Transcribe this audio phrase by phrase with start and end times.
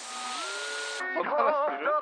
[0.00, 1.92] その話する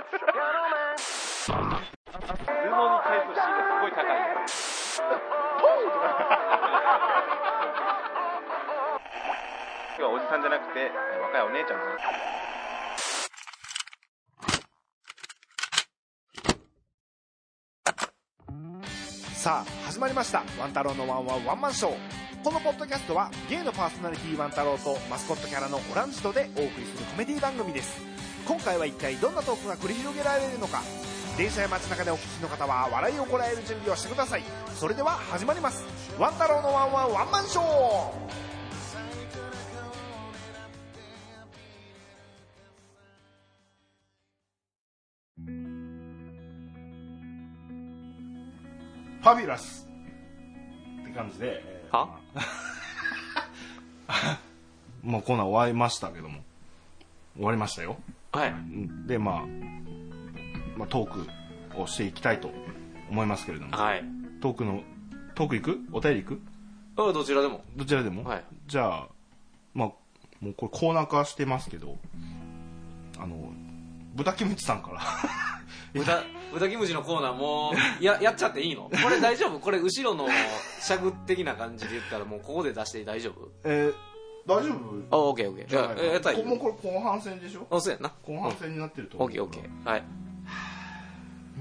[1.04, 4.04] 布に返すシーンがすごい高い
[9.96, 10.90] 今日はおじさんじゃなくて
[11.22, 11.84] 若いお姉ちゃんで
[19.34, 20.42] すさあ始まりました。
[20.58, 22.23] ワン太郎のワンワンワンマンショー。
[22.44, 27.98] このポッドキャストはゲイのパーソナリティワン太郎とマスコットキャラのオランジとでお送りするコメディ番組です。
[28.46, 30.82] 今回は一体どんなトークが繰り広げられるのか
[31.38, 34.42] 電車や街中でお聞きの方は笑いをこらえる準備をしてください。
[34.74, 35.86] それでは始まります。
[36.18, 37.64] ワン太郎のワンワンワンマンショー。
[49.22, 49.88] ファビュラス
[51.00, 52.08] って感じで、は？
[55.02, 56.40] もうコーナー終わりましたけども。
[57.36, 57.96] 終わりましたよ。
[58.32, 58.50] はい。
[58.50, 59.42] うんで、まあ、
[60.76, 61.26] まあトー
[61.74, 62.50] クをしていきたいと
[63.10, 63.76] 思いますけれども。
[63.76, 64.04] はい。
[64.40, 64.82] トークの
[65.34, 65.80] トーク行く？
[65.92, 66.40] お便り行く？
[66.96, 67.64] あどちらでも。
[67.76, 68.44] どちらでも、はい。
[68.66, 69.08] じゃあ
[69.74, 69.88] まあ
[70.40, 71.96] もうこれコーナー化してますけど。
[73.18, 73.52] あの
[74.14, 75.00] 豚キムチさんから。
[75.92, 76.22] 豚
[76.54, 78.84] 豚キムチのコーナーもうややっちゃっていいの？
[78.84, 79.58] これ大丈夫？
[79.58, 80.26] これ後ろの
[80.80, 83.50] 尺的な感じで言ったらもうここで出して大丈夫？
[83.64, 83.94] えー
[84.46, 85.02] 大丈夫？
[85.10, 85.66] あオッケーオッケー。
[85.66, 86.44] じゃあえやったらいい。
[86.44, 87.66] もうこれ後半戦でしょ？
[87.70, 88.12] あそうやんな。
[88.22, 89.28] 後半戦になってると思う。
[89.28, 89.88] オッケーオッケー。
[89.88, 90.04] はい。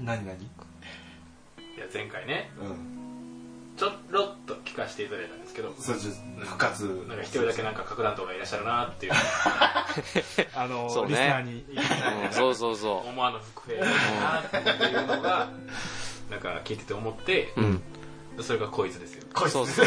[0.02, 0.36] 何何？
[0.36, 0.46] い
[1.78, 2.50] や前回ね。
[2.60, 3.03] うん
[3.76, 6.84] ちょろっと聞かせていただいたんですけどそうです復活。
[7.08, 9.12] なんか一人だけなんか核弾頭がいらっしゃるなっていう。
[10.54, 11.66] あの、そうねリスナーに
[12.26, 15.48] うんそうそうそ思わぬ伏兵だなっていうのが
[16.30, 17.82] なんか聞いてて思ってううん。
[18.42, 19.24] それがこいつですよ。
[19.34, 19.86] こいつそうそう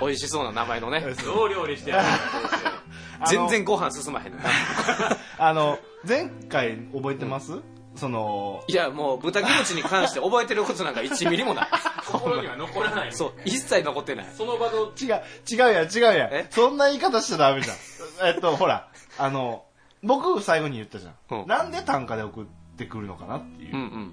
[0.00, 1.00] 美味しそうな名前のね。
[1.24, 2.08] どう料理してやる
[3.28, 4.32] 全然ご飯進まへん
[5.38, 7.60] あの前回覚えてます、
[7.94, 11.68] そのいやもう豚キムチに関して覚えてることなんか1ミリもない。
[12.06, 13.12] 心には残らない。
[13.12, 14.26] そう一切残ってない。
[14.36, 17.76] その場の違う違うやん違うやそんな言い方しちゃダメじゃん。
[18.28, 19.64] えっとほらあの
[20.02, 21.46] 僕最後に言ったじゃん、うん。
[21.46, 22.44] なんで単価で送っ
[22.76, 24.12] てくるのかなっていう。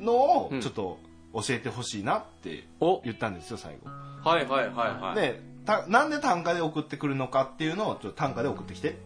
[0.00, 0.60] のをうん。
[0.60, 0.98] ちょっと
[1.34, 3.90] 教えてほしいなってお言ったんですよ最後、
[4.28, 5.14] はいはいはいはい。
[5.16, 9.05] でたなんで単価で送ってくるのかっていうのをちょっと単価で送ってきてって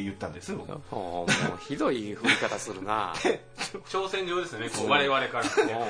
[0.00, 3.12] 言ったんです僕も うもうひどい振り方するな。
[3.88, 4.88] 挑戦状ですよねこう。
[4.88, 5.44] 我々から。
[5.44, 5.86] しても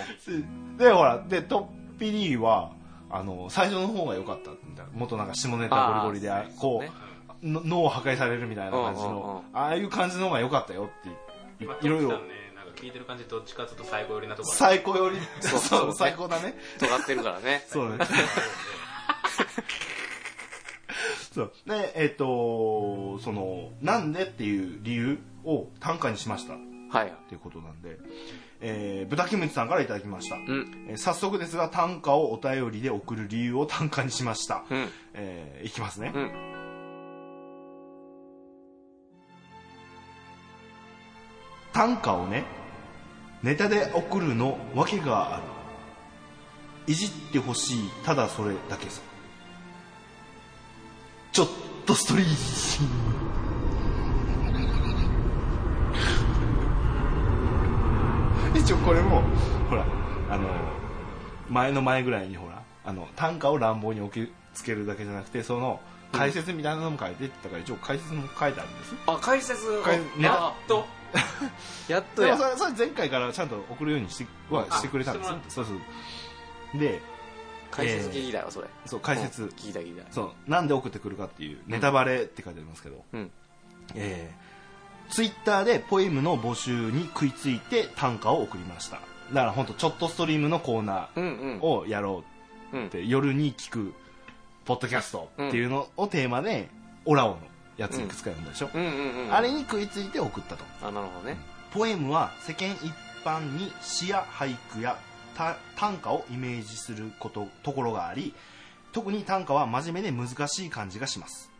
[0.78, 2.72] でほらでトッピリーは
[3.10, 6.90] あの最初の方が良かったみたいなもっとなんか下ネタゴリゴリでこそう
[7.42, 12.20] 脳を破壊されるみたいな感じのああいう感じの方が良かったよっていろいろ。
[12.76, 15.16] 聞いてる感じどっちかというと最高寄りなところ最高より。
[15.40, 16.56] そうそう最高だね。
[16.78, 17.64] う尖ってるからね。
[17.68, 17.98] そうね
[21.32, 26.54] そうでえっ、とそのなんでっていう理由を短歌にしました。
[26.54, 26.56] っ
[26.90, 27.12] はい。
[27.28, 27.98] ていうことなんで、
[28.60, 30.86] えー、豚キムチさんからいただきました、うん。
[30.90, 34.88] えー早速ですが短歌をお便りで送る理由を短歌にしました、うん。
[35.14, 36.30] えーいきますね、うん。
[41.72, 42.44] 短歌をね
[43.42, 45.42] ネタで送るの訳がある。
[46.86, 49.00] いじってほしいただそれだけさ
[51.32, 51.48] ちょっ
[51.86, 52.26] とストリー
[58.54, 59.22] ト一応これも
[59.70, 59.86] ほら
[60.28, 60.48] あの
[61.48, 65.80] 前の前ぐらいにほらあの短歌を乱暴に置きつけるだけじゃなくてその
[66.12, 68.94] 解説みたいなのも書いてったから一応解説も書いてあるんです。
[69.06, 70.28] あ解説を解ね。
[70.28, 70.84] あと
[71.88, 72.36] やっとや。
[72.36, 76.78] でもそれそれ前回からちゃんと送るようにしてはしてくれたんですそうそう。
[76.78, 77.00] で
[77.72, 78.68] 解説聞きたよそれ。
[78.86, 80.12] そう解説、うん聞いた聞いた。
[80.12, 83.30] そうなんで送ってくるかっていうネタバレって書いてありますけど、うん。
[83.94, 89.00] えー、ツイッターでポエムの募集に食いついて短歌を送りました。
[89.32, 91.58] だから本当ちょっとストリームのコーナうんうん。
[91.60, 92.22] ーをやろ
[92.72, 92.86] ううん。
[92.86, 93.94] って、夜に聞く
[94.64, 96.68] ポッドキャストっていうのをテーマで、
[97.04, 97.38] オラオの
[97.76, 100.64] やついくつか読んだでしょ、うんうんうんあれに食いついて送ったと。
[100.82, 101.36] あなるほどね。
[101.72, 102.92] ポエムは世間一
[103.24, 108.34] 般に詩や俳句やた短歌をイメージすることところがあり
[108.92, 111.50] 特に短歌は真面目で難しい感じがします。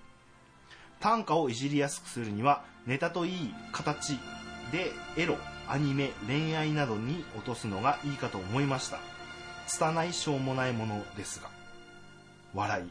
[1.00, 4.18] 短歌をいじりやすくするにはネタといい形
[4.70, 5.36] でエロ
[5.68, 8.98] アニメ恋愛などに落とすのがいいかと思いました。
[9.66, 11.48] 拙いしょうもないものですが。
[12.54, 12.90] 笑い。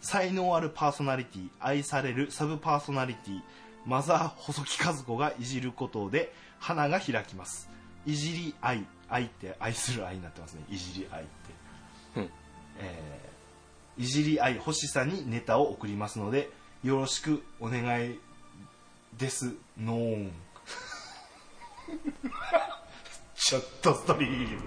[0.00, 3.40] 才能あるパーソナリティ愛されるサブパーソナリティ
[3.86, 7.70] マザー細木和子がいじることで花が開きます。
[8.04, 10.64] いじり愛愛って愛する愛になってますね。
[10.70, 11.30] いじり愛って、
[12.16, 12.30] うん。
[12.78, 13.32] えー
[13.98, 16.48] いじり愛欲しさにネタを送りますので
[16.82, 18.18] よろしくお願い
[19.18, 20.32] ですノーン。
[23.36, 24.62] ちょっとストリーム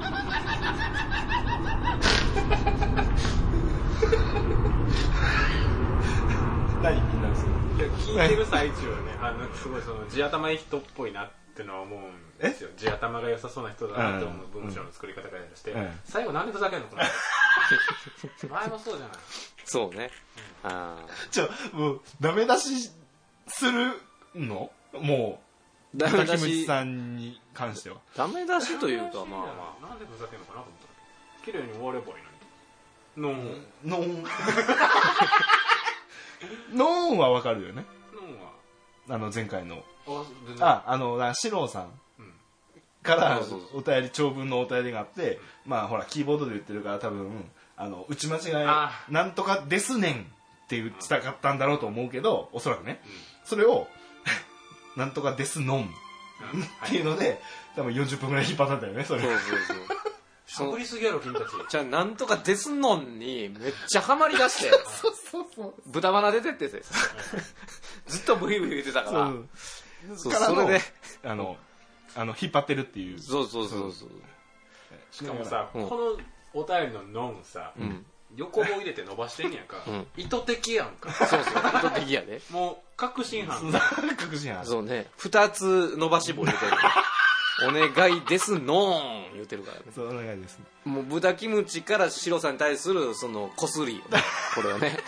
[6.82, 12.70] 何みんなですいや聞いてる最中はねあのすごいその地頭いい人っぽいなってのは思うんですよ。
[12.76, 15.90] 地頭が良さそうな人だなと思ううん文章の作り方からして、うん。
[16.04, 17.02] 最後なんでふざけんのこれ
[18.48, 19.16] 前もそうじゃない。
[19.64, 20.10] そうね。
[20.62, 22.90] あちょもうダメ出し
[23.48, 23.92] する
[24.34, 24.70] の？
[24.92, 25.40] も
[25.94, 27.98] うダメ出しさんに関しては。
[28.16, 30.92] ダメ出しというかまあまなんでふざけんのかなと思ったら
[31.44, 32.22] 綺麗に終わればいい
[33.16, 33.30] のに。
[33.30, 34.24] ノン、ノーン。
[36.72, 37.84] ノーンはわかるよね
[39.10, 39.82] あの前回の。
[40.60, 41.84] あああのな四郎さん。
[42.18, 42.32] うん。
[43.02, 43.40] から
[43.74, 47.44] お便り長文のお便りがあってまあほらキーボードで言ってるから多分
[47.76, 50.16] あの打ち間違あいなんとかですねんっ
[50.68, 53.02] て言ってたかったんだろうと思うけどおそらくね。
[53.44, 53.86] それを
[54.96, 55.86] なんとかですのんっ
[56.54, 56.88] うん。
[56.88, 57.40] ていうので
[57.76, 59.22] 多分40分ぐらい引っ張ったんだよねそれ。
[59.22, 59.76] そうそうそう
[60.52, 61.44] しゃぶりすぎやろ君たち。
[61.68, 64.70] じゃあなんとかですのんにめっちゃハマりだして。
[65.00, 65.74] そうそうそう。
[65.86, 66.82] 豚鼻出てってて。
[68.08, 69.26] ずっとブイブイ言ってたから。
[69.28, 69.48] そう。
[70.16, 70.84] そうからのそれで。
[71.22, 71.56] あの
[72.16, 73.20] あの引っ張ってるっていう。
[73.20, 74.08] そうそうそうそう。
[75.12, 75.88] しかもさ、うん。
[75.88, 76.18] こ
[76.54, 78.04] のお便りのノンさ、うん。
[78.34, 80.06] 横棒入れて伸ばしてんやんか、うん。
[80.16, 81.12] 意図的やんか。
[81.12, 82.42] そうそう意図的やで。
[82.50, 83.70] もう確信犯。
[84.18, 85.08] 確信あるそうね。
[85.16, 86.72] 二つ伸ばし棒言うてる
[87.68, 89.84] お願いですのーん言うてるからね。
[89.94, 90.58] そうお願いです。
[90.84, 94.02] もう豚キムチからシロさんに対するそのこすり。
[94.54, 94.98] これをね。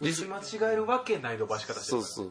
[0.00, 2.30] 打ち間違えるわけない伸ばし方してるそうそう。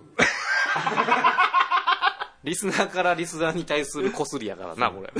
[2.43, 5.11] リスナーからリスナーに対するこすりやからなこれ。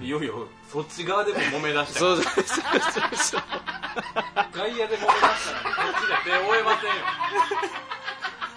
[0.00, 2.04] いよいよそっち側でも揉め出した。
[2.04, 2.66] よそうそうそう
[3.16, 3.42] そう。
[4.52, 6.96] 外野で揉め出したらこっちで手を負えませんよ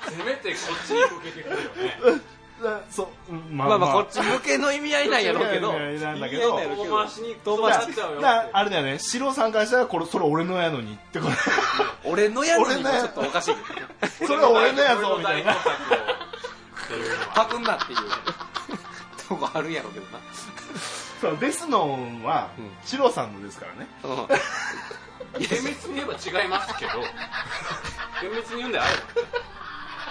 [0.09, 2.21] せめてこっちに向けてくれよね。
[2.63, 3.93] だそううんままあまあ。
[3.93, 5.73] こっち向けの意味合いなんやろうけど。
[5.73, 8.21] 遠回しに遠回し回しちゃうよ
[8.51, 11.33] あれだよね四郎さんからしたらこれそれ俺のやのにってこと
[12.09, 13.55] 俺のやつにもちょっとおかしい
[14.25, 15.55] それは俺のやぞみたいな
[17.35, 17.99] パクんなっていう
[19.27, 20.19] とこあるんやろうけどな
[21.21, 24.27] そうデスノンはうん四郎さんのですからねうん
[25.39, 26.91] 厳密に言えば違いますけど
[28.21, 29.01] 厳密に言うんであれば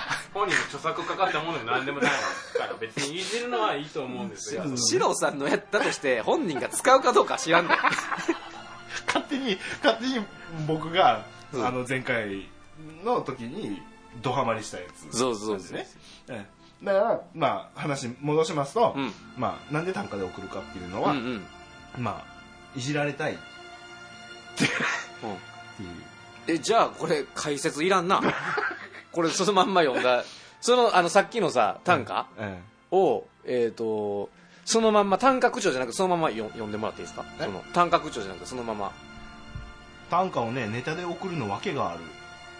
[0.32, 2.10] 本人の著作かかったものでも何でもない
[2.56, 4.62] から別にいじるのはいいと思うんですよ。
[4.64, 4.78] うん。
[4.78, 7.78] シロさんのやったとして本人が使うかどうか知らんねん
[9.06, 10.24] 勝手に勝手に
[10.66, 11.66] 僕がうん。
[11.66, 12.48] あの前回
[13.04, 13.82] の時に
[14.22, 15.16] ドハマりしたやつ。
[15.16, 15.88] そうそうでね
[16.28, 16.46] え
[16.82, 16.84] え。
[16.84, 19.12] だからまあ話戻しますとうん。
[19.36, 21.44] まあなんで短歌で送るかっていうのはうん
[21.96, 22.02] うん。
[22.02, 22.36] まあ
[22.76, 23.34] いじられたい。
[23.34, 23.36] っ
[24.56, 24.70] ていう。
[26.48, 28.20] えじゃあこれ解説いらんな
[29.16, 30.24] これそのまんま読んだ。
[30.60, 32.60] そのあのさっきのさ短歌え
[32.90, 34.28] をえっ、と
[34.64, 37.24] そのまんま短歌口調じゃなくてそのままよ読んでもらっていいですか？
[37.40, 37.44] え？
[37.44, 38.92] その短歌口調じゃなくてそのまま。
[38.94, 42.00] え短歌をねネタで送るの訳がある。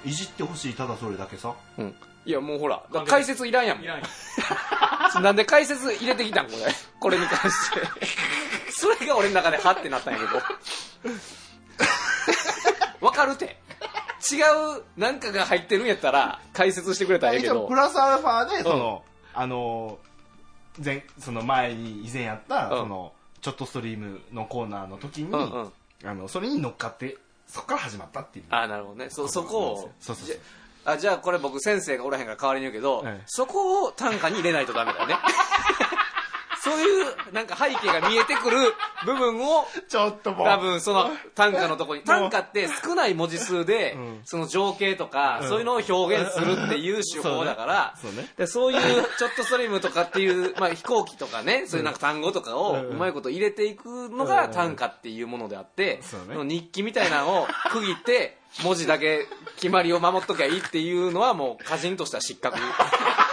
[0.05, 1.53] いじってほしいただそれだけさ。
[1.79, 1.95] うん。
[2.25, 3.79] いやもうほらだから解説いらんやん。
[3.79, 4.09] もいらんよん。
[5.23, 6.47] なんで解説入れてきたん？
[6.47, 6.59] これ。
[6.99, 7.81] これに関して。
[8.73, 10.43] それが俺の中でハッてなったんやけど。
[13.07, 13.57] わかるて
[14.21, 14.41] 違
[14.79, 17.67] うなんかが入ってるんやったら解説してくれたらええけど。
[17.67, 19.05] プラスアルファでその、
[19.35, 19.99] あの
[20.85, 22.79] 前その前に以前やった、うん。
[22.79, 25.73] そのちょっとストリームのコーナーの時に、うんうん。
[26.05, 28.45] あのそれに乗っかってそこから始まったっていう。
[28.51, 29.11] ああなるほどね。
[29.11, 30.37] そそこをそうそうそう。
[30.37, 33.23] じゃあじゃあこれ僕先生がおらへんから代わりに言うけど、ええ。
[33.27, 35.17] そこを短歌に入れないとダメだよね
[36.67, 38.57] そういうなんか背景が見えてくる
[39.05, 40.47] 部分を ちょっともう。
[40.47, 44.21] 多分その短歌のとこに短歌って少ない文字数でうん。
[44.25, 45.49] その情景とかうん。
[45.49, 48.29] そういうのを表現するっていう手法だからそうね。
[48.37, 52.89] でそういうちょっとストリームとかっていう、 まあ、飛行機とかねそういうなんか単語とかをうん。
[52.89, 56.27] うまいこと入れていくのが短歌っていうものであってそうね。
[56.35, 62.59] その日記みたいなのを区切って文字だけ決まりを守っときゃいいっていうのはもう歌人としては失格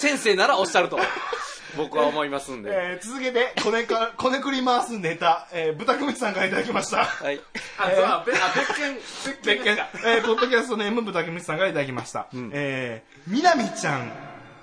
[0.00, 0.98] 先生ならおっしゃると。
[1.76, 7.04] 僕は思いますんで、えー続けてこねか こねくり回すネタ、えー、豚くみさんからいただきました。
[7.04, 7.40] はい。
[7.78, 12.50] あそうあ別件別件別件、えー、ポッドキャストネーム豚くみさんからいただきました、ん。
[12.52, 14.10] えー、みなみちゃん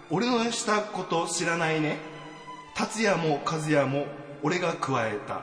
[0.09, 1.97] 俺のしたこと知らないね。
[2.75, 4.07] 達也も和也も
[4.41, 5.41] 俺が加えた。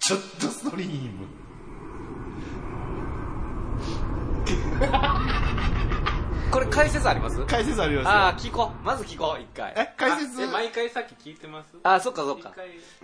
[0.00, 1.26] ちょっとストリーム
[6.50, 7.44] これ解説あります？
[7.46, 8.10] 解説ありますよ。
[8.10, 8.86] ああ聞こう。
[8.86, 9.72] まず聞こう一回。
[9.76, 10.40] え解説？
[10.40, 11.76] あえ毎回さっき聞いてます？
[11.82, 12.54] あそっかそっか。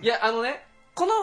[0.01, 1.13] いやあのねこの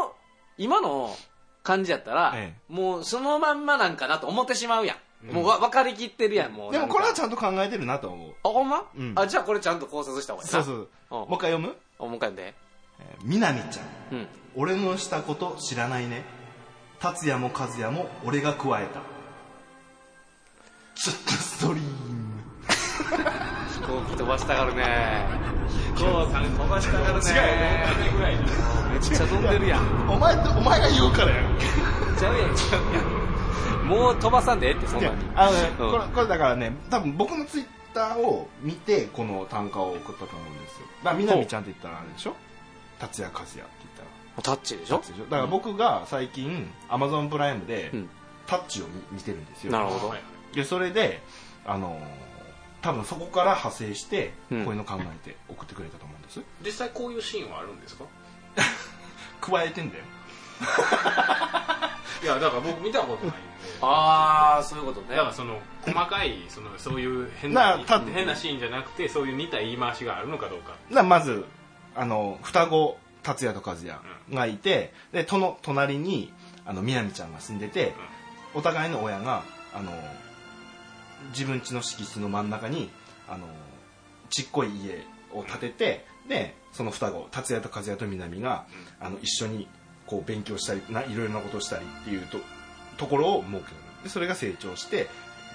[0.56, 1.14] 今の
[1.62, 8.34] 感じやったら、えもうそのまんまなんかなと思ってしまうやん、もうわ分かりきってるやんもうでもこれはちゃんと考えてるなと思う。
[8.44, 9.12] あほんま、うん。
[9.16, 10.62] あじゃあこれちゃんと考察した方がいいな。
[10.62, 11.22] そうそう。
[11.22, 11.28] うん。
[11.28, 11.76] もう一回読む？
[11.98, 12.54] あもう一回読んで。
[13.00, 13.86] えーみなみちゃん。
[14.16, 14.26] うん。
[14.54, 16.24] 俺のしたこと知らないね。
[17.00, 19.00] 達也も和也も俺が加えた
[20.94, 21.90] ちょっとストリーム。
[23.72, 25.26] 飛行機飛ばしたがるね。
[25.96, 26.04] 飛
[26.68, 27.30] ばしたがるね。
[27.30, 28.42] 違うよぐらいめ
[28.96, 30.08] っちゃ飛んでるやん。
[30.10, 31.58] お前お前が言うからやん。
[32.18, 33.02] ちゃうやんちゃうや
[33.82, 33.88] ん。
[33.88, 35.14] もう飛ばさんでええってそんなに。
[35.34, 35.90] あのね、うん。
[35.90, 40.86] これこれだからね多分僕のツイッターを見てこの単価を送ったと思うんですよ。
[41.04, 42.36] だからみなみちゃんって言ったらあれでしょ？
[42.98, 44.42] 達也和也って言ったら。
[44.42, 44.96] タッチでしょ？
[44.98, 48.08] だから僕が最近アマゾンプライムでうん。
[48.46, 49.72] タッチを見見てるんですよ。
[49.72, 50.08] なるほど。
[50.08, 50.20] はい
[50.54, 51.22] でそれで
[51.66, 52.32] あのー
[52.82, 58.04] 多分そこから派生してこううんいうの考えて送ってくれたと思うんです、実際こういうシーンはあるんですか？
[59.40, 60.04] 加えてんだよ。
[62.22, 63.52] いやだから僕見たことないんで。
[63.80, 65.10] ああそういうことね。
[65.16, 67.78] だからその細かいそのそういう変な
[68.14, 70.70] 変なシーンじゃなくてそういう似た言い回しがあるのかどうか。
[70.70, 71.44] だからまず
[71.94, 73.94] あの双子達也と和也
[74.32, 76.32] がいてでとの隣に
[76.66, 77.92] あの南ちゃんが住んでて、
[78.54, 79.42] お互いの親が
[79.74, 79.92] あの
[81.30, 82.90] 自分家の敷地の真ん中に
[83.28, 83.46] あの
[84.30, 88.66] ちっこい家を建ててでその双子達也と和也と南が、
[89.00, 89.68] あの一緒に
[90.06, 92.38] こう勉強したりないろいろなことをしたりっていうと
[92.96, 93.64] ところを設ける。
[94.04, 95.08] でそれが成長して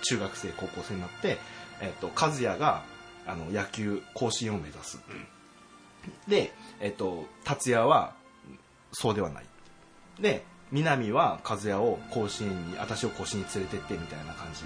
[0.03, 1.37] 中学生高校生になって、
[1.81, 2.83] えっと和也が
[3.25, 4.99] あの野球甲子園を目指す、
[6.27, 8.13] で、えっと、達也は
[8.93, 9.45] そうではない。
[10.19, 14.63] で南は和也を甲子園に私を甲子園に連れてってみたいな感じ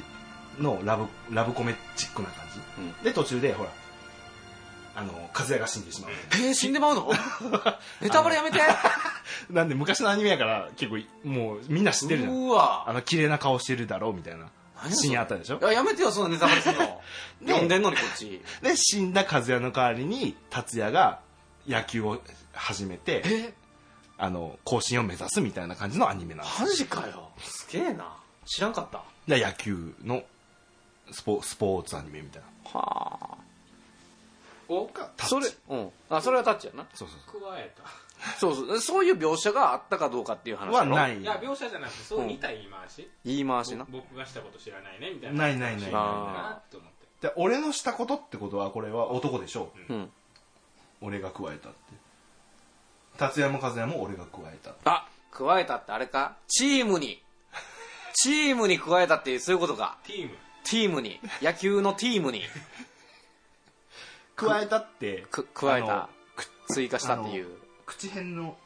[0.62, 3.04] のラブラブコメチックな感じ、うん。
[3.04, 3.70] で途中でほら
[4.94, 6.12] あの和也が死んでしまう。
[6.34, 7.10] えー、死んでまうの？
[8.02, 8.60] ネタバレやめて。
[9.50, 12.34] なんで昔のアニメやから結構もうみんな知ってるじゃん。
[12.34, 12.90] うわ。
[12.90, 14.50] あの綺麗な顔してるだろうみたいな
[14.90, 15.60] シーンあったでしょ？
[15.60, 17.02] いややめてよそんなネタバレするの。
[17.42, 18.42] で読んでんのにこっち。
[18.62, 21.20] で死んだ和也の代わりに達也が
[21.68, 22.22] 野球を
[22.54, 23.54] 始めてえ？
[24.18, 27.30] あの甲子園を目指すみたいな感じのアニメなんですマジかよ。
[27.40, 28.18] すげえな。
[28.46, 29.04] 知らんかった。
[29.28, 30.22] で野球の
[31.12, 32.80] スポスポーツアニメみたいな。
[32.80, 33.38] はあ。
[34.70, 35.26] をタッチ。
[35.28, 35.90] それうん。
[36.10, 36.86] あそれはタッチやな。
[36.94, 37.84] そうそう加えた。
[38.40, 38.80] そうそう。
[38.80, 41.20] そういう描写があったかどうかっていう話はない。
[41.20, 43.86] いや描写じゃなくてそう似た言い回し、言い回しな。
[43.90, 45.44] 僕がしたこと知らないねみたいな。
[45.44, 45.92] ないないない。
[45.92, 47.28] なと思って。
[47.28, 49.72] で俺のしたことってことはこれは男でしょ。
[49.90, 50.10] うん。
[51.02, 51.78] 俺が加えたって。
[53.18, 54.74] 達也も和也も俺が加えた。
[54.86, 56.38] あ加えたってあれか？
[56.48, 57.22] チームに。
[58.14, 59.98] チームに加えたっていうそういうことか。
[60.04, 62.44] ティームチームに野球のチームに。
[64.36, 66.10] 加えたってく加えた。
[66.70, 67.48] 追加したっていう。
[67.86, 68.58] 口辺の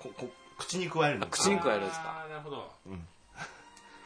[0.00, 2.26] ここ口に加えるのあ口に加えるんですか？
[2.28, 2.70] なるほど。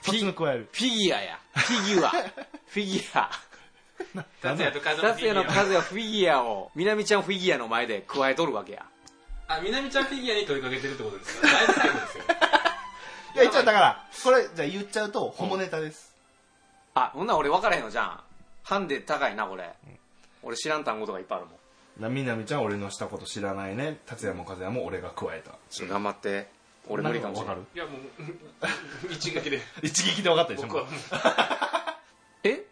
[0.03, 0.69] そっちの加える。
[0.73, 1.39] フィギュアや。
[1.55, 2.11] フィギュア。
[2.69, 3.31] フィギュア。
[4.41, 8.87] 達也と風達也の数がフィギュアを南ちゃんフィギュアの前で加えとるわけや。
[9.49, 11.49] あ南ちゃんフィギュアに問いかけてるってことですか？
[11.49, 12.25] だいぶ最後ですよ。
[13.35, 16.10] いや一応だからこれじゃあ言っちゃうとホモネタです
[16.95, 18.21] あほんなら俺分からへんのじゃん。
[18.63, 19.73] ハンデ高いなこれ。
[20.43, 22.03] 俺知らん単語とかいっぱいあるもん。
[22.03, 23.99] なみなみちゃん俺のしたこと知らないね。
[24.07, 25.53] 達也も和也も俺が加えた。
[25.71, 26.49] ちょっと頑張って。
[26.89, 29.61] 俺無理かもしれないいやもう一撃で。
[29.83, 30.85] 一撃で分かったでしょ僕は。
[30.85, 30.95] も う
[32.45, 32.65] え？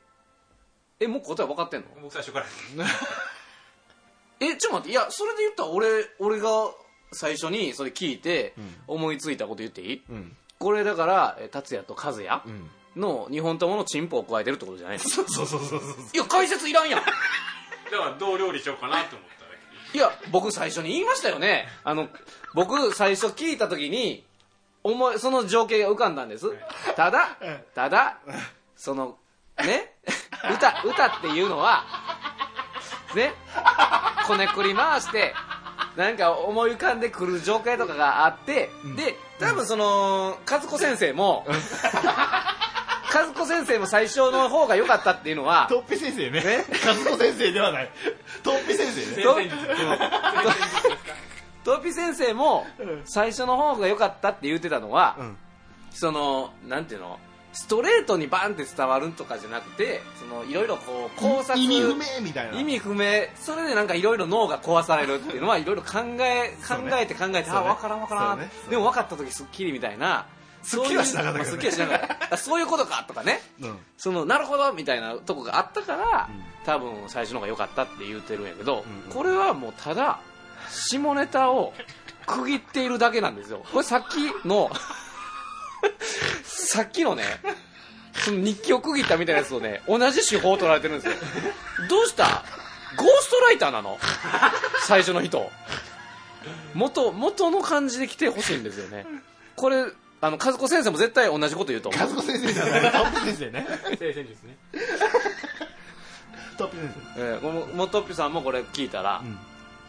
[1.00, 1.86] えもう答え分かってんの？
[2.02, 2.46] 僕最初から。
[4.40, 4.90] えちょっと待って。
[4.90, 6.48] いやそれで言ったら俺俺が
[7.12, 8.54] 最初にそれ聞いて
[8.86, 10.36] 思いついたこと言っていい、うん。
[10.58, 12.42] これだからえ達也と和也。
[12.46, 15.04] うんの2本とものチンポを加えてるってことじゃないの？
[15.04, 15.90] そうそうそうそうそう。
[16.12, 17.00] いや解説いらんやん。
[17.00, 17.12] だか
[17.90, 19.50] らどう料理しようかなと思ったら
[19.94, 21.66] いや僕最初に言いましたよね。
[21.84, 22.08] あの
[22.54, 24.24] 僕最初聞いた時に
[24.84, 26.46] 思いその情景が浮かんだんです。
[26.96, 27.38] ただ
[27.74, 28.18] ただ
[28.76, 29.16] その
[29.64, 29.94] ね？
[30.54, 31.84] 歌歌っていうのは
[33.14, 33.32] ね？
[34.26, 35.32] こねくり回して
[35.96, 41.44] なんか思い浮かんでくる情景とかがあって、で多分その和子先生も
[43.12, 46.42] 和子先生も最初の方が良かったっていうのはトッピ先生ね。
[46.86, 47.90] 和子先生ではない。
[48.42, 49.22] トッピ先生ね。
[51.64, 55.36] トッピ先生もうん最初の方が良かったって言ってたのは、うん。
[55.90, 57.18] そのなんていうの？
[57.50, 62.60] ストレートにバンって伝わるとかじゃなくてそのいろいろこう考察意味不明みたいな。
[62.60, 63.04] 意味不明。
[63.36, 67.46] それでなんかいろいろ脳が壊されるっていうのはいろいろ考え考えて考えて、ね。
[67.48, 68.50] あ分からん分からん、ね。
[68.68, 70.26] でも分かった時すっきりみたいな
[70.62, 71.70] すっきりはしなかったけどね。
[71.70, 72.34] そういうまあすっきりはしなかった。
[72.34, 73.40] あそういうことかとかね。
[73.60, 73.78] うん。
[73.96, 76.42] そのなるほどみたいなとこがあったから、うん。
[76.64, 79.12] 多分最初の方が良かったって言ってるんやけど、うんうん。
[79.14, 80.20] これはもうただ
[80.70, 81.72] 下ネタを
[82.26, 83.64] 区切っているだけなんですよ。
[83.72, 84.70] これさっきの
[86.44, 87.24] さっきのね
[88.14, 91.14] その日記を区切ったみたいなやつをね同じ手法を取られてるんですよ。
[91.88, 92.44] どうした？
[92.96, 93.98] ゴーストライターなの？
[94.82, 95.50] 最初の人。
[96.74, 99.06] 元元の感じで来てほしいんですよね。
[99.56, 99.86] これ
[100.20, 102.00] あの和子先生も絶対同じこと言うと思う。
[102.00, 102.80] 和子先生じゃない。
[102.92, 103.66] トップ先生ね。
[103.90, 104.56] 先生ですね。
[106.56, 109.38] トップ先えー、このもとっぴさんもこれ聞いたら、うん。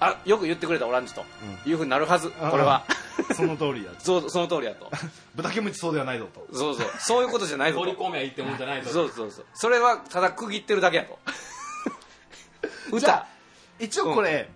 [0.01, 1.25] あよく言ってくれたオランジと
[1.65, 2.85] いうふうになるはず、これは。
[3.27, 4.89] 生その通りやそうその通りやと。
[5.35, 6.47] 豚キムチそうではないぞと。
[6.53, 6.87] そうそう。
[6.99, 7.85] そういうことじゃないぞと。
[7.85, 9.45] 取り込めばいいってもんじゃないぞそうそうそう。
[9.53, 11.19] それはただ区切ってるだけやと。
[12.91, 13.27] 歌 じゃあ
[13.79, 14.49] 一応これ、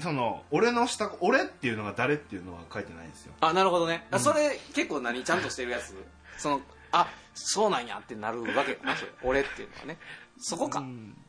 [0.00, 3.32] その俺の下俺っていうのが誰っていうのは書いてないんですよ。
[3.40, 5.94] あなるほどね、あそれ結構何ちゃんとしてるやつ。
[6.38, 6.60] その
[6.92, 9.12] あそうなんやってなるわけよなそれ。
[9.22, 9.98] 俺っていうのはね。
[10.40, 10.84] そこか、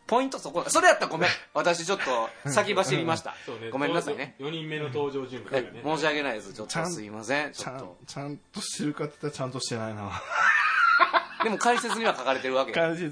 [0.06, 0.64] ポイントそこ。
[0.68, 1.30] それやったらごめん。
[1.54, 2.00] 私ちょっ
[2.44, 3.70] と先走りました、ね。
[3.72, 4.36] ごめんなさいね。
[4.40, 5.82] 4人目の登場人物ね。
[5.84, 6.54] 申し訳ないです。
[6.54, 7.52] ちょっちゃんとすいません。
[7.52, 7.98] ちちゃんょっと。
[8.06, 10.12] ちゃんとしてるかって言ったらちゃんとしてないな。
[11.44, 13.12] でも解説には書かれてるわけ解説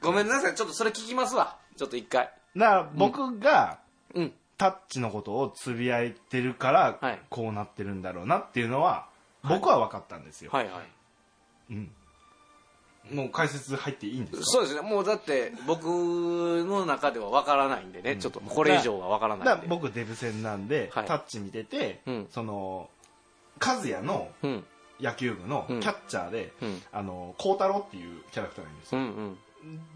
[0.00, 0.54] ごめんなさい。
[0.54, 1.56] ちょっとそれ聞きますわ。
[1.76, 2.30] ちょっと一回。
[2.56, 3.78] だから僕が
[4.14, 7.20] うんタッチのことをつぶやいてるからはい。
[7.30, 9.06] こうなってるんだろうなっていうのは
[9.42, 10.80] 僕は分かったんですよ、はいは
[11.70, 11.74] い。
[11.74, 11.90] うん、
[13.12, 14.44] もう解説入っていいんですか？
[14.44, 14.80] そうですね。
[14.80, 19.74] もうだって僕の中では分からないんでね、ちょっとこれ以上は分からだからないんで。
[19.74, 21.06] 僕デブ戦なんで、はい。
[21.06, 22.26] タッチ見てて、うん。
[22.30, 22.90] その
[23.64, 24.64] 和也のうん。
[25.00, 25.80] 野球部のキうん。
[25.80, 26.82] ャッチャーで、うん。
[26.90, 29.38] あの孝太郎っていうキャラクターがいるんですよ、うんうん。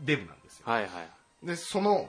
[0.04, 0.66] デブなんですよ。
[0.66, 1.47] はいはい。
[1.47, 2.09] でその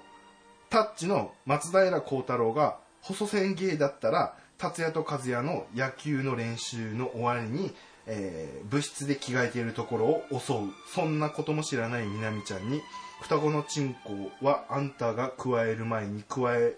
[0.73, 7.71] タッチの松平幸太郎が細線芸だったら達也と和也の野球の練習の終わりに、
[8.07, 10.55] えー部室で着替えているところを襲う。
[10.91, 12.81] そんなことも知らないみなみちゃんに
[13.21, 16.73] 双子のチンコはあんたが加える前に加え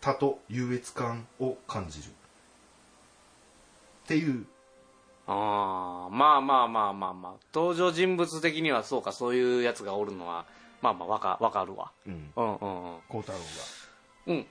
[0.00, 2.06] たと優越感を感じる。
[2.06, 2.08] っ
[4.06, 4.46] ていう。
[5.26, 7.32] ああまあまあまあまあまあ。
[7.52, 10.46] 登場人物的にはそうかそういうやつがおるのは。
[10.82, 11.92] まあまあわかわかるわ。
[12.06, 12.32] うん。
[12.36, 12.98] うんうんうん。
[13.08, 13.44] 孝太郎が。
[14.26, 14.46] うん。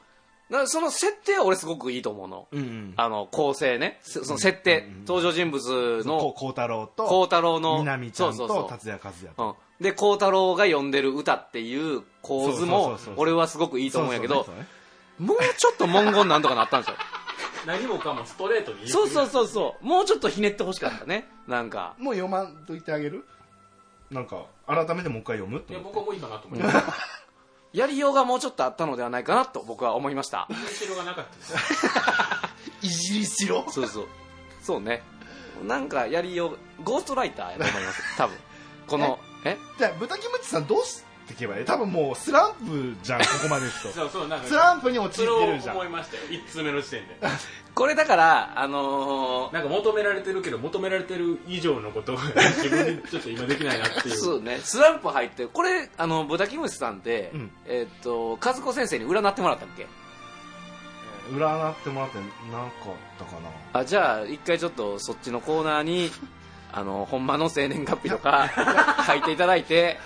[0.50, 2.94] だからその設定は俺すごくいいと思うの、うんうん。
[2.98, 4.00] あの構成ね。
[4.02, 8.64] そその設定、登場人物の孝太郎と孝太郎のみなみちゃんそうそうそう。
[8.64, 9.58] と達也和也と。
[9.80, 14.48] うん、で孝太郎が読んでる歌っていう構図も俺はすごくいいと思うんやけど
[15.20, 16.98] もうちょっと文言なんとかなったんですよ。
[17.68, 18.88] 何もかもストレートに。
[18.88, 19.86] そうそううそうそう。
[19.86, 21.30] もうちょっとひねってほしかったね。
[21.48, 21.94] なんか。
[21.98, 23.26] もう読まんといてあげる？
[24.10, 25.74] なんか改めてもう一回読むって。
[25.74, 26.78] いや僕はもう今なと思います。
[27.74, 30.48] やりようがもうちょっとあったのではないかなと僕は思いました。
[30.50, 31.54] 後ろがなかったです。
[32.86, 33.66] いじりしろ。
[33.70, 34.08] そうそう。
[34.62, 35.04] そうね。
[35.64, 38.18] なんかやりようゴーストライターやと思います。
[38.18, 38.38] 多分。
[38.88, 39.58] この え？
[39.78, 43.90] じゃあ豚キムチさんどうしていけばいい多分もうスランプじゃんここまでいくと。
[43.94, 44.48] そうそうなんか。
[44.48, 45.76] スランプに陥ってるじゃん。
[45.76, 47.18] 思いましたよ1通目の時点で。
[47.76, 52.18] これだからあのーなんか求められてるけど求められてる以上のことを
[52.58, 54.18] 自分にちょっと今できないなっていう。
[54.18, 54.60] そうね。
[54.64, 57.52] スランプ入ってこれあの豚キムチさんって、うん。
[57.66, 59.88] えっと和子先生に占ってもらったっけ？
[61.32, 62.72] 占ってもらってなかっ
[63.20, 63.32] たか
[63.74, 63.80] な。
[63.80, 66.12] あじゃあ一回ちょっとそっちのコーナーに
[66.74, 68.50] あのほんまの生年月日とか
[69.06, 70.00] 書いていただいて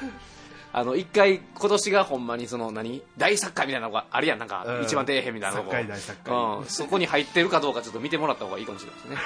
[0.76, 3.04] あの一回今年がほんまにその何？
[3.16, 4.40] 大作家みたいなのがあるやん。
[4.40, 4.84] なんかうん。
[4.84, 9.18] 一番底辺みたいなの作家大作家うん、そこに入ってるかどうかちょっと見てもらった方がいいかもしれないですね。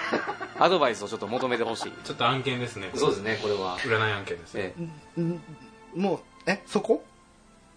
[0.60, 1.92] アドバイスをちょっと求めてほしい。
[2.04, 2.92] ちょっと案件ですね。
[2.96, 4.74] そうですねこれは、占い案件ですね。
[5.18, 5.42] えん
[5.96, 7.04] もうえそこ？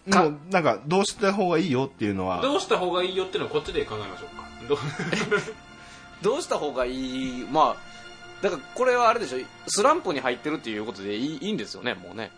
[0.09, 2.41] かもうなんかどうした方がいいよっていうのは。
[2.41, 4.43] どうした方がいいよっていうのはこっちで考えましょうか。
[4.67, 4.77] どう？
[5.39, 5.53] え
[6.21, 7.47] どうした方がいい？
[7.49, 7.91] まあ
[8.41, 9.37] だからこれはあれでしょ。
[9.67, 12.31] スランプに入ってるっていうことでいいいいんですよねもうね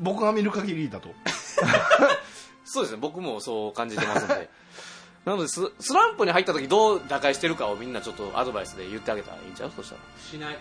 [0.00, 1.14] 僕が見る限りだと。
[2.64, 2.98] そうですね。
[3.00, 4.50] 僕もそう感じてますんで。
[5.24, 9.72] なのでススランプに入った時どう打開してるかをみんなちょっとアドバイスで言ってあげたらいいんちゃう？
[9.74, 10.00] そしたら。
[10.20, 10.58] しない。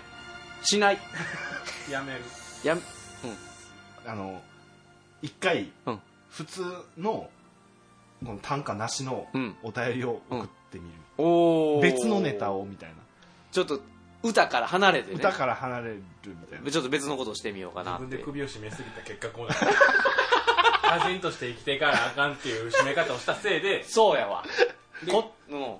[0.63, 0.97] しない。
[1.89, 2.21] やめる。
[2.63, 2.77] や
[4.05, 4.41] あの
[5.21, 6.01] 一回、うん。
[6.29, 6.63] 普通
[6.97, 7.29] の
[8.25, 9.55] この単価なしのうん。
[9.63, 11.81] お便りを送ってみる、おー。
[11.81, 12.95] 別のネタをみたいな、
[13.51, 13.81] ちょっと
[14.23, 15.15] 歌から離れてね。
[15.15, 16.71] 歌から離れるみたいな。
[16.71, 23.83] ちょっと別のことをしてみようかな自分で首を絞めすぎた結果こうなった歌人として生きていかなあかんっていう締め方をしたせいで。
[23.83, 24.43] そうやわ。
[25.05, 25.75] でこ,、うん。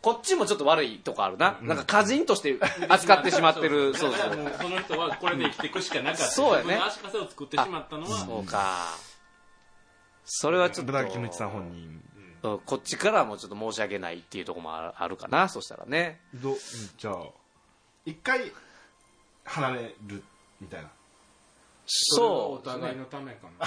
[0.00, 2.56] こっちもちょっと悪いとこあるな、なんか歌人として
[2.88, 3.94] 扱ってしまってる。
[3.94, 4.36] そうそう。
[4.36, 6.24] もうその人はこれで生きていくしかなかった。
[6.24, 6.80] そうやね。
[6.80, 8.08] 足かせを作ってしまったのは。
[8.18, 8.96] そうか。
[10.24, 12.00] それはちょっと豚キムチさん本人。
[12.44, 12.58] うん。
[12.64, 16.20] こっちからもちょっと申し訳ないっていうところもああるかなそしたらね。
[16.34, 16.56] どうん
[16.96, 17.16] じゃあ
[18.08, 18.40] 一回
[19.44, 20.22] 離れる
[20.62, 20.88] みたいな。
[21.86, 22.64] そう。
[22.64, 23.66] ですね互いのためかな。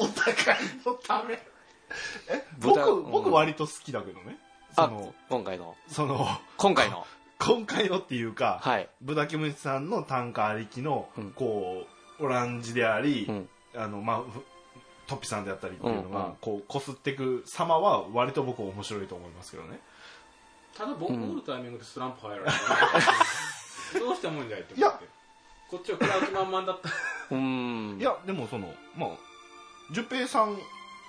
[0.00, 1.34] お互いのため。
[1.34, 4.38] え僕僕割と好きだけどね。
[4.74, 5.76] そあの今回の？
[5.88, 7.06] その今回の？
[7.38, 8.88] 今回のっていうか、はい。
[9.02, 11.32] ブダキムチさんの単価ありきの、うん。
[11.32, 11.86] こ
[12.18, 13.48] うオランジであり、うん。
[13.76, 14.42] あのまあふ
[15.06, 16.36] トッピさんであったりっていうのが、うんうん。
[16.36, 19.80] こうこすっていく様は割と僕面白いと思いますけどね
[20.78, 22.46] ただ僕おるタイミングでスランプ入られる
[23.98, 25.08] どうしてもんじゃいっていや思って。
[25.70, 26.88] こっちは食らう気満々だった。
[27.34, 28.00] うーん。
[28.00, 29.10] いやでもそのまあ
[29.92, 30.56] 十平さん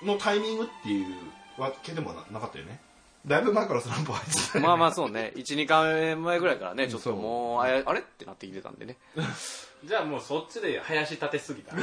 [0.03, 2.79] のタイミングっていうわけでもななかったよね。
[3.27, 5.33] だいぶ前からスランプ入ってたまあまあそうね。
[5.35, 8.97] 12回前ぐらいからねちょっともうあれあれってなってきてたんでね。
[9.85, 11.75] じゃあもうそっちで林立てすぎた。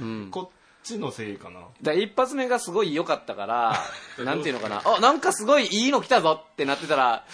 [0.00, 0.30] うん。
[0.30, 0.57] こっ
[0.88, 1.60] ちのせいかな？
[1.60, 3.76] だから一発目がすごい良かったから
[4.24, 4.82] なんていうのかな？
[4.84, 7.24] あなんかすごいいいの来たぞってなってたら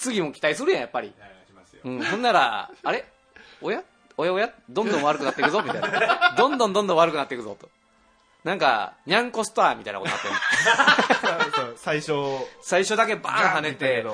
[0.00, 1.12] 次も期待するやんやっぱり。
[1.84, 3.06] うん、ほんなら、あれ？
[3.60, 3.84] おや？
[4.16, 4.52] おやおや？
[4.68, 6.34] どんどん悪くなっていくぞみたいな。
[6.36, 7.68] どんどんどんどん悪くなっていくぞと。
[8.42, 12.12] なんか、ニャンコスターみたいなことになって最初。
[12.62, 14.04] 最初だけバーン跳ねて、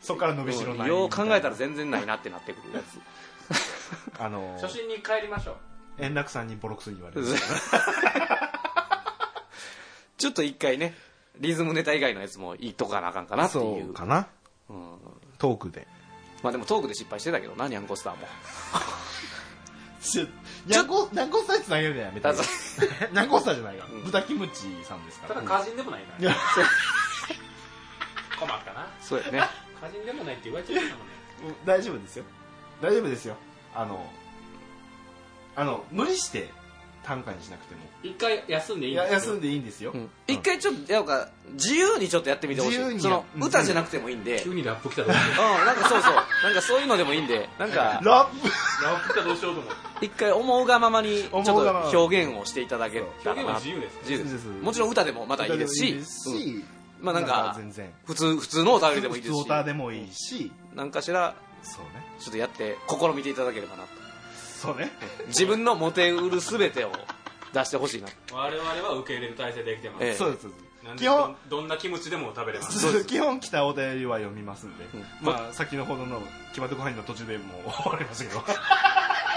[0.00, 2.98] そっから伸びしろないよう考えたら全然ないなってなってくるやつ。
[4.18, 5.56] あの初心に帰りましょう
[6.00, 7.26] 円楽さんにボロクソに言われる。
[10.18, 10.94] ちょっと一回ね、
[11.38, 13.60] リズムネタ以外のやつも言っとかなあかんかなってい。
[13.60, 14.26] そううかな。
[14.68, 14.98] うん。
[15.38, 15.86] トークで。
[16.42, 18.26] まあでもトークで失敗してたけどな、ニャンコスターも。
[20.02, 20.26] ちょ
[20.66, 24.02] ニャンコニャンコスターつなげるのやめてニャンコスターじゃないか ん。
[24.02, 25.34] 豚キムチさんですから。
[25.34, 26.34] ただ歌人でもないからいや。
[28.38, 28.86] 困ったな。
[29.00, 29.42] そうやね。
[29.78, 31.56] 歌人でもないって言われちゃったもんね。
[31.64, 32.24] 大丈夫ですよ。
[32.80, 33.36] 大丈夫ですよ。
[33.74, 34.10] あの
[35.56, 36.48] あの無理して
[37.02, 37.80] 短歌にしなくても。
[38.02, 40.10] 一回休んでいいいんです休んでいいんですよ、うん。
[40.26, 42.78] 一回ちょっと、やっぱ自由にちょっとやってみてほしい。
[42.78, 45.16] 自由にそのうん歌じゃなくてもいいんで、うん、急にラップ来たらどう。
[45.16, 46.14] しよなんかそうそう。
[46.14, 48.36] なんかそういうのでもいいんで、なんか、ラップ。
[48.48, 53.42] うラップ来たらどうしようと思って一回思うがままにちょっ思うがままと表現をしていただけたらな。
[53.42, 54.58] 表現は自由です自由で自由です。
[54.60, 56.64] すもちろん歌でもまたいいですし。
[57.00, 57.92] まあなんか全然。
[58.04, 59.38] 普通普通のお便りでもいいですし。
[59.38, 60.52] 普通オタでもいいし。
[60.74, 62.06] 何かしらそうね。
[62.18, 63.99] ちょっとやって試みていただければなと
[64.60, 64.90] そうね。
[65.28, 66.92] 自分の持てうる全てを
[67.54, 68.08] 出してほしいな。
[68.32, 70.14] 我々は受け入れる体制できてます、ええ。
[70.14, 70.46] そうです。
[70.96, 73.04] 基本どどんなキムチでも食べれます。
[73.06, 75.26] 基本来たお便りは読みますんで、うん。
[75.26, 76.20] まあ先のほどの
[76.50, 78.44] 決まってこないの途中でもう終わりましたけど。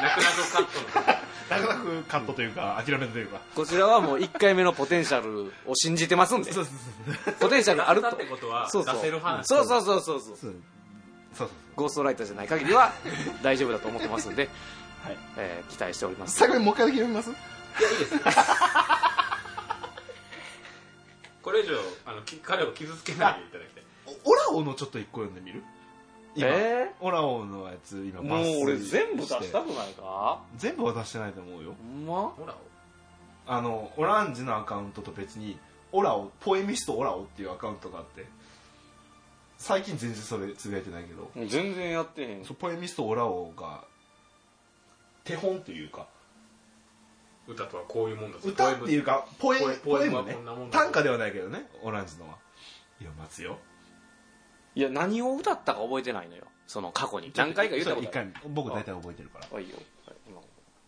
[0.02, 3.40] 泣く泣くカットのなかなかカットというか諦めたというか。
[3.56, 6.52] こちらはもう1回目のポテンシャルを信じてますんで。
[6.52, 6.74] そうそう
[7.26, 8.10] そうポテンシャルあると。
[8.10, 8.96] だってことはそうそう。
[9.44, 10.22] そうそうそうそう。
[10.22, 10.56] そう
[11.36, 12.94] そうゴーストライターじゃない限りは
[13.42, 14.50] 大丈夫だと思ってますんで、
[15.04, 15.18] はい。
[15.38, 16.38] えー期待しております。
[16.38, 17.32] 最後にもう一回だけ読みます？
[21.42, 21.74] これ以上
[22.06, 23.84] あのき彼を傷つけないでいただきたい。
[24.26, 25.64] オラオのちょっと一個読んでみる？
[26.36, 30.42] 今、えオラオのやつ今もう俺全部出したくないか？
[30.58, 31.76] 全部は出してないと思うよ。
[31.78, 32.30] ほんま？
[32.30, 32.56] ほら
[33.46, 35.60] あのオランジのアカウントと別に
[35.92, 38.26] オラオポエミストオラオっていうアカウントがあって
[39.58, 41.30] 最近全然それつぶやいてないけど。
[41.48, 42.46] 全然やってへん。
[42.46, 43.84] そうポエミストオラオが
[45.24, 46.08] 手本というか。
[47.46, 48.50] 歌とはこういうもんだぞ。
[48.50, 51.68] 歌っていうかポエポエポエムねポエムはこんなもんだ短歌ではないけどね。
[51.82, 52.38] オランジのは。
[53.00, 53.58] 読ますよ。
[54.76, 56.44] いや何を歌ったか覚えてないのよ。
[56.68, 57.32] その過去に。
[57.36, 59.48] 何回か言ったこと一回僕大体覚えてるから。
[59.54, 59.78] あいいよ。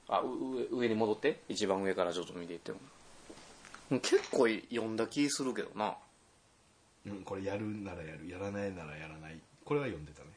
[0.08, 0.28] あう
[0.72, 1.42] 上上に戻って。
[1.50, 2.78] 一番上からちょっと見ていっても
[3.92, 5.96] うん結構読んだ気するけどな。
[7.06, 8.30] うん、これやるならやる。
[8.30, 9.40] やらないならやらない。
[9.64, 10.30] これは読んでたね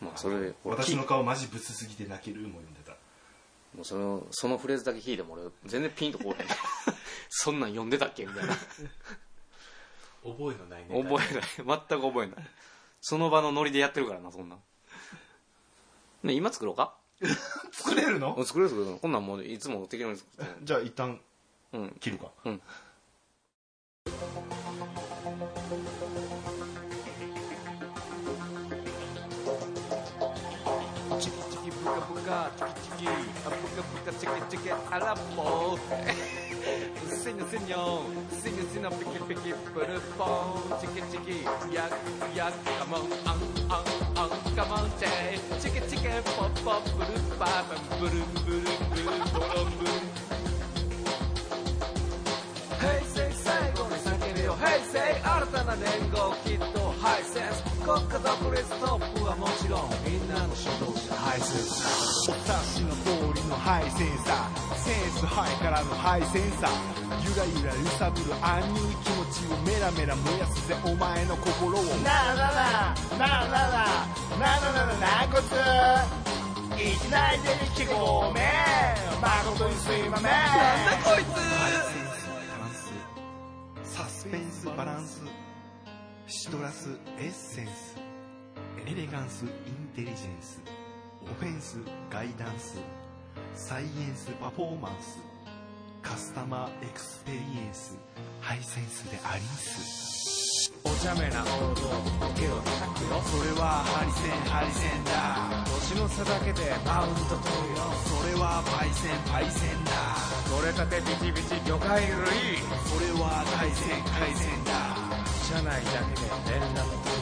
[0.00, 2.92] まあそれ俺私の顔マジブスすぎて泣けるも読んでた。
[3.74, 6.48] もうそのそのフレーズだけ弾いても俺全然ピンとこうへん。
[7.30, 8.54] そんなん読んでたっけみたいな。
[10.24, 11.78] 覚えのないネタ覚えない。
[11.88, 12.46] 全く覚えない。
[13.00, 14.56] その場のノリでやってるからなそんな。
[14.56, 14.60] ん
[16.22, 16.94] ね今作ろうか？
[17.72, 18.34] 作れるの？
[18.34, 18.98] うん作れる作れる。
[18.98, 20.64] こんなんもういつも適当に作って。
[20.64, 21.20] じゃあ一旦
[21.72, 21.96] うん。
[22.00, 22.30] 切るか。
[22.44, 22.62] うん
[34.22, 35.80] chicken chicken a la mode.
[37.10, 38.04] Signo signo,
[38.40, 41.90] signo signo, picky picky, put a bone, chicken chicken, yak
[42.32, 43.84] yak, come on, on on
[44.16, 48.46] on, come on, Jay, chicken chicken, pop pop, put a pop, and put a put
[48.46, 50.02] a put a put a put a
[52.78, 61.01] Hey say say, この叫びを Hey say, 新たな年号きっとハイセンス国家独立トップはもちろんみんなの書道
[61.36, 64.76] イセンスお察しの通りのハイセンサー。
[64.76, 66.70] センスハイからのハイセンサー。
[67.22, 70.76] ゆらゆら揺さぶるアンニュイ気持ちをメラメラ燃やすぜ。
[70.84, 71.82] お前の心を。
[72.04, 73.18] なあなあなあ。
[73.18, 74.22] なあなあなあ。
[74.38, 74.60] なあ
[75.00, 75.52] なあこつ
[76.80, 78.44] いきなり出てきてごめん
[79.20, 80.42] 誠にすいませんなん
[80.86, 81.36] だこいバ
[82.58, 82.70] ラン
[83.84, 85.22] スサスペンスバランス
[86.26, 87.96] シトラスエッセンス
[88.86, 89.50] エレガンスイン
[89.94, 90.60] テリジェンス
[91.30, 91.78] オフェンス
[92.10, 92.78] ガイダンス
[93.54, 95.18] サイエンスパフォーマンス
[96.02, 97.96] カスタマーエクスペリエンス
[98.40, 100.72] ハイセンスでありんす。
[100.84, 101.82] お茶目な王道
[102.18, 103.22] ボケを叩くよ。
[103.22, 105.62] それはハリセンハリセンだ。
[105.78, 107.86] 年の差だけでマウント取るよ。
[108.02, 109.92] それはパイセンパイセンだ。
[110.50, 112.58] 取れたてビチビチ魚介類。
[112.82, 114.98] それは海鮮海鮮だ。
[115.46, 117.21] 社内だけで連絡取りたい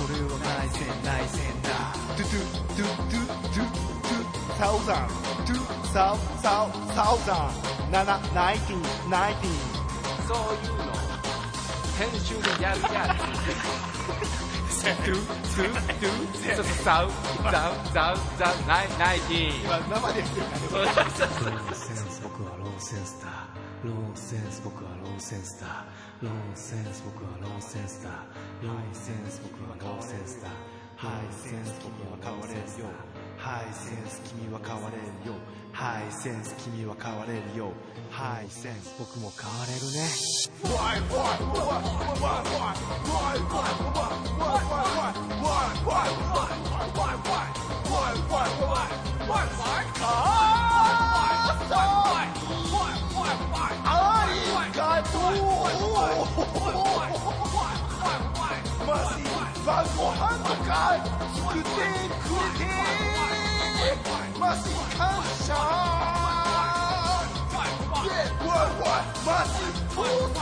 [0.00, 1.68] それは内線内線だ。
[2.16, 3.68] トゥトゥトゥトゥトゥ
[4.00, 5.12] トゥサウザン
[5.44, 5.60] トゥ
[5.92, 7.52] サウサウサウザ
[7.86, 9.50] ンナナナイティナイティ
[10.26, 10.36] そう。
[10.56, 10.80] いう。
[10.86, 10.90] の
[12.00, 13.14] 編集でやるや
[14.70, 17.10] つトゥトゥトゥちょっとサウ
[17.42, 23.48] ザウザウザウナイナイティ今生で言ってるローセンス僕はローセンスだ
[23.84, 25.84] ローセンス僕はローセンスだ
[26.22, 28.10] ローセンス僕はローセンスだ。
[28.62, 30.48] ローセンス僕はローセンスだ。
[30.96, 32.92] ハイセンス君は変われるよ。
[33.38, 35.40] ハイセンス君は変われるよ。
[35.72, 37.72] ハイセンス君は変われるよ。
[38.10, 40.04] ハイセンス僕も変われるね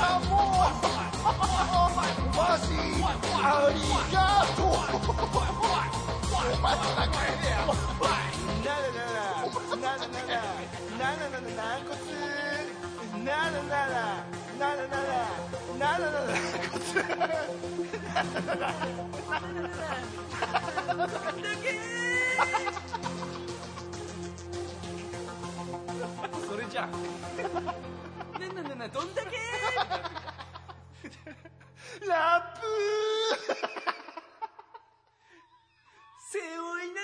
[0.00, 0.22] あ
[3.74, 3.80] り
[4.12, 4.78] がとう
[26.48, 27.87] それじゃあ
[28.78, 29.30] ねなどんだけ
[32.00, 32.66] 骨 ラップ
[36.30, 37.00] 背負い投げ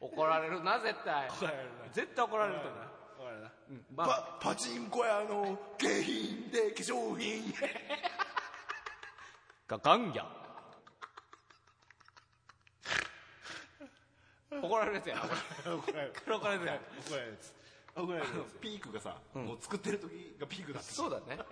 [0.00, 1.28] 怒られるな絶対。
[1.92, 2.82] 絶対怒られると思う。
[3.68, 7.52] うんまあパパチンコ屋の景品で化粧品。
[9.66, 10.24] ガガンギャ。
[14.62, 15.16] 怒られるやつや
[15.66, 16.12] 怒られる。
[16.26, 16.78] 怒られるやん
[17.96, 18.22] 怒ら
[18.60, 20.92] ピークがさ、もう作ってる時がピークだった。
[20.92, 21.38] そうだね。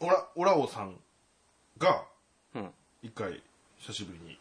[0.00, 0.98] オラオラオさん
[1.78, 2.06] が
[2.54, 2.72] うん。
[3.02, 3.42] 一回
[3.78, 4.38] 久しぶりに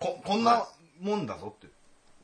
[0.00, 0.66] ここんな
[1.00, 1.68] もんだぞって。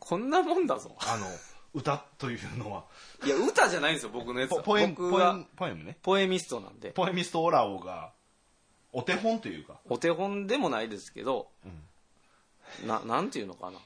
[0.01, 0.97] こんなもんだぞ。
[0.99, 1.27] あの
[1.73, 2.85] 歌というのは。
[3.25, 4.59] いや歌じゃないんですよ僕のやつは。
[4.59, 5.99] ポポエムポエムポエムね。
[6.03, 6.91] ポエミストなんで。
[6.91, 8.13] ポエミストオラオが
[8.93, 11.49] お手本というかお手本でもないですけど、
[12.87, 13.79] ななんていうのかな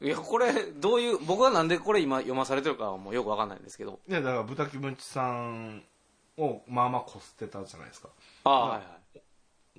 [0.00, 4.00] いやこれどういう僕はなんでこれ今読まされてるかはもうよくわかんないんですけど。
[4.08, 5.82] いやだから豚キムチさん
[6.36, 8.08] をまあまあこすってたじゃないですか。
[8.44, 9.22] ああはいはい。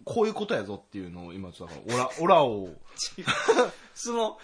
[0.04, 2.70] こういうことやぞっていうのを今ちょっとだからオラ オラを。
[3.94, 4.38] その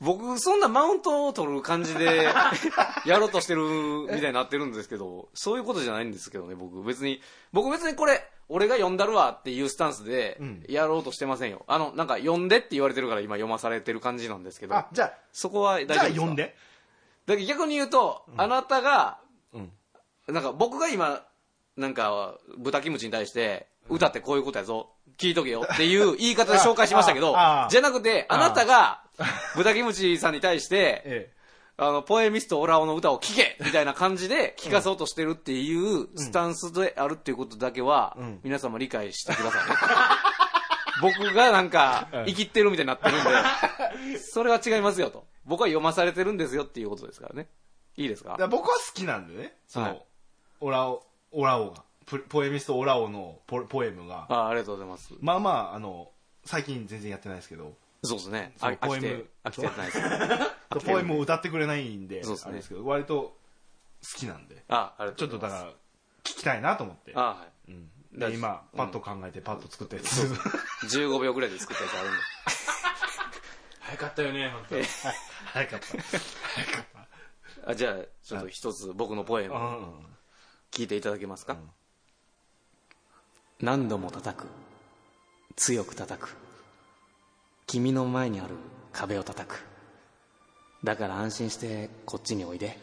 [0.00, 2.24] 僕そんなマウントを取る感じで
[3.06, 6.82] やろうとしてるみたいになってるんですけどそういうことじゃないんですけどね僕。
[6.82, 7.20] 別に
[7.52, 10.64] 僕別にこれ俺が読んだるわっていうスタンスでうん。
[10.68, 11.64] やろうとしてませんよ。
[11.68, 14.74] あのなんか読んでって言われてるから今読まされてる感じなんですけど。
[14.74, 16.14] あじゃあそこは大じゃあ丈夫ですか？
[16.16, 16.56] 読んで。
[17.26, 19.18] だけど逆に言うと、あなたが、
[19.54, 19.70] うん。
[20.28, 21.22] なんか僕が今、
[21.76, 29.02] なんか、豚キムチに対して、歌ってこういうことやぞ、聞いとけよっていう 言い方で紹介しましたけどあああ、じゃなくて、あなたが、
[29.56, 31.32] 豚キムチさんに対して、 え
[31.76, 39.76] あの、ポエミストオラオの歌を聴け みたいな感じで聞かそうとしてるっていうスタンスであるっていうことだけはうん、皆様理解してくださいね。
[41.00, 45.26] 僕がなんか、生きってるみたいになってるんで、 それは違いますよと。
[45.44, 47.48] 僕は読まされてるんですよっていうことですからね。
[47.96, 48.30] いいですか？
[48.32, 50.02] だから僕は好きなんでねその、はい
[50.64, 55.12] オラオオラオがポポエミストオラオのポポエムがあありがとうございます。
[55.20, 56.12] まあまああの
[56.44, 58.52] 最近全然やってないですけどそうですね。
[58.56, 59.92] そうあ飽きてポエム、飽きてないで
[60.80, 60.86] す。
[60.86, 62.48] ポエムを歌ってくれないんでそうですね。
[62.48, 65.24] あれですけど割と好きなんであ、ありがち。
[65.24, 65.64] ょっとだから
[66.24, 67.12] 聞きたいなと思って。
[67.14, 67.72] あはい。
[67.72, 67.90] うん。
[68.18, 70.22] だで今パッと考えてパッと作ったやつ、
[70.96, 72.18] 15秒ぐらいで作ったやつあるんで。
[73.80, 74.78] 早かったよね本当。
[74.78, 74.84] に
[75.46, 75.86] 早かった。
[75.86, 75.96] 早
[76.76, 76.86] かっ
[77.64, 77.70] た。
[77.70, 80.06] あじゃあ、ちょっと一つ僕のポエムうん
[80.72, 81.56] 聞いていただけますか、
[83.60, 84.46] 何度も叩く。
[85.54, 86.36] 強く叩く。
[87.66, 88.54] 君の前にある
[88.92, 89.64] 壁を叩く。
[90.84, 92.78] だから安心してこっちにおいで。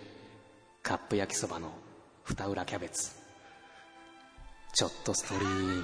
[0.81, 1.71] カップ焼きそばの
[2.23, 3.11] 二裏キャベツ。
[4.73, 5.83] ちょっとストリー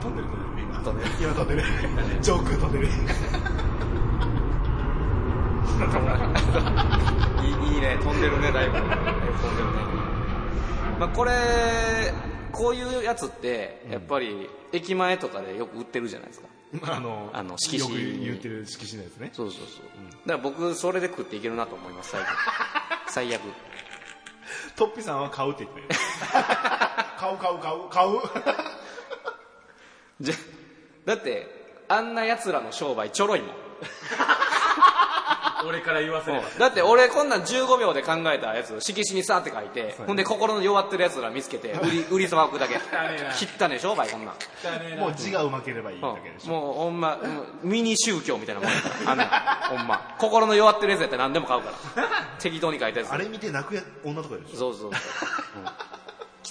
[0.00, 0.60] 飛んでる飛んでる。
[0.60, 1.10] 今飛んでる。
[1.20, 1.62] 今飛んでる。
[2.22, 2.86] 上空飛んでる。
[2.86, 2.90] い
[7.70, 7.98] いいいね。
[8.02, 8.88] 飛んでるねだいぶだいぶ。
[8.88, 10.06] 飛んでるね。
[10.98, 11.32] まあこれ
[12.52, 16.48] こういうやつってやっぱり駅前とかでよく売ってるじゃないですか
[16.82, 18.00] あのあの色紙。
[18.00, 19.30] よく言ってる色紙のやつね。
[19.32, 19.82] そうそうそう、
[20.26, 22.28] だから僕それで食っていけるなと思います最悪
[23.08, 23.42] 最悪。
[24.76, 25.88] トッピさんは買うって言ってる。
[27.18, 28.20] 買う買う買う買う。
[30.20, 30.34] じゃ
[31.04, 33.50] だってあんな奴らの商売ちょろいもん
[35.66, 36.44] 俺から言わせれば。
[36.58, 42.74] だって俺こんなん15秒で考えたやつ色紙にさーって書いてほんで心の弱ってる奴ら見つけて売り 売りさばくだけ。
[42.74, 42.80] ね
[43.18, 43.34] えな。
[43.34, 44.98] 切ったね商売こんなん。
[44.98, 46.52] もう字がうまければいいだけでしょ。
[46.52, 47.18] もうほんま
[47.62, 48.80] ミニ宗教みたいなもんや。
[48.80, 49.24] からあんな
[49.68, 50.14] ほんま。
[50.18, 52.06] 心の弱ってるやつやったら何でも買うから。
[52.38, 53.10] 適当に書いたやつ。
[53.12, 54.58] あれ見て泣くや女とかいるでしょ。
[54.58, 54.92] そうそうそう、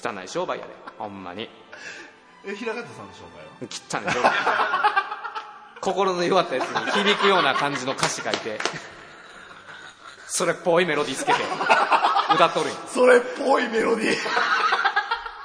[0.10, 0.20] うん。
[0.20, 0.72] 汚い商売やで。
[0.98, 1.50] ほんまに。
[2.48, 4.06] え平方さんの商売は？
[4.06, 4.32] 汚い商売。
[5.82, 8.58] 心の弱ったやつに響くような感じの歌詞書いて
[10.36, 11.40] それっぽいメロディーつけて
[12.36, 12.76] 歌っとるんや。
[12.90, 14.18] それっぽいメロディー。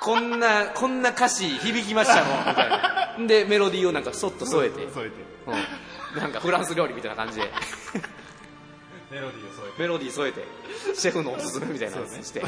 [0.00, 3.14] こんなこんな歌詞響きましたの みたいな。
[3.28, 5.14] でメロディーをなんかそっと添えて、添えて。
[5.46, 7.52] うん、なんかフランス料理みたいな感じで。
[9.12, 9.80] メロディーを添えて。
[9.80, 10.44] メロディー添えて
[10.96, 12.40] シェフのおすすめみたいなやつにして、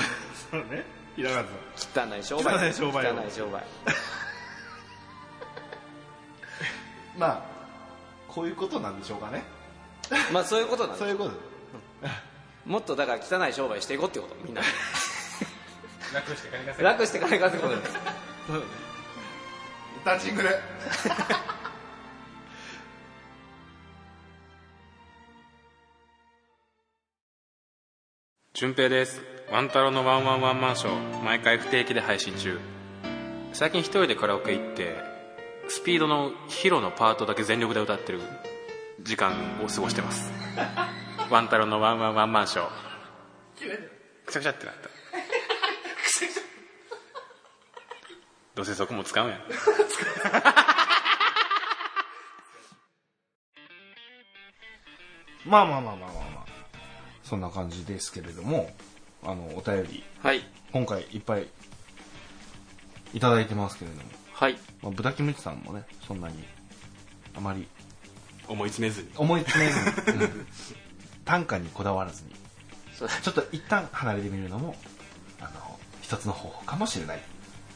[0.50, 0.85] そうね。
[1.14, 1.37] 平方
[1.76, 2.57] さん汚い商売。
[2.57, 3.64] 汚い商売汚い商売。
[7.16, 7.42] まあ
[8.26, 9.44] こういうことなんでしょうかね。
[10.33, 10.96] まあそういうことなんで。
[10.96, 11.52] すそういうこと
[12.66, 14.62] もっとだから汚い商売していこうってことみんな。
[16.14, 17.81] 楽して金稼ぐ楽して金稼ぐこと。
[17.81, 17.92] です
[18.46, 18.64] そうね
[20.05, 20.48] タッチングで。
[28.55, 29.22] 順平です。
[29.51, 32.59] ワン太郎のワンワンワンマンショー毎回不定期で配信中。
[33.53, 34.96] 最近一人でカラオケ行って
[35.68, 38.20] スピードのヒロのパートだけ全力で歌ってる
[39.03, 40.33] 時間を過ごしてます
[41.33, 42.68] ワン太郎のワンワンワンマンショー。
[44.27, 44.90] くちゃくちゃってなった。
[48.55, 49.40] どうせそこも使うんや。
[55.47, 56.47] まあまあまあまあまあまあ
[57.25, 58.77] そんな感じですけれども
[59.23, 60.47] あのお便りはい。
[60.71, 61.49] 今回いっぱい
[63.14, 64.03] いただいてますけれども、
[64.35, 64.59] はい。
[64.83, 66.47] まあ、豚キムチさんもねそんなに
[67.35, 67.66] あまり
[68.49, 69.11] 思い詰めずに。
[69.16, 69.81] 思い詰めず
[70.12, 70.47] に、う ん
[71.25, 72.31] 短歌にこだわらずに
[73.23, 74.75] ちょっと一旦離れてみるのも
[75.41, 75.51] あの
[76.01, 77.21] 一つの方法かもしれないっ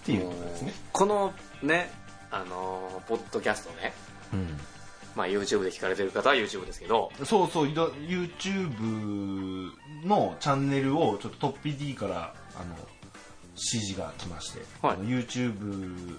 [0.04, 1.32] ていうことですね、この
[1.62, 1.90] ね
[2.30, 3.92] あのーポッドキャストね。
[4.32, 4.48] うん。
[5.16, 7.10] まあ YouTube で聞かれてる方は YouTube ですけど。
[7.24, 9.72] そうそう YouTube
[10.04, 12.76] のチャンネルをちょっとトッピ D からあの
[13.54, 14.98] 指示が来まして、はい。
[14.98, 16.16] YouTube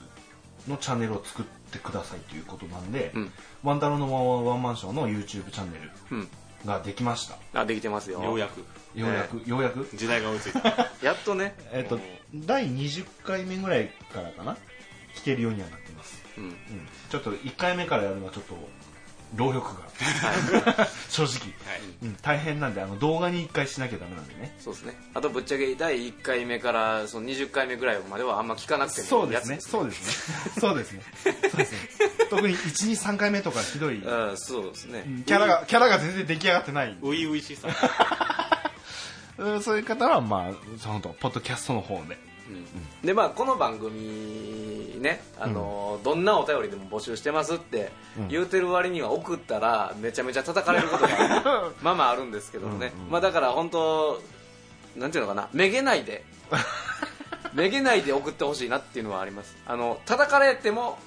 [0.68, 3.32] のチャンネルを作ってくださいということなんで、うん。
[3.64, 6.28] ワンタロウのワンワンワンマンションの YouTube チャンネルうん
[6.66, 7.62] ができました。
[7.62, 8.24] あできてますよ。
[8.24, 8.60] ようやく。
[8.98, 9.88] ようやく、ようやく？
[9.96, 10.90] 時代が追いついた。
[11.06, 11.56] やっとね。
[11.72, 12.00] えっと
[12.34, 14.58] 第20回目ぐらいからかな？
[15.16, 16.44] 聞けるようにはなってます、うん。
[16.44, 16.54] うん、
[17.10, 18.56] ちょっと1回目からやるのはちょっと
[19.36, 19.88] 労力が。
[21.10, 21.54] 正直、
[22.04, 24.56] うん、大変なんであの動画に1回しなきゃダメなんでね。
[24.60, 24.96] そうですね。
[25.14, 29.60] あとぶっちゃけ第1回目からその20回目ぐらいまではあんま聞かなくてもそうですね。
[29.60, 30.52] そうですね。
[30.60, 31.02] そうですね。
[31.24, 31.80] そうですね。
[32.30, 34.02] 特に123回目とかひどい。
[34.02, 35.04] うんそうですね。
[35.26, 36.98] キャラがキャラが全然出来上がってない。
[37.02, 37.68] 初々しさ。
[39.38, 42.18] うんそういう方はまあそのとポッドキャストの方で。
[43.04, 48.28] でまあこの番組ねあの、どんなお便りでも募集してますってうん。
[48.28, 53.12] 言うてる割には送ったらめちゃめちゃ叩かれることが まあまああるんですけどもね、うんうん。
[53.12, 54.22] まあだから本当
[54.96, 56.24] なんていうのかなめげないで
[57.54, 59.56] めげないで送ってほしいなっていうのはあります。
[59.66, 60.98] あの叩かれても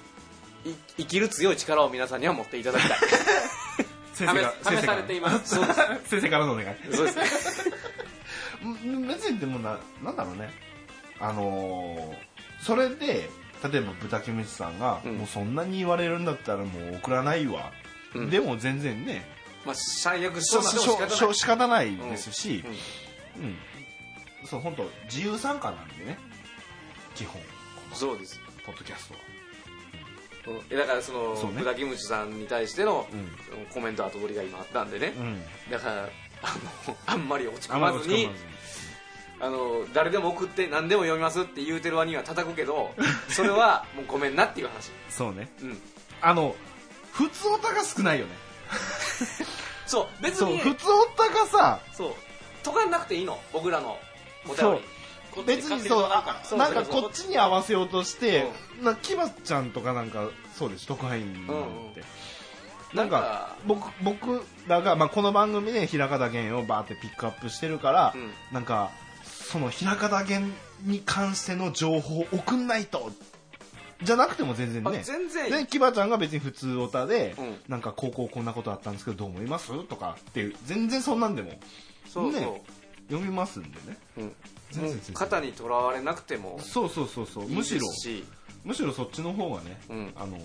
[0.64, 2.99] い生きる強い力を皆さんには持っていただきたい。
[4.14, 5.57] 先生が試試されています。
[6.07, 6.76] 先生からのお願い。
[6.93, 7.70] そうです。
[9.09, 10.51] 別にでもななんだろうね。
[11.18, 12.30] あのー
[12.62, 13.30] それで
[13.69, 15.19] 例えば豚キムチさんが、うん。
[15.19, 17.73] もうそんなに言われるんだったらもう送らないわ、
[18.15, 18.31] うん。
[18.31, 19.25] でも全然ね
[19.65, 22.65] まあ最悪ししょょうがしょしょ仕仕方ないですし
[23.37, 23.57] うん、うん。
[24.47, 26.19] そう本当自由参加なんでね。
[27.15, 27.41] 基本。
[27.93, 28.41] そうです。
[28.65, 29.21] ポッドキャストは。
[30.71, 30.79] うん。
[30.79, 31.59] だからそのそうね。
[31.59, 33.67] 豚キムチさんに対してのうん。
[33.67, 35.43] コメント後取りが今あったんでね、うん。
[35.71, 36.09] だから
[36.43, 36.57] あ
[36.87, 38.60] のあんまり落ち込ままずにり落ち込まずに
[39.41, 42.95] あの誰でも送って何でも読みますって言うてる割には叩くけど
[43.28, 44.91] それはもうごめんなっていう話。
[45.09, 45.51] そうね。
[45.62, 45.82] うん。
[46.20, 46.55] あの
[47.12, 48.32] 普通オタが少ないよね。
[49.86, 52.14] そう別そうに普通オタがさそう
[52.62, 53.41] とかなくていいの。
[53.53, 53.99] 僕らの
[54.47, 55.01] お便り。
[55.30, 58.51] こっち別にそうあそうなんかこっちに合わせようとして
[58.82, 62.03] なキバちゃんとかなんかそうです特派員って、
[62.97, 68.30] なんか僕僕らが、まあ、この番組で平方源をバーってピックアップしてるから、うん。
[68.53, 68.91] なんか
[69.51, 70.53] その平方源
[70.84, 73.11] に関しての情報を送んないと。
[74.03, 77.57] じゃなくても全然あね全然でキバちゃんが別に普通オタで、うん。
[77.68, 79.84] なんか高校こんなことあったんですけどどう思います？
[79.88, 81.51] とかっていう全然そんなんでも。
[82.09, 82.62] そうそう、ね。
[83.09, 83.98] 読みますんでね。
[84.18, 84.32] うん。
[84.70, 85.01] 全然全然。
[85.01, 87.48] もう型にとらわれなくてもそうそうそうそう。
[87.48, 87.86] むしろ
[88.64, 90.12] むしろそっちの方がね、うん。
[90.16, 90.38] あの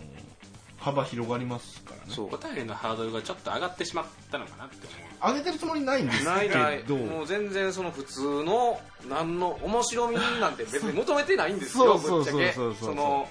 [0.85, 2.13] 幅広がりますからね。
[2.13, 2.29] そう。
[2.31, 4.87] お便りのハードルがちょっと上がってしまったのかなって
[5.23, 5.37] 思う。
[5.37, 6.31] 上げてるつもりないんですけど。
[6.31, 6.83] ないない。
[6.83, 8.79] もう全然その普通の
[9.09, 12.75] 何の面白みなんて別に求めてないんですよぶっちゃけそうそうそう。
[12.75, 13.27] そうその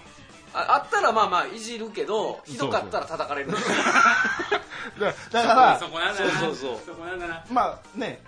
[0.52, 3.52] ああったらまあまあいじるけどひどかったら叩かれる。
[4.98, 6.30] だだからそこなんだな。
[6.32, 6.78] そうそうそう。
[6.86, 7.44] そこなんだな。
[7.52, 8.20] まあね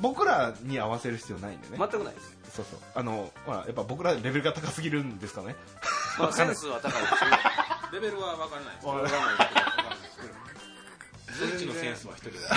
[0.00, 1.76] 僕らに合わせる必要ないんでね。
[1.78, 2.36] 全くないです。
[2.56, 2.80] そうそう。
[2.96, 5.54] あのほらやっぱ僕らレベルが高すぎるんですかね。
[6.18, 7.59] まあセンスは高いですね
[7.92, 8.74] レベルは分からない。
[8.74, 10.34] ですわからないですけど。
[11.56, 12.56] 随一のセンスは一人だ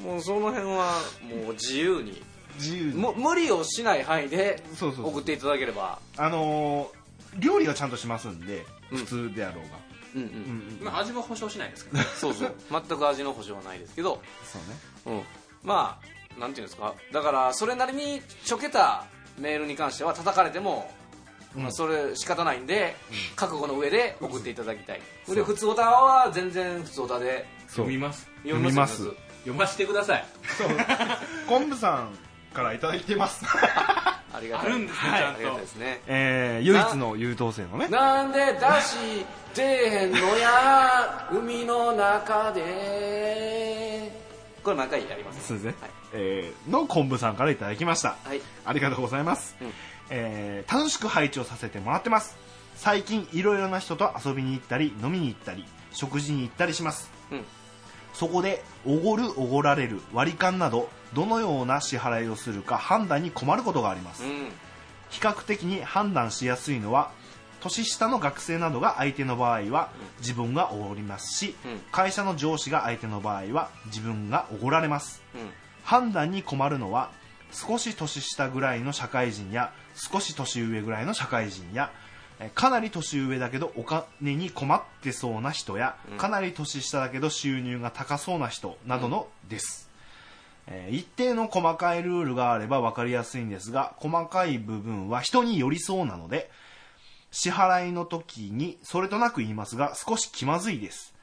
[0.00, 2.22] もうその辺はもう自由に。
[2.56, 5.98] 自由にも無理をしない範囲で送っていただければ。
[6.16, 6.98] あのー
[7.38, 8.98] 料理はちゃんとしますんでうん。
[8.98, 9.70] 普通であろうが、
[10.16, 10.28] うんうん。
[10.28, 12.54] うんうんまあ味は保証しないですけど そうそう。
[12.70, 14.22] 全く味の保証はないですけど。
[14.44, 14.58] そ
[15.06, 15.20] うね。
[15.20, 15.26] うん、
[15.62, 16.00] ま
[16.36, 16.94] あなんていうんですか。
[17.12, 19.04] だからそれなりにちょけた
[19.36, 20.97] メールに関しては叩かれても、うん
[21.54, 22.96] まあ、それ仕方ないんで、
[23.36, 25.36] 覚悟の上で送っていただきたい、そう。
[25.36, 27.46] で普通オタは全然普通オタで。
[27.66, 27.86] そう。
[27.86, 28.28] 読みます。
[28.44, 28.96] 読みます。
[28.98, 30.24] 読読ませてください。
[31.48, 32.18] 昆布さん
[32.54, 33.44] からいただいてます。
[33.48, 34.66] ありがたい。
[34.66, 35.20] あるんですねはい。
[35.20, 35.38] ちゃんと。
[35.38, 36.00] ありがたいですね。
[36.06, 37.88] えー、唯一の優等生のね。
[37.88, 44.12] なんで出し出えへんのや海の中で。
[44.62, 45.46] これ毎回やります？
[45.48, 45.90] そうですね、はい。
[46.12, 48.16] えーの昆布さんからいただきました。
[48.24, 48.40] はい。
[48.66, 49.72] ありがとうございます、うん
[50.10, 52.36] えー楽しく配置をさせてもらってます。
[52.76, 57.10] 最近いろいろな人と遊びに行ったり飲みに行ったり食事に行ったりします。
[57.32, 57.44] うん。
[58.12, 64.50] そこでおごるおごられる割り勘などどのような支払いをするか判断に困ることがあります、うん。
[65.10, 67.10] 比較的に判断しやすいのは
[67.60, 69.90] 年下の学生などが相手の場合は
[70.20, 71.80] 自分がおごりますし、うん。
[71.90, 75.22] 会社の上司が相手の場合は自分がおごられます。
[75.34, 75.50] うん。
[75.82, 77.10] 判断に困るのは
[77.52, 81.90] 少し年下ぐらいの社会人や少し年上ぐらいの社会人や
[82.40, 86.18] えかなり年上だけどお金に困ってそうな人や、うん。
[86.18, 89.90] かなり年下だけど収入が高そうな人などのです、
[90.66, 96.50] えー一定の細かいルールがあれば分かりやすいんですが細かい部分は人によりそうなので
[97.30, 101.14] 支払いの時にそれとなく言いますが少し気まずいです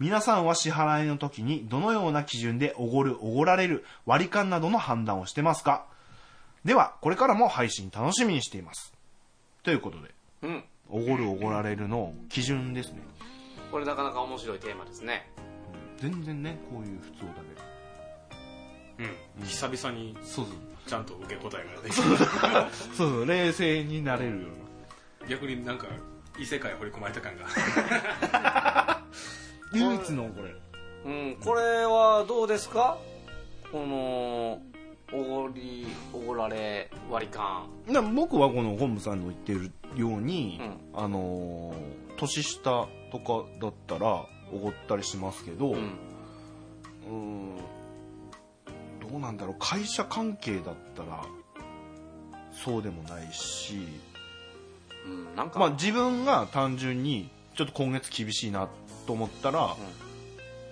[0.00, 5.86] 皆さんは支払いの時にどのような基準でおごるおごられる割り勘などの判断をしてますか？
[6.64, 8.92] ではこれからも配信楽しみにしています。
[9.62, 10.10] ということで
[10.42, 10.64] うん。
[10.90, 12.98] おごるおごられるの基準ですね。
[13.70, 15.30] これなかなか面白いテーマですね。
[15.98, 17.26] 全然ねこういう普通だ
[19.38, 19.46] うん。
[19.46, 20.46] 久々にけどそう
[20.86, 22.28] ちゃんと受け答えができそうそう。
[22.96, 24.40] そう冷静になれるよう
[25.24, 25.86] る逆になんか
[26.38, 27.44] 異世界掘り込まれた感が。
[28.32, 29.00] な
[29.74, 30.54] 唯一のこれ。
[31.04, 32.98] うん、これはどうですか？
[33.70, 34.60] この
[35.12, 37.68] おごりおごられ割り勘。
[37.86, 40.60] な僕はこの本部さんの言ってるように、
[40.94, 45.98] うあのー年下とかだったらおごったりしますけど、うん。
[47.10, 47.56] うん
[49.10, 49.56] どうなんだろう。
[49.58, 51.24] 会社関係だったら
[52.52, 53.86] そうでもないし、
[55.06, 58.68] うん、なんか、まあ、自分が単純にちょっと今月厳しいな
[59.06, 59.76] と思ったら、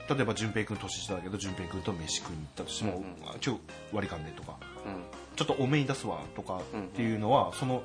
[0.08, 3.02] 例えば淳平君年下だけど淳平君と飯食いに行ったとしても、
[3.40, 3.58] ちょ
[3.92, 5.02] 割り勘でとかうん。
[5.36, 7.82] ちょっと多めに出すわとかうんっていうのは、その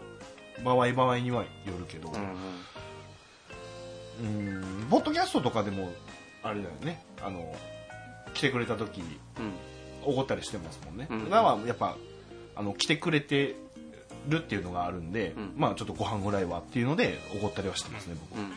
[0.64, 2.16] 場合場合にはよるけど、うん
[4.26, 4.62] うん。
[4.82, 5.92] うんポッドキャストとかでも
[6.44, 7.02] あれだよね。
[7.22, 7.56] あの
[8.34, 9.04] 来てくれた時う
[9.42, 9.54] ん。
[10.04, 11.98] おごったりしてますもんね、うんだからやっぱ
[12.56, 13.56] あの来てくれて
[14.28, 15.54] るっていうのがあるんで、うん。
[15.58, 18.46] まあちょっとご飯ぐらいはっていうのでおごったりはしてますね僕、うん。
[18.46, 18.54] うん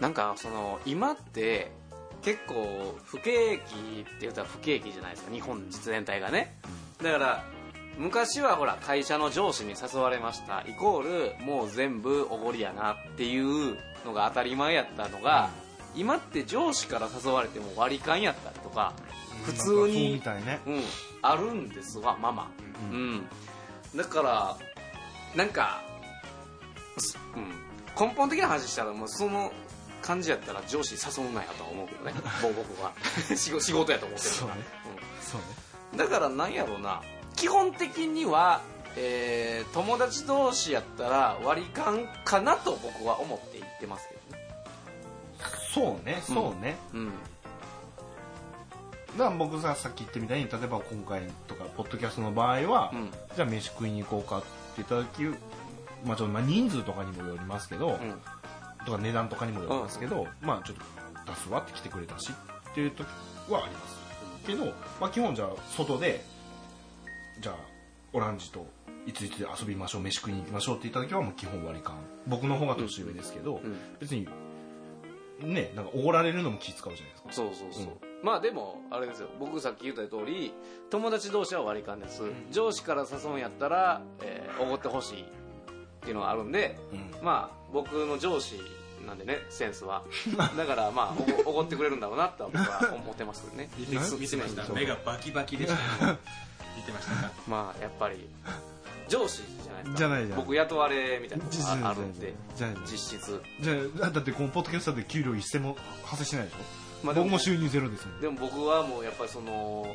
[0.00, 1.70] なんかその今って
[2.22, 6.56] 結構不景気って言ったら不景気じゃないですか日本全体がね。
[7.02, 7.44] だから
[7.98, 15.50] 昔はほら会社の上司に誘われましたイコールもう全部おごりやなっていうのが当たり前やったのが、
[15.94, 18.94] 今って上司から誘われても割り勘やったりとか
[19.44, 20.60] 普通にね。
[20.66, 20.82] うん、
[21.22, 22.50] あるんですわママ。
[22.90, 23.28] ううん、
[23.94, 24.56] だから
[25.34, 25.82] なんか、
[26.98, 29.52] すうん、根本的な話したらもうその
[30.10, 32.12] 感じやったら上司誘うなやとは思うけどね。
[32.42, 32.92] も う僕は。
[33.36, 34.46] 仕事やと思ってるから。
[34.46, 34.54] そうね。
[35.22, 35.46] そうね。
[35.96, 37.00] だからなんやろうな。
[37.36, 38.60] 基本的には、
[38.96, 44.48] えー友達同士やったら割り勘かなと僕は思って言ってますけどね。
[45.72, 47.12] そうねそうね、うん。
[49.16, 53.10] だから僕ささっき言ってみたいに例えば今回とかポッドキャストの場合は、うん。
[53.36, 54.48] じゃあ飯食いに行こうかって
[54.78, 55.38] 言った時、
[56.04, 58.20] まあ、ちょっとまあ人数とかにもよりますけど、うん
[58.86, 60.82] とか値段とかにもよりますけど、まあちょっと
[61.30, 62.32] 出すわって来てくれたし
[62.70, 63.06] っていう時
[63.48, 64.00] はあります
[64.46, 64.66] けど、
[65.00, 66.24] まあ、基本じゃあ外で
[67.40, 67.56] じゃあ
[68.12, 68.66] オランジと
[69.06, 71.96] いついつで遊びましょう飯食いに行きましょうって言った時はもう基本割り勘。
[72.26, 74.26] 僕の方が年上ですけど、うん別に
[75.40, 77.32] ねなんかおごられるのも気使うじゃないですか。
[77.32, 79.28] そうそうそう、まあでもあれですよ。
[79.38, 80.52] 僕さっき言った通り
[80.90, 85.24] 友達同士は割り勘です、上司から誘うんやったらえーおご、ってほしい
[86.00, 87.24] っていうのがあるんで、うん。
[87.24, 88.60] まあ僕の上司
[89.06, 90.02] なんでねセンスは。
[90.56, 94.72] だからまあおごおごってくれるんだろうなとは僕は思ってますけどね 見て見てました。
[94.72, 96.06] 目がバキバキでした。
[96.06, 96.18] よ
[96.76, 97.30] 見てましたか。
[97.46, 98.28] まあやっぱり
[99.08, 99.98] 上司じゃないですか。
[99.98, 102.34] じゃないじゃない僕雇われみたいなのがあるんで
[102.86, 103.42] 実質。
[103.60, 103.74] じゃ
[104.06, 106.56] あだってこのポッドキャストで給料一銭も発生しないでしょ、
[107.02, 108.20] まあでも僕も収入ゼロですもん。
[108.20, 109.86] でも僕はもうやっぱりその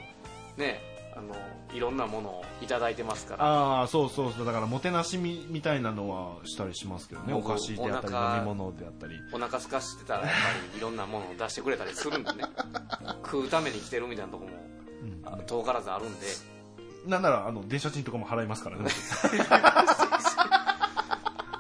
[0.58, 1.34] ねあの
[1.74, 3.46] いろんなものをいただいてますから。
[3.46, 4.46] ああそうそうそう。
[4.46, 7.34] だからもてなしみみたいなのはしたりしますけどね。
[7.34, 10.36] お僕菓子であったり飲み物であったりお腹空かしてたらやっぱ
[10.74, 12.44] りいろんなものを出してくれたりするんでね。
[13.24, 14.52] 食うために来てるみたいなとこも
[15.26, 16.28] あ遠からずあるんで。
[17.08, 18.90] なんならあの電車賃とかも払いますからね。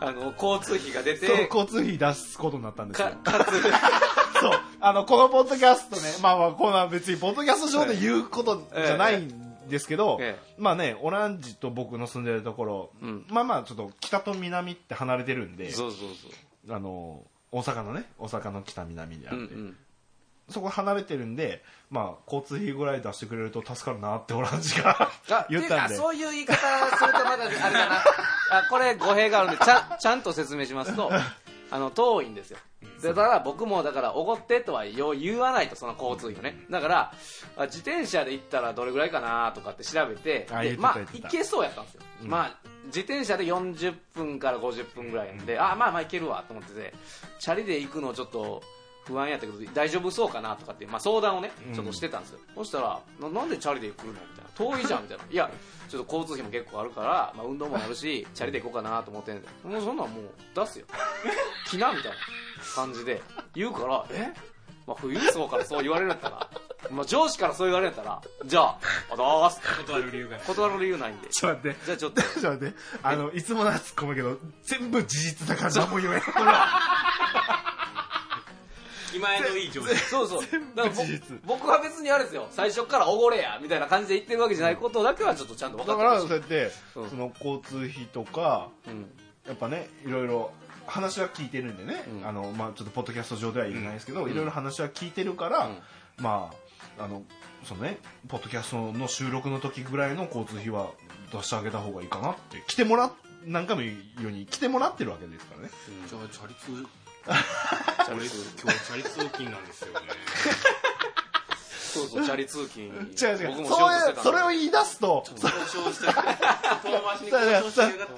[0.01, 3.07] あの交通費が出て交通費出すことになったんですよ。
[3.23, 3.51] かかつ
[4.39, 4.59] そう。
[4.79, 6.01] あのこのポッドキャストね。
[6.21, 13.25] まあまあこんな別にポッドキャスト上で言うことじゃないんですけど、えまあねオランジと僕の住んでるところ、うん。
[13.29, 16.27] まあまあちょっと北と南って離れてるんでそうそうそ
[16.71, 16.75] う。
[16.75, 19.77] あの大阪のね大阪の北南であって、うんうん。
[20.49, 25.95] そこ離れてるんで、まあ、交通費ぐらい出してくれると助かるなってオランジがあ 言ったんで。
[25.95, 26.55] そういう言い方
[26.97, 27.95] するとまだあれだな。
[28.51, 31.09] あこれ語弊があるんでちゃんちゃんと説明しますと
[31.71, 32.59] あの遠いんですよ
[33.13, 36.65] だから僕もだからおごってとは言わないとその交通費をね。
[36.69, 37.13] だから
[37.57, 40.47] あ自転車で行ったらどれぐらいかなとかって調べて
[40.77, 42.29] まあ行けそうやったんですよ、うん。
[42.29, 45.45] まあ自転車で40分から50分ぐらいなん。
[45.45, 46.93] で、あまあまあ行けるわと思ってて
[47.39, 48.61] チャリで行くのちょっと
[49.05, 54.45] 不安やったけど大丈夫そうかなとかって、まあ、相談をねちょっとしてたんですよ、そしたらななんでチャリで来るのみたいな。
[54.55, 55.23] 遠いじゃんみたいな。
[55.29, 55.51] いや
[55.89, 60.23] ちょっと交通費も結構あるから、まあ、運動もあるしチャリで行こうかなと思ってんでもうそんなんもう
[60.55, 60.85] 出すよ。
[61.67, 62.17] 来なみたいな
[62.73, 63.21] 感じで
[63.53, 64.33] 言うからえ？
[64.87, 66.47] まあ、富裕層からそう言われるんやったら、
[66.91, 68.79] まあ、上司からそう言われるんやったらじゃあ
[69.11, 71.27] あどうす断る理由がない断る理由ないんで。
[71.29, 71.85] ちょっと待って。
[71.85, 72.21] じゃあちょっと。
[72.21, 72.75] ちょっと待って。
[73.01, 76.21] あのいつものやつ込むけど全部事実だから何も言えない。
[79.11, 79.95] 気前のいい上司。
[79.95, 80.41] そうそう。
[80.75, 81.39] だからぼ事実。
[81.47, 82.47] 僕は別にあれですよ。
[82.51, 86.27] 最初からおごれやみたいな感じで言ってるわけじゃないことだけはちょっとちゃんと分かだからってほし。
[86.27, 87.09] いそうやって、うん。
[87.09, 89.09] その交通費とかうん。
[89.47, 90.51] やっぱねいろいろ
[90.87, 92.27] 話は聞いてるんでね、うん。
[92.27, 94.31] あのまあ、ちょっとポッドキャスト上では言えないですけど、うん。
[94.31, 95.77] いろいろ話は聞いてるから、うん。
[96.17, 96.51] ま
[96.97, 97.23] ああの
[97.63, 100.91] そのねポッドキャストの収録の時ぐらいの交通費は
[101.31, 103.11] 出してあげた方がいいかなって来てもらっ
[103.45, 105.69] 何回も言うように来てもらってるわけですからね。
[106.07, 106.65] じゃあチャリ通
[107.25, 109.99] チャリ俺通今日チャリ通勤なんですよね
[111.95, 112.87] そうそうチャリ通勤。
[112.87, 113.47] 違う違う。
[113.55, 115.23] 僕もしそういうそれを言い出すと。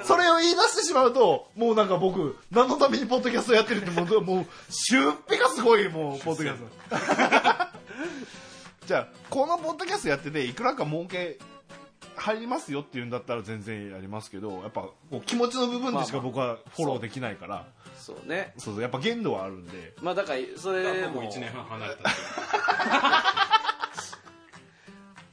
[0.03, 6.67] それを言い出してしまうともうなんか僕何のためにポッドキャストやってるってもう もう出費がすごいもうポッドキャスト。
[8.87, 11.37] じゃあこのポッドキャストやってていくらか儲け
[12.15, 17.67] 入りますよっていうんだったら全然やりますけどやっぱこう気持ちの部分でしか僕はフォローできないから、
[17.99, 18.53] そうね。
[18.57, 19.93] そうそうやっぱ限度はあるんで。
[20.01, 21.21] まあだからそれも。
[21.21, 22.09] 僕1年半離れたんで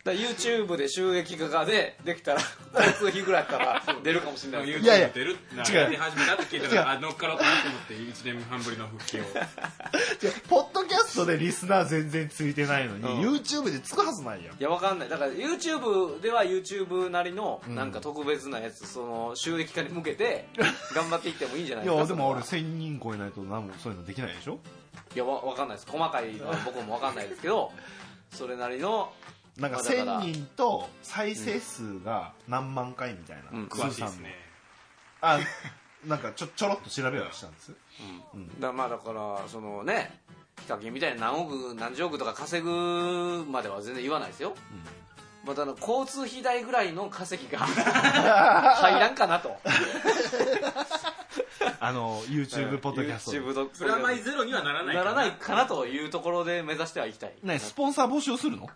[0.04, 2.40] だ YouTube で収益化がでできたら
[2.74, 4.66] 交通費ぐらいやったら出るかもしれない。
[4.66, 5.74] ですいやいや YouTube 出るな違う。
[5.76, 9.24] やり始めたって聞いたらあ乗っかろうかなと思って1年半ぶりの復帰を。
[10.50, 13.34] ポッドキャストでリスナー全然ついてないのに、うん。
[13.34, 14.54] YouTube でつくはずないやん。
[14.54, 15.08] いやわかんない。
[15.08, 17.74] だから YouTube では YouTube なりのん。
[17.74, 20.48] なんか特別なやつ、その収益化に向けて
[20.94, 24.58] 頑張っていってもいいんじゃないいですかやでも俺それは1000人超えないと何もそういうのできないでしょ？
[25.14, 25.90] いやわわかんないです。
[25.90, 27.72] 細かいのは僕もわかんないですけど
[28.32, 29.12] それなりの
[29.58, 30.20] なんかまあだから。
[30.22, 33.66] 1000人と再生数が何万回みたいな、うん。
[33.66, 34.34] 詳しいですね。
[35.20, 35.38] あ
[36.06, 37.72] なんかちょちょろっと調べはしたんです。
[38.34, 38.48] うん。
[38.48, 40.20] だからまあだからそのね
[40.60, 44.54] ヒカキンみたいに何億何十億とか稼ぐまでは全然言わないですよ、
[45.44, 49.56] まあ、ただ交通費代ぐらいの稼ぎが 入らんかなと。
[51.80, 58.70] あの YouTube ポッドキャストプラマイゼロにはならないならないかなというところで目指してはいきたい、ねスポンサー募集するの？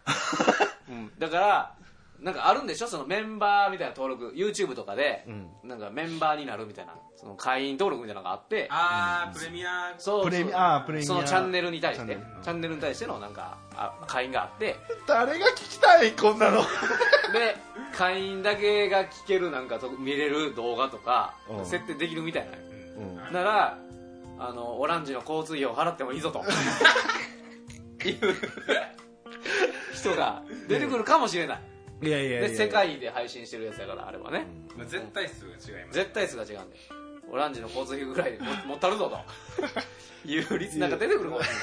[0.89, 1.75] うん、だから
[2.21, 2.89] なんかあるんでしょ？
[2.89, 5.49] そのメンバーみたいな登録 YouTube とかで、うん。
[5.69, 6.95] なんかメンバーになるみたいな。
[7.15, 8.67] その会員登録みたいなのがあって。
[8.71, 9.95] ああプレミア。
[9.99, 11.07] そうプレミそうあープレミア。
[11.07, 12.07] そのチャンネルに対して。
[12.07, 12.43] チャンネル。
[12.43, 14.75] チャンネルに対してのなんかあ会員があって。
[15.07, 16.63] 誰が聞きたいこんなの？
[17.33, 17.57] で
[17.97, 21.67] 会員だけが聞けるなんかと見れる動画とかうん。
[21.67, 22.59] 設定できるみたいな。
[23.29, 23.33] うん。
[23.33, 23.79] なら
[24.41, 26.41] あのオランジの交通費を払ってもいいぞと。
[28.05, 28.17] いう
[29.95, 31.61] 人が出てくるかもしれない。
[32.01, 34.47] いやいやで世界で配信してるやつやからあれはね。
[34.77, 35.95] まあ絶対数が違います。
[35.99, 36.77] 絶対数が違うんで。
[37.31, 39.19] オランジの交通費ぐらいでも持ったるぞと。
[40.29, 41.63] いう率なんか出てくるかもしれない。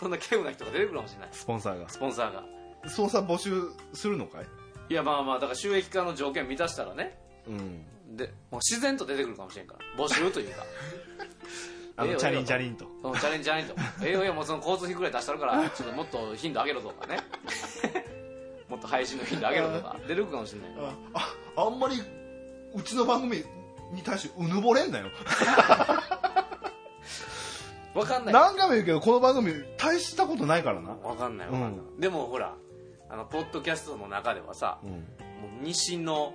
[0.00, 1.28] そんな稀有な人が出てくるかもしれない。
[1.32, 1.88] スポンサーが。
[1.88, 2.44] スポンサーが。
[2.86, 4.46] スポンサー募集するのかい？
[4.90, 7.18] いやまあまあだから収益化の条件満たしたらね。
[7.46, 8.16] うん。
[8.16, 10.04] でもう自然と出てくるかもしれんから。
[10.04, 10.64] 募集というか
[11.96, 12.86] あのチャリンチャリンと。
[13.02, 13.74] そのチャレンジじゃないと。
[14.02, 17.18] ええよええよもうその交通費ぐらい出したるからちょっともっと頻度上げろとかね。
[18.68, 19.96] もっと配信の頻度上げろとか。
[20.08, 20.70] 出るかもしれない。
[21.14, 22.02] あああんまり
[22.74, 23.44] うちの番組
[23.92, 25.06] に対してうぬぼれんなよ。
[27.94, 28.34] わかんない。
[28.34, 30.96] 何回も言うけどこの番組大したことないからな。
[31.02, 32.54] わかんないわかんない、でもほら
[33.08, 34.90] あのポッドキャストの中ではさうん。
[34.90, 35.00] もう
[35.62, 36.34] 西の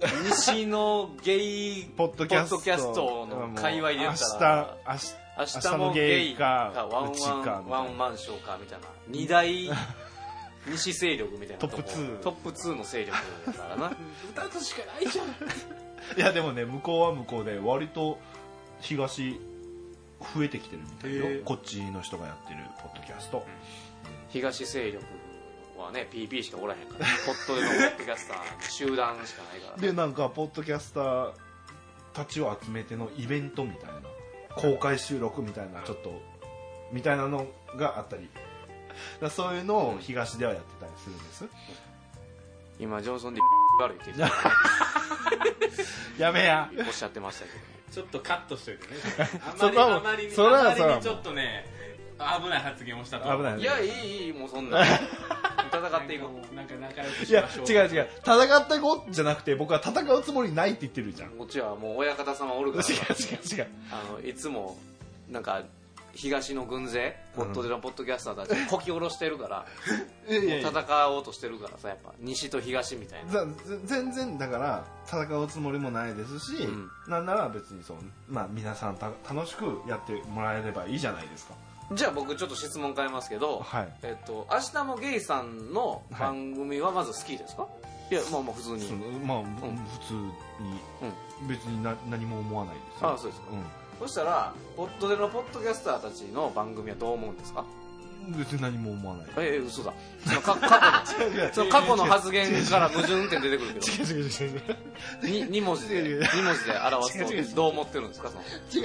[0.00, 3.26] 西のゲイポッドキャスト。
[3.26, 8.86] の界隈で言ったら明日明明日もゲイかワンワンワンマンショーかみたいな。
[9.08, 9.70] 二大
[10.68, 12.18] 西勢力みたいなトップツー。
[12.20, 13.12] トップ2の勢力
[13.46, 13.96] だからな。
[14.34, 15.26] 2つしかないじゃん。
[15.28, 15.30] い
[16.20, 18.18] やでもね向こうは向こうで割と
[18.80, 19.40] 東
[20.34, 21.42] 増えてきてるみたいよ。
[21.44, 23.46] こっちの人がやってるポッドキャスト。
[24.28, 25.04] 東勢力
[25.82, 31.32] はね PP しかおらへんから ポッドでのポッドキャスター集団しかないからでなんかポッドキャスター
[32.12, 34.00] たちを集めてのイベントみたいな
[34.56, 36.20] 公開収録みたいなちょっと
[36.92, 37.46] みたいなの
[37.76, 38.28] があったり。
[39.20, 41.44] だそういうのを東ではやってたりするんです。
[42.78, 43.40] 今ジョンソンで
[43.80, 46.70] 悪いって言ってやめや。
[46.86, 47.64] おっしゃってましたけどね。
[47.92, 48.96] ちょっとカットしといてね。
[49.46, 51.75] あそれはまりあまりにそれはあまりそれはにちょっとね
[52.18, 53.36] 危ない発言をしたと。
[53.36, 54.84] 危ないいやいいいいもうそんな。
[55.72, 56.54] 戦っていこう。
[56.54, 57.78] なんか仲良くいやしましょう。
[57.78, 58.08] 違う違う。
[58.24, 61.32] 戦っていこうじゃなくて僕は戦うつもりないって言ってるじゃん。
[61.32, 62.84] 違うこっちはもう親方様おるから。
[62.84, 64.78] 違う違うあのいつも
[65.28, 65.62] なんか
[66.14, 69.66] 東の軍勢ポッドでのポッドキャスターたちこき下ろしてるから
[70.28, 70.70] いやいやいや。
[70.70, 73.44] 戦おうとしてるからさやっぱ西と東みたいな。
[73.84, 76.90] 全然だから戦うつもりもないですし、うん。
[77.06, 77.96] なんなら別にそう、
[78.28, 81.54] まあ、皆さんた楽しくやってもらえればいいじゃないですか
[81.92, 83.88] じゃあ僕ちょっと質問変えますけど、はい。
[84.02, 87.66] えっと明日もゲイさんの番組はまず好きですか、
[88.10, 88.20] い、や。
[88.32, 88.92] まあまあ普通に。
[89.24, 90.30] まあ、普通に、
[91.48, 93.12] 別にな何も思わないですよ。
[93.12, 93.46] あそうですか。
[93.52, 93.54] う
[94.00, 97.62] そしたらポッドでのポッドキャスターたちの番組はどう思うんですか？
[97.62, 97.64] ん、
[98.28, 99.26] 別に何も思わない。
[99.38, 99.92] ええ嘘だ。
[100.26, 103.86] そのか 過去のその過去の発言から矛盾点出てくるけど。
[103.86, 105.46] 違う違う違う違う。
[105.48, 106.22] に2文字で違う違う。
[106.22, 108.30] 2文字で表すとどう思ってるんですか？
[108.30, 108.42] その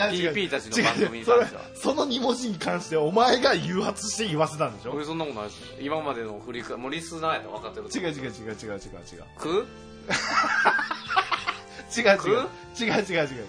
[0.09, 0.33] 違う違う。
[0.33, 1.61] PP たちの番組に関しては。
[1.75, 4.91] その2文字に関してお前が誘発して言わせたんでしょ？
[4.91, 5.65] 俺そんなことないですよ。
[5.81, 9.23] 今までの振り返もうリスナーやと分かってる違う違う違う違う違う違う。
[9.37, 9.67] く？
[11.97, 12.47] 違う違う。
[12.79, 13.45] 違う違う違う違う。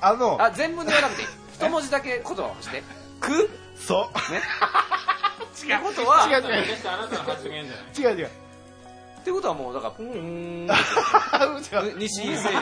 [0.00, 1.28] あのあ全部ではなくていい。
[1.54, 2.82] 一文字だけ言葉をして。
[3.20, 3.48] く？
[3.74, 4.18] そう。
[5.66, 6.64] 違うことは違う違う。
[6.64, 8.26] 決してあなたの発言じゃない違う違う。
[8.26, 8.30] っ
[9.24, 10.66] てことはもうだからうーん。
[11.88, 12.58] 違う西勢力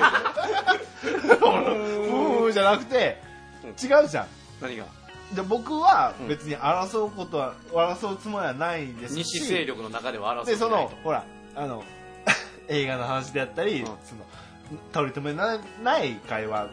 [2.44, 3.20] うーじゃなくて
[3.82, 4.26] 違うじゃん。
[4.60, 4.84] 何が？
[5.34, 9.24] で僕は別に争うことは争うつもりはないですし。
[9.40, 10.96] 西勢力の中では争でそってないと。
[10.96, 11.24] のほら
[11.56, 11.82] あの
[12.68, 13.86] 映画の話であったり、うん。
[13.86, 14.24] その
[14.92, 16.68] 取り留めなない会話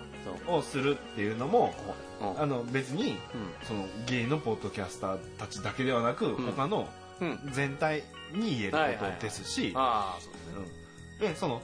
[0.47, 3.17] をするっていうのもうんあの別に
[3.63, 6.35] そのゲイのポッドキャスターたちだけではなく、ん。
[6.35, 6.87] 他の
[7.51, 8.03] 全体
[8.33, 9.73] に言えることですし、
[11.19, 11.61] でその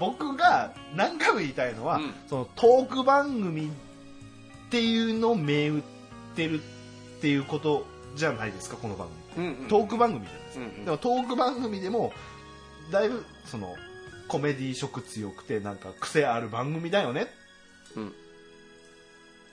[0.00, 2.14] 僕が何回も言いたいのは、うん。
[2.26, 5.82] そのトーク番組っていうのを銘打っ
[6.34, 10.84] てるっていうことじゃないですかこの番組、うんうんトーク番組じゃないですか、うんうん。
[10.84, 12.12] でもトーク番組でも
[12.90, 13.74] だいぶその
[14.28, 17.26] コメディ色強くてなんか癖ある番組だよね、
[17.96, 18.14] うん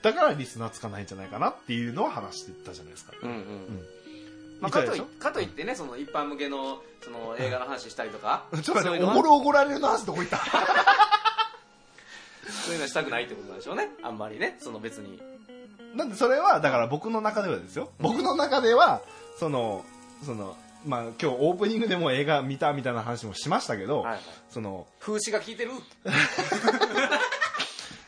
[0.04, 3.36] だからリスナーつかないんじゃないかなっていうのは話してたじゃないですか、うんうん。
[3.36, 3.42] うん。
[4.60, 4.82] まあ、か
[5.32, 10.40] といってねその一般向けのその映画の話したりとかちょっとおごるおごられるの話どこ行った。
[12.64, 13.88] そういうのはしたくないってことなんでしょうね。
[14.02, 14.58] あんまりね。
[14.60, 15.18] その別に。
[15.94, 17.90] なんでそれはだから僕の中ではですよ。
[17.98, 19.00] 僕の中では
[19.38, 19.86] その
[20.22, 24.22] そのまあ今日オープニングでも映画見たみたいな話もしましたけど、はいはい。
[24.50, 25.70] その風刺が効いてる。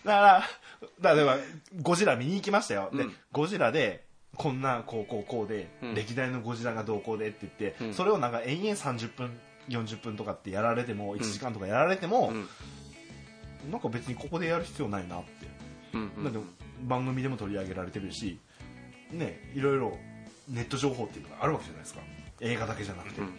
[0.04, 0.46] だから
[1.02, 1.38] 例えば
[1.82, 3.14] ゴジラ見に行きましたよ、でうん。
[3.32, 4.04] ゴジラで
[4.36, 5.94] こんなこうこうこうで、うん。
[5.94, 7.94] 歴代のゴジラがどうこうでって言って、うん。
[7.94, 9.30] それをなんか延々30分
[9.68, 13.70] 40分とかってやられても1時間とかやられても、うん。
[13.70, 15.46] なんか別にここでやる必要ないなって、
[16.22, 16.38] だって
[16.82, 18.38] 番組でも取り上げられてるし
[19.10, 19.98] ねいろいろ
[20.48, 22.00] ネット情報っていうのがあるわけじゃないですか。
[22.40, 23.32] 映画だけじゃなくて、うん。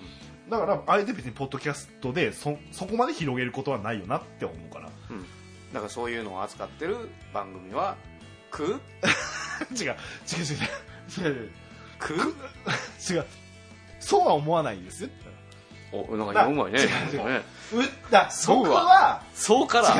[0.50, 4.90] だからあえて別にポッドキャストでそそこまで広げることはないよなって思うから。
[5.12, 5.26] うん
[5.78, 7.96] だからそういうのを扱ってる番組は
[8.50, 8.82] 「く」
[9.80, 9.86] 違う。
[9.86, 9.96] 違う違う。
[11.18, 11.52] 違う違う
[12.00, 12.14] 「く」
[13.14, 13.26] 違う。
[14.00, 15.04] そうは思わないんです。
[15.04, 15.10] よ
[15.92, 16.80] おなんかうまいね。
[16.80, 17.30] 違う違う。
[17.30, 17.42] ね。
[17.74, 18.86] うだ僕は。
[18.86, 19.96] はそうから。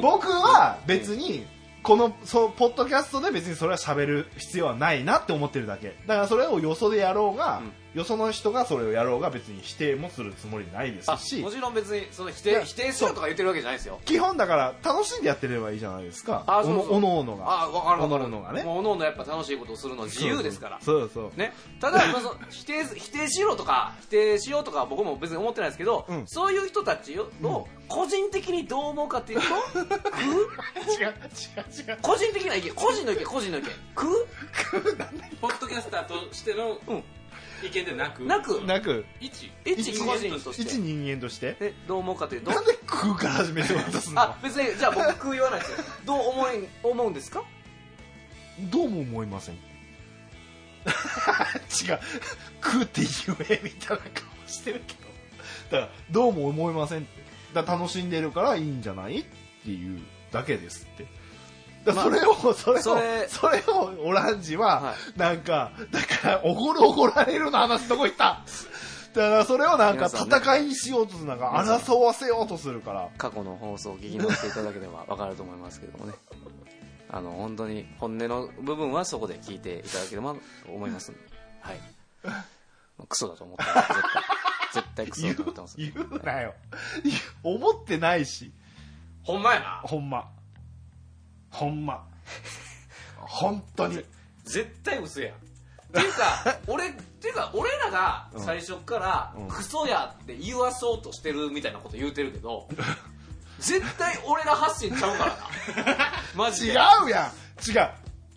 [0.00, 1.46] 僕は別に
[1.82, 5.98] このそうポッドキャストで別にそれは喋る必要はないなって思ってるだけ。
[6.06, 11.40] だからそれをよそでやろうが、うんよその人がそれをやろうが別に否定もするつもりないですあし。
[11.40, 14.00] もちろん別にその否定否定しろとか言ってるわけじゃないですよ。
[14.04, 16.44] 基本だから楽しんでやってればいいじゃないですか。
[16.46, 17.62] あそうそうおのおのが。
[17.62, 18.24] あ分かる分かる。
[18.24, 18.62] おのおのがね。
[18.66, 20.78] おのおのやっぱ楽しいことをするの自由ですから。
[20.80, 26.26] そうそうね、ただ、まあその否定否定しろとか否定しようとか僕も別に思ってないですけど、うん。
[26.26, 27.28] そういう人たちを
[27.88, 29.46] 個人的にどう思うかっていうと、
[29.78, 31.98] 違う違う違う。
[32.02, 32.70] 個人的な意見。
[32.72, 33.68] 個人の意見個人の意見。
[33.94, 34.26] く？
[35.40, 37.04] ポッドキャスターとしてのうん
[37.62, 38.22] 意見でなく。
[38.24, 38.60] なく？
[38.64, 39.04] なく。
[39.20, 39.50] 一。
[39.64, 41.52] 一個人とし一て人間として？
[41.58, 42.50] でどう思うかというと？
[42.50, 44.22] なんで空から始めてようとするの？
[44.22, 45.78] あ別にじゃあ僕く言わないですよ。
[46.06, 47.42] どう思い思うんですか？
[48.70, 49.54] どうも思いません。
[49.56, 49.58] 違
[51.92, 52.00] う。
[52.60, 54.04] 空って言えみたいな顔
[54.46, 55.78] してるけど。
[55.78, 57.00] だからどうも思いません。
[57.00, 57.08] って
[57.54, 59.20] だ楽しんでるからいいんじゃない？
[59.20, 59.24] っ
[59.64, 60.00] ていう
[60.30, 61.06] だけですって
[61.84, 68.42] それを、それをそれそれをオランジは、はなんかだからおごるおごられるの話どこ行った。
[69.14, 73.08] だからそれをなんか戦いにしようとするなんか争わせようとするから。
[73.16, 76.14] 過去の放送を聞き直していただければ分かると思いますけどもね。
[77.10, 81.20] あの本当に本音の部分はそこで聞いていただければと思いますんで。
[81.60, 81.76] はい。
[83.08, 84.22] クソだと思ってます絶対。
[84.74, 85.76] 絶対クソ言うだと思ってます。
[85.78, 86.54] 言うなよ。
[87.42, 88.52] 思ってないし。
[89.22, 89.80] ほんまやな。
[89.84, 90.28] ほんま
[91.50, 92.04] ほんま。
[93.16, 94.02] 本当に。
[94.44, 95.34] 絶対嘘やん。
[95.34, 95.36] っ
[95.92, 99.48] ていうか 俺っていうか俺らが最初からうん。
[99.48, 102.68] クソやって言わそうとしてるみたいなこと言うてるけど
[103.58, 106.12] 絶対俺ら発信ちゃうからな。
[106.36, 107.70] マジ違でうやん。
[107.70, 107.90] 違う。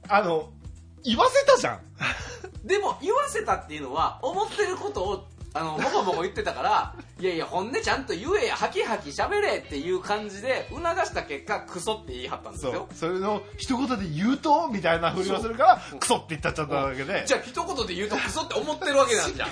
[0.08, 0.50] あの
[1.04, 1.82] 言わせたじゃん。
[2.64, 8.56] でも言わせたっていうのは思ってることをあのボコボコ言ってたからいやいや本音ちゃんと言えや。
[8.56, 12.74] ハキハキ喋れっていう感じで促した結果クソって言い張ったんですそう。
[12.74, 17.24] よそれの一言で言うとみたいなふりをするからクソって言ったっちゃっただけで。
[17.28, 19.50] じゃあ一言で言うとクソって思ってるわけなんじゃん。
[19.50, 19.52] 違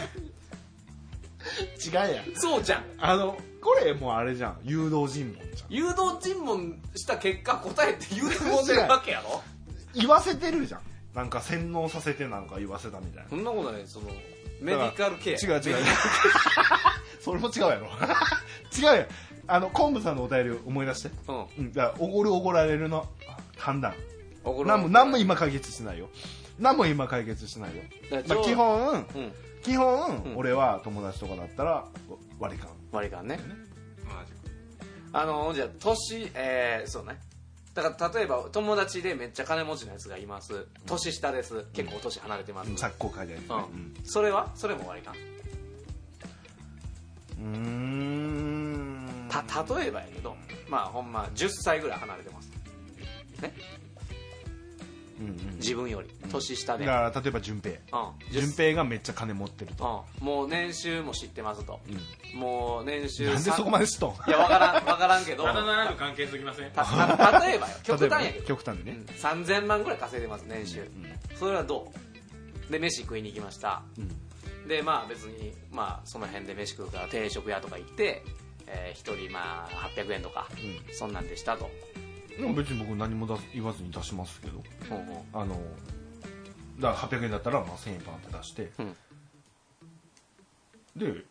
[2.12, 2.26] うやん。
[2.34, 2.86] そうじゃん。
[2.98, 4.58] あのこれもうあれじゃん。
[4.64, 5.70] 誘導尋問じゃん。
[5.70, 9.44] 誘導尋問した結果答えって言うてもうてるわけやろ？
[9.94, 10.82] 言わせてるじゃん
[11.14, 13.30] なんか洗脳させてなんか言わせたみたいな。
[13.30, 13.84] そんなことない。
[13.86, 14.08] その
[14.60, 15.38] メディカルケア。
[15.38, 15.76] 違う違う
[17.20, 17.88] それも違うやろ。
[18.78, 19.08] 違うやん。
[19.48, 21.12] あの昆布さんのお便りを思い出して。
[21.28, 21.46] うん。
[21.58, 21.74] うん。
[21.74, 23.08] だからおごるおごられるの
[23.58, 23.94] 判断。
[24.44, 26.10] おごる何も何も今解決してないよ。
[26.60, 27.84] 何も今解決してないよ、
[28.28, 29.34] まあ、基本うん。
[29.64, 30.38] 基本、うん。
[30.38, 31.86] 俺は友達とかだったら
[32.40, 32.70] 割り勘。
[32.92, 33.40] 割り勘ね。
[34.06, 34.34] マジ
[35.12, 37.20] あのじゃあ年えー、そうね。
[37.74, 40.68] だから例えば友達でめっちゃ金持ちのやつがいます。
[40.86, 41.66] 年下です。
[41.74, 43.94] 結構年離れてます、作高書いてあるうん。
[44.04, 44.52] それは？
[44.56, 45.16] それも割り勘
[49.30, 49.42] た
[49.76, 50.36] 例えばやけど
[50.70, 52.50] まあほんま10歳ぐらい離れてます。
[53.42, 53.54] ね。
[55.20, 55.36] うんうん。
[55.58, 57.76] 自分より年下で、だから例えば順平。
[57.76, 58.32] うん。
[58.32, 61.80] 順平がめっちゃ金持ってると、うん、もう年収も知ってますと、
[62.36, 64.30] もう年収なんでそこまで知っとん？
[64.30, 65.44] いや分からん分からんけど。
[65.44, 66.66] ただならぬ関係すぎません？
[66.66, 67.76] 例えばよ。
[67.84, 70.88] 極端やけど、うん極端でね、3000万ぐらい稼いでます年収、うん。
[71.38, 71.92] それはど
[72.70, 72.72] う？
[72.72, 73.82] で飯食いに行きました。
[73.98, 74.10] うん
[74.70, 78.24] でまあ別にまあその辺で飯食うから定食屋とか行って、
[78.68, 79.68] えー、1人まあ
[79.98, 80.48] 800円とか、
[80.92, 81.72] そんなんでしたと、
[82.38, 84.64] でも別に僕何も言わずに出しますけど。
[84.88, 85.60] ほうほあの
[86.80, 88.96] だから800円だったらまあ1000円パンって出して、うん。
[90.96, 91.24] で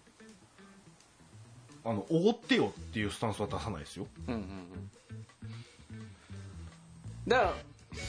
[1.85, 4.09] あのおごってよっていうスタンスは出さないですよ。
[4.27, 4.91] ううんうんうん。
[7.29, 7.55] だから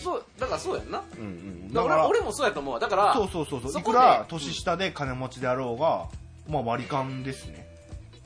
[0.03, 1.03] そうだからそうやんな。
[1.17, 1.73] うんうん。
[1.73, 2.79] だから俺もそうやと思うわ。
[2.79, 3.81] だからそうそうそうそう。
[3.81, 6.07] いくら年下で金持ちであろうが、
[6.47, 7.67] まあ割り勘ですね。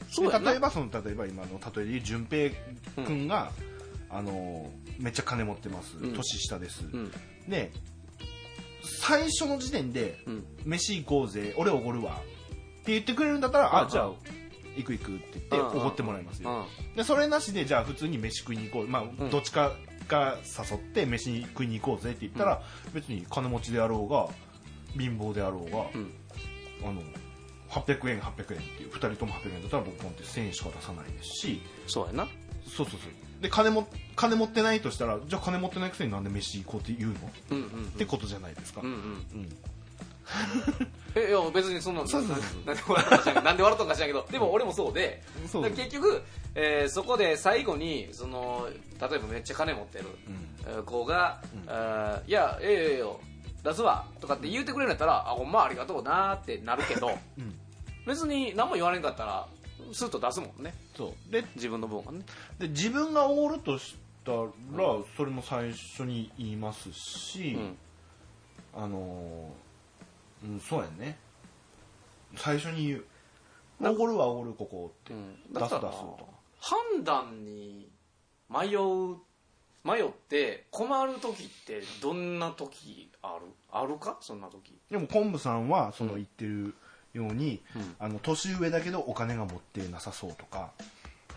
[0.10, 2.54] そう例えばその例えば今の例えで言う順平
[3.04, 3.52] 君が、
[4.12, 6.14] あのめっちゃ金持ってます、うん。
[6.14, 7.12] 年下です、うん。
[7.48, 7.72] で
[8.84, 14.12] 最初の時点でうん「飯行こうぜ俺おごるわ」って言ってくれるんだったら「うんあじゃあ
[14.76, 16.96] 行く行く」って言ってうんおごってもらいますよ、うん。
[16.96, 18.88] でそれなしでじゃあ普通に飯食いに行こう。
[18.88, 19.30] まあ、ん。
[19.32, 19.74] どっちか
[20.08, 22.62] が誘って飯に食いに行こうぜって言ったら、
[22.94, 24.28] 別に金持ちであろうが
[24.98, 26.14] 貧乏であろうが、うん。
[26.84, 27.02] あの
[27.70, 31.62] 800円800円っていう2人とも800円だったら僕ポンって1000円しか出さないですし。
[31.88, 32.28] そうやな。
[32.66, 33.42] そうそうそう。
[33.42, 37.18] で金も金持ってないとしたらじゃあ金持ってないくせになんで飯行こうって言うの、
[37.52, 38.96] うんうんってことじゃないですか、うんうん。
[38.96, 39.50] うん
[41.16, 42.66] えいや別にそんなそうそうそう。
[42.66, 43.42] なんで笑ったか知らんけど。
[43.44, 44.28] なんで笑ったか知らんけど。
[44.32, 45.22] でも俺もそうで。
[45.48, 46.22] そうだから結局、
[46.56, 48.68] えーそこで最後にその
[49.00, 50.06] 例えばめっちゃ金持ってる、
[50.66, 53.20] えー子が、あーいやええええよ。
[53.64, 54.06] 出すわ。
[54.20, 57.08] とかって言うてくれるんやったらあほんまありがとうなーってなるけど、
[57.38, 57.60] うん。
[58.06, 59.48] 別に何も言われんかったら
[59.94, 60.74] スッと出すもんね。
[60.98, 61.32] そう。
[61.32, 62.22] で自分の分はね。
[62.60, 63.96] で自分がおるとし
[64.26, 64.38] たら、
[65.16, 67.78] それも最初に言いますし、うん。
[68.76, 69.63] あのー
[70.44, 71.18] うんそうやね。
[72.36, 73.06] 最初に言う
[73.82, 75.92] 「おごるはおごるここ」って、うん、出す出すだから
[76.60, 77.90] 判断に
[78.50, 79.18] 迷う
[79.84, 83.48] 迷って困る時ってどんな時ある？
[83.72, 84.18] あるか？
[84.22, 84.80] そんな時。
[84.90, 86.74] でも昆布さんはその言ってる
[87.14, 87.96] ように、うん。
[88.00, 90.72] あの年上だけどお金が持ってなさそうとか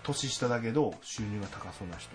[0.05, 2.15] 年下だけど収入が高そうな人、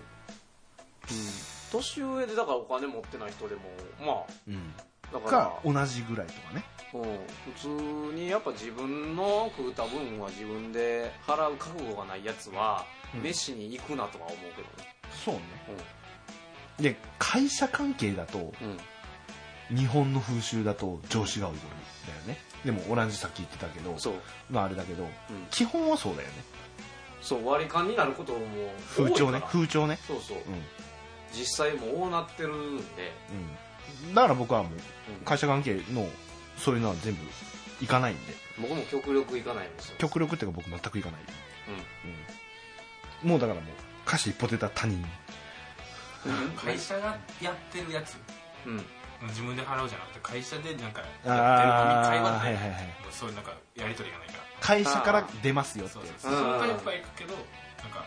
[1.70, 3.60] 年上でだからお金持ってない人でも
[4.00, 5.72] まあだかから。
[5.72, 6.64] 同じぐらいとかね。
[6.94, 7.02] うん、
[7.54, 12.84] 普通にやっぱ自分の食うた分は自分で払う覚悟がないやつは、
[13.14, 13.22] うん。
[13.22, 14.94] 飯に行くなとは思うけどね。
[15.24, 15.40] そうね、
[16.78, 18.52] で会社関係だと
[19.70, 21.60] うん、日本の風習だと上司がおごる
[22.08, 22.38] だよね。
[22.64, 24.14] でもオランジさっき言ってたけどそう。
[24.50, 25.08] まああれだけど、ん。
[25.50, 26.34] 基本はそうだよね。
[27.22, 28.40] そう割り勘になることも
[28.94, 30.42] 風潮ね風潮ねそうそう、うん
[31.34, 32.82] 実際もうなってるんで
[33.30, 33.56] うん
[34.14, 34.76] だから僕はもうう
[35.22, 36.08] ん会社関係の
[36.58, 37.20] そういうのは全部
[37.80, 38.34] 行かないんで。
[38.60, 41.26] 僕も極力行かないようにしてます極力っていうか僕全く行かない、う
[43.24, 43.30] うん。
[43.30, 43.72] もうだからもう
[44.06, 45.04] 歌詞一歩出た他人ん。
[46.56, 48.16] 会社がやってるやつ。
[48.66, 48.84] うん。
[49.28, 52.82] 自分で払うじゃなくて会社でなんかやってる飲みあ会話ではいはいはい。
[53.02, 54.44] もうそういうなんかやり取りがないから。
[54.60, 56.32] 会社から出ますよってそうそうそう。
[56.32, 57.44] そこはやっぱ行くけどなん
[57.90, 58.04] か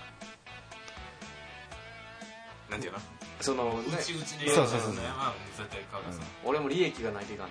[2.70, 3.00] なんていうの？
[3.42, 3.98] そのね。
[4.00, 4.94] うちうちでそうそうそう。
[4.96, 5.80] ねまあ絶対
[6.44, 7.50] 俺も利益がないといかん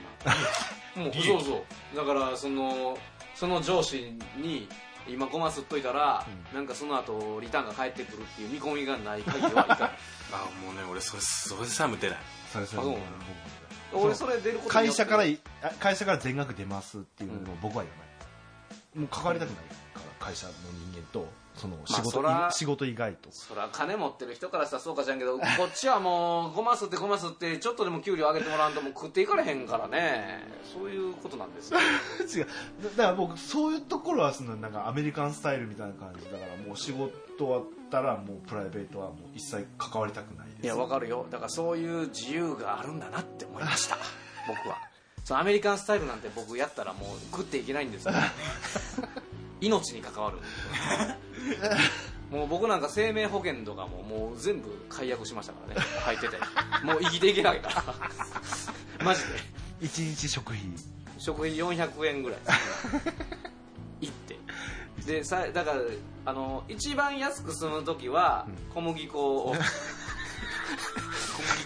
[0.97, 1.97] な もうそうそう。
[1.97, 2.99] だからその
[3.35, 4.68] その上司に
[5.09, 9.66] 今ゴマ吸っといたら、なんかその後リターンが返ってくるっていう見込みがない限りはい。
[9.68, 9.89] か んあ
[10.62, 12.18] もうね俺それそれさえも出ない。
[12.53, 12.99] それそれあそう
[13.93, 15.24] 僕俺それ出ること会社から
[15.78, 18.05] 会社から全額出ますっていうのも僕は言わな
[18.97, 19.57] い、もう関わりたくない
[19.95, 20.53] から会社の
[20.93, 23.31] 人間とその仕事,、そら仕事以外と。
[23.31, 30.43] そりゃ金持ってる人からしたらそうかじゃんけどこっちはもう ごますってごますってちょっとでも給料上げてもらわんともう食っていかれへんからね。
[30.73, 31.73] そういうことなんです。
[31.73, 31.79] よ
[32.27, 32.47] 違う。
[32.83, 40.65] だだから僕そういうところはそのなんかアメリカンスタイルみたいな感じだからもう仕事終わったらもうプライベートはもう一切関わりたくないです。
[40.65, 41.27] いやわかるよ。
[41.31, 43.97] だからそういう自由があるんだなって思いました。
[44.49, 44.79] 僕は。
[45.25, 48.13] そのアメリカンスタイルなんて僕やったらもう食っていけないんですよ。
[49.61, 50.39] 命に関わる
[52.31, 55.81] もう僕なんか生命保険とかももう全部解約しましたからね。
[56.05, 56.37] 入ってて。
[56.85, 57.85] もう生きていけないから
[59.05, 59.29] マジで。
[59.81, 60.61] 一日食費。
[61.19, 62.39] 食費400円ぐらい。
[64.01, 64.39] 行って。
[65.07, 65.81] でさだから
[66.25, 69.55] あの一番安く済む時は小麦粉を。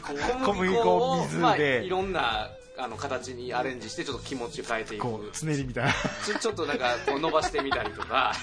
[0.02, 0.14] 小
[0.44, 1.42] 小麦粉を水で。
[1.42, 5.02] まあ、いろんなあの形にアレンジしてちょっと気持ちを変えていく。
[5.02, 5.92] こうつねりみたいな。
[6.26, 8.34] ちょちょっとなんかこう伸ばしてみたりとか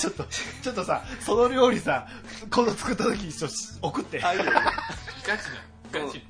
[0.00, 0.24] ちょっと
[0.62, 2.06] ちょっとさその料理さ
[2.50, 4.22] 今度作った時一緒し送って。
[4.22, 6.24] ああいうのガチなガチ。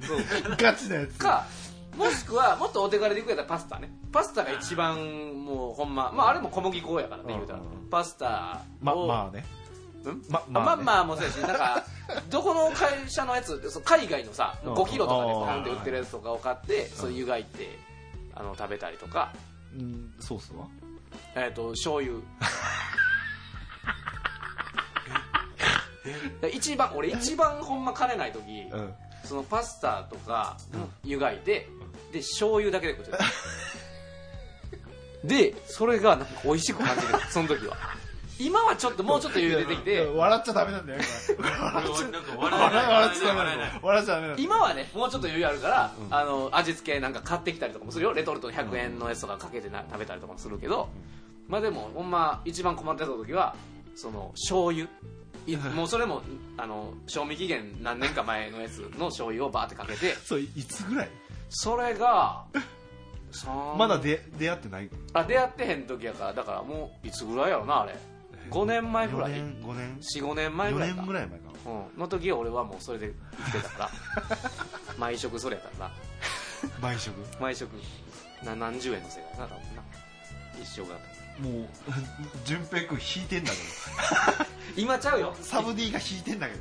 [0.62, 1.18] ガチなやつ。
[1.18, 1.46] か
[1.96, 3.92] もしくはもっとお手軽でいくやったらパスタね。
[4.12, 4.96] パスタが一番
[5.44, 7.60] もうほんままああれも小麦粉やからね言うたら
[7.90, 9.44] パスタまをまあね。
[10.04, 10.22] うん？
[10.28, 11.84] ままあまあねまあもうそうやしなんか
[12.30, 14.74] どこの会社のやつ海外のさうん。
[14.74, 17.78] 5キロとかであーポンって売ってるやつとかを買ってそう湯がいて
[18.34, 19.32] あの食べたりとか。
[19.78, 20.66] うんソースは？
[21.36, 22.14] えっと醤油
[26.52, 28.40] 一番俺一番ほんま金ない時
[28.70, 28.94] うん。
[29.24, 30.56] そのパスタとか
[31.04, 31.68] 湯がいて
[32.12, 33.18] で醤油だけで食って。
[33.18, 33.24] た
[35.24, 37.76] でそれがなんか美味しく感じるその時は。
[38.38, 40.06] 今はちょっともうちょっと余裕出てきて。
[40.06, 41.00] 笑っちゃダメなんだよ
[41.38, 48.14] 笑っちゃダメ笑っちゃダメ今はねもうちょっと余裕あるから、あの味付けなんか買ってきたりとかもするよ。
[48.14, 50.88] レトルト100円のやつとかかけてな食べたりとかもするけど、
[51.48, 53.54] まあでもほんま一番困ってた時は
[53.94, 54.88] その醤油
[55.46, 55.56] い。
[55.56, 56.22] もうそれも
[56.56, 60.14] あの賞味期限何年か前のやつの醤油をバーってかけて。
[60.24, 61.08] そういつぐらい？
[61.48, 62.44] それが
[63.76, 64.90] まだ出出会ってない？
[65.12, 67.94] あ出会ってへん時やからだからもういつぐらいやろなあれ。
[68.50, 70.96] 5年前ぐら4い年5年？45年前4ぐらいか。
[70.96, 73.90] 年ぐらい前かうん、の時は俺はもうそれで生きてたから。
[74.98, 75.90] 毎食それやったから。
[76.80, 77.14] 毎食？
[77.40, 77.68] 毎食。
[78.42, 79.82] な何十円の世界やな多分な。
[80.60, 80.94] 一緒が
[81.40, 81.68] もう
[82.44, 83.56] 淳平君弾いてんだけ
[84.80, 85.34] 今ちゃうよ。
[85.36, 86.60] どサブ D が弾いてんだけど。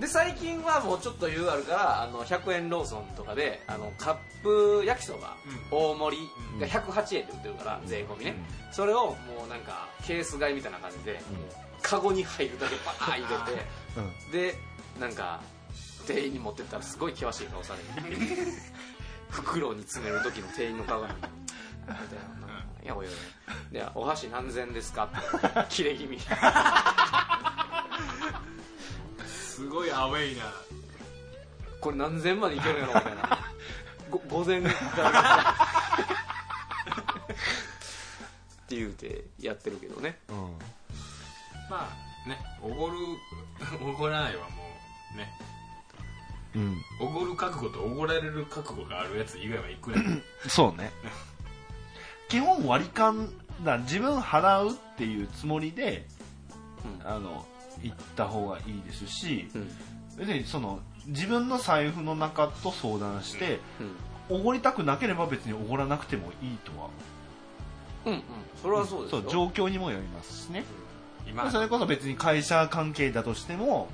[0.00, 5.36] で最近はもうちょっと余裕あるからあの100円ローソンとかであのカップ焼きそば、
[5.70, 8.34] 大盛りが108円で売ってるから、税込みね、
[8.72, 11.18] それをもうなんかケース買いみたいな感じで、
[11.80, 13.26] カゴに入るだけバーッ入れ
[13.56, 14.30] て うん。
[14.32, 14.58] で
[15.00, 15.40] なんか
[16.06, 18.18] 店員に持ってったらすごい険しい顔される。
[19.30, 21.08] 袋に詰める時の店員の顔が。
[21.08, 21.28] みたい
[22.40, 22.55] な
[22.86, 23.12] 「いやおいおい
[23.72, 25.10] でお箸何千ですか?」
[25.60, 26.20] って切れ気味。
[29.26, 30.44] すごいアウェイな。
[31.80, 33.38] これ何千までいけるんやろみたいな。
[34.08, 34.68] ご午前か
[35.02, 35.40] ら
[38.62, 40.20] って言うてやってるけどね。
[41.68, 42.96] まあねおごる
[43.82, 44.62] おごらないはも
[45.14, 45.32] うね。
[46.54, 46.80] うん。
[47.00, 50.00] おごる覚悟とおごられる覚悟があるやつ以外はいくら
[50.48, 50.92] そうね
[52.28, 53.30] 基本割り勘
[53.64, 56.06] だ自分払うっていうつもりで、
[57.04, 57.46] あの
[57.82, 59.70] 行った方がいいですし、うん。
[60.18, 64.38] 別にその自分の財布の中と相談してうん。
[64.38, 66.88] おご、りたくなければ別におごらなくてもいいとは。
[68.06, 68.22] うんうん。
[68.60, 69.22] それはそうですよ。
[69.30, 70.64] 状況にもよりますしね。
[71.28, 73.88] 今それこそ別に会社関係だとしても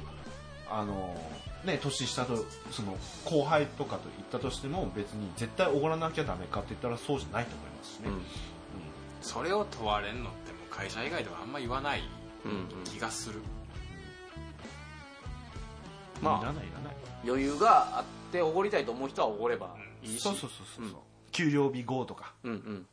[0.70, 1.16] あの
[1.64, 8.22] ね年下とその後輩とかと言ったとしても別に絶対おごらなきゃダメかって言ったらそうじゃないと思いますしね、うん。
[9.20, 12.02] それを問われんのってもう会社以外ではあんま言わない
[12.44, 13.40] うんうん気がする、
[16.20, 16.40] まあ。
[16.40, 16.96] いらないいらない。
[17.24, 20.20] 余裕があっておごりたいと思う人はおごればいいし。
[20.20, 20.88] そうそうそうそう、う。
[20.88, 20.96] ん。
[21.30, 22.34] 給料日後とか。
[22.42, 22.86] うんうん。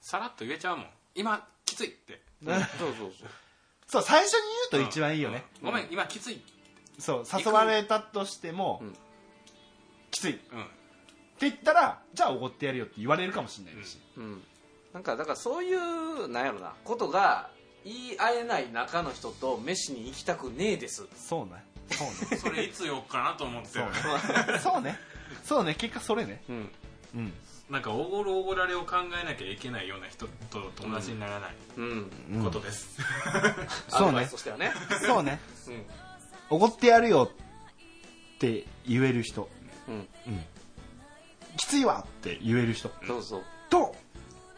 [0.00, 0.86] さらっと言えちゃうもん。
[1.14, 2.22] 今きついって。
[2.42, 3.28] そうそうそう。
[3.86, 4.40] そう最初に
[4.70, 5.66] 言うと一番いいよね、うん。
[5.66, 6.40] ごめん今きつい
[7.00, 8.94] そう誘われたとしても、うん。
[10.10, 10.32] きつい。
[10.32, 10.66] ってうん
[11.40, 14.42] 言ったらじゃあおごってやるよって言われるかもしれないし、うん。
[14.92, 17.48] なんかだからそういうなんやろなことが
[17.84, 21.06] 言い合えない中の人と飯に行きたくねえです。
[21.16, 21.64] そうね。
[21.90, 22.36] そうね。
[22.36, 23.90] それいつ言おうかなと思ってそうね。
[24.62, 24.98] そうね。
[25.44, 25.74] そうね。
[25.74, 26.42] 結果それね。
[26.48, 26.70] うん。
[27.14, 27.32] うん。
[27.70, 32.10] なんかおごるおごられを考えなきゃいけないような人と友達にならないうん。
[32.32, 32.44] うん。
[32.44, 32.98] ことです、
[33.88, 34.08] そうね。
[34.08, 34.72] アドバイスとしてはね。
[35.06, 35.40] そうね。
[35.68, 35.84] うん
[36.50, 37.30] おごってやるよ
[38.34, 39.48] って言える人。
[39.88, 40.08] うん。
[41.56, 42.90] きついわって言える人。
[43.06, 43.42] そうそう。
[43.70, 43.94] と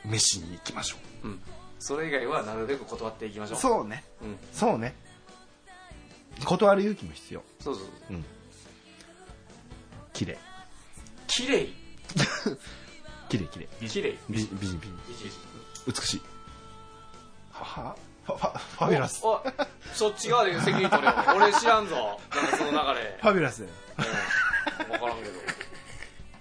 [0.05, 1.29] 飯に行きましょう。
[1.29, 1.41] ん。
[1.79, 3.59] それ以外はなるべく断っていきましょう。
[3.59, 4.05] うそうね。
[4.23, 4.37] うん。
[4.53, 4.95] そうね。
[6.45, 7.43] 断る勇気も必要。
[7.61, 7.85] そうそう
[10.13, 10.39] 綺麗。
[11.27, 11.69] 綺麗？
[13.29, 13.89] 綺麗綺麗。
[13.89, 14.19] 綺麗。
[14.29, 14.81] 美美人美人。
[14.81, 15.31] 美人。
[15.87, 16.23] 美しい
[17.51, 19.21] ははファファファビュラス。
[19.25, 19.43] おお
[19.95, 21.15] そっち側で責任取れよ。
[21.37, 22.21] 俺知らんぞ。
[22.35, 23.19] なんかその流れ。
[23.21, 24.87] ファビュラスだようん。
[24.93, 25.41] 分からんけど。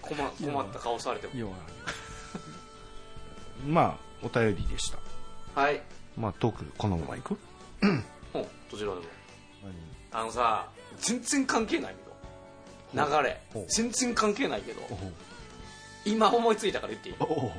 [0.01, 1.33] 困困った顔されても。
[1.35, 1.53] 要は。
[3.65, 5.59] まあお便りでした。
[5.59, 5.81] はい。
[6.17, 7.37] まあトークこのままいく？
[7.81, 8.03] うん。
[8.33, 9.01] どちらでも。
[10.13, 10.67] あのさ
[10.97, 11.95] 全然関係ない
[12.93, 13.05] けど。
[13.05, 13.41] 流れ。
[13.53, 13.65] ほう。
[13.67, 14.81] 全然関係ないけど。
[14.81, 14.97] お
[16.05, 17.15] 今思いついたから言っていい？
[17.19, 17.51] おお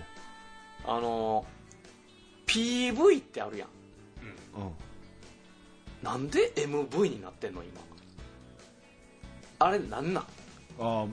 [0.84, 1.44] あの
[2.46, 3.68] PV ってあるやん
[4.54, 4.70] うん。
[6.02, 7.80] なんで MV になってんの今？
[9.58, 10.24] あれなんなん？
[10.80, 11.06] あ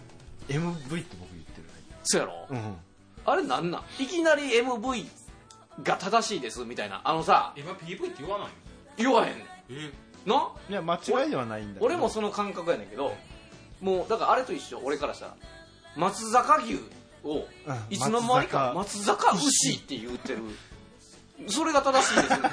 [0.47, 1.69] MV って僕言ってる
[2.03, 2.75] そうやろ、うん。
[3.25, 3.83] あれなんなん？
[3.99, 5.05] いきなり MV
[5.83, 7.01] が正しいですみたいな。
[7.03, 7.53] あのさ。
[7.55, 8.53] 今 PV って言わないの？
[8.97, 9.33] 言わへん。
[9.69, 9.91] え
[10.25, 10.51] な？
[10.69, 11.85] いや間違いではないんだけど。
[11.85, 13.13] 俺もその感覚やねんけど
[13.81, 15.35] もうだからあれと一緒俺からしたら。
[15.95, 16.75] 松坂牛
[17.23, 17.43] をうん。
[17.91, 19.75] いつの間にか松坂牛。
[19.75, 20.39] って言ってる。
[21.47, 22.51] それが正しいですみたいな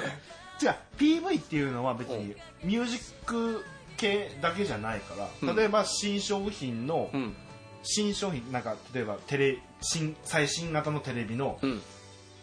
[0.61, 3.63] 違う PV っていうのは別にミュージック
[3.97, 5.55] 系だけじゃないから、うん。
[5.55, 7.35] 例えば新商品の、うん。
[7.83, 11.81] 新商品なんか例えばテレ新最新型のテレビの,、うん。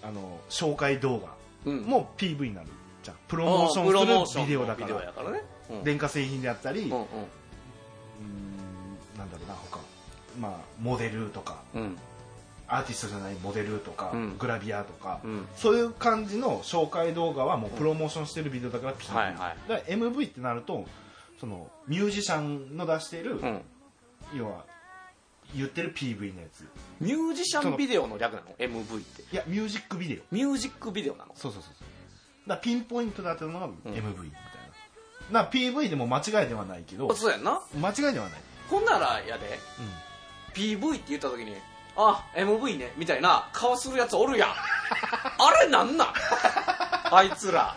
[0.03, 1.35] あの紹介動画
[1.67, 1.83] うん。
[1.83, 2.69] も PV になる
[3.03, 3.17] じゃん。
[3.29, 3.83] プロあモーショ
[4.23, 4.85] ンするビデオだか
[5.23, 5.31] ら。
[5.31, 5.43] ね。
[5.71, 5.85] うん。
[5.85, 6.91] 電化製品であったり、ううん。
[6.91, 6.99] ーん
[9.19, 9.81] なんだろうな他。
[10.41, 11.63] まあモデルとか。
[11.75, 11.99] うんうん
[12.75, 14.39] アーティストじゃないモデルとか、うん。
[14.39, 15.47] グラビアとか、うん。
[15.57, 19.37] そういう感じの紹介動画はもうプロモーションしてるビデオだから PV、はいはい。
[19.69, 20.85] だから MV ってなると
[21.39, 23.61] そのミュージシャンの出している、うん。
[24.35, 24.65] 要は
[25.55, 26.67] 言ってる PV のやつ。
[27.01, 29.23] ミュージシャンビデオの略なの？MV って。
[29.23, 30.35] いやミュージックビデオ。
[30.35, 31.33] ミュージックビデオなの？
[31.35, 34.41] そうそうそうだピンポイントで当てるのが MV みたい
[35.31, 37.63] な、な PV でも間違いではないけどあそうやんな。
[37.81, 39.59] 間違いではない、ほんならやで。
[40.55, 41.55] PV って言った時に
[41.97, 44.49] あ MV ねみたいな顔するやつおるやん。
[45.39, 46.09] あれなんなん？
[47.15, 47.77] あいつら。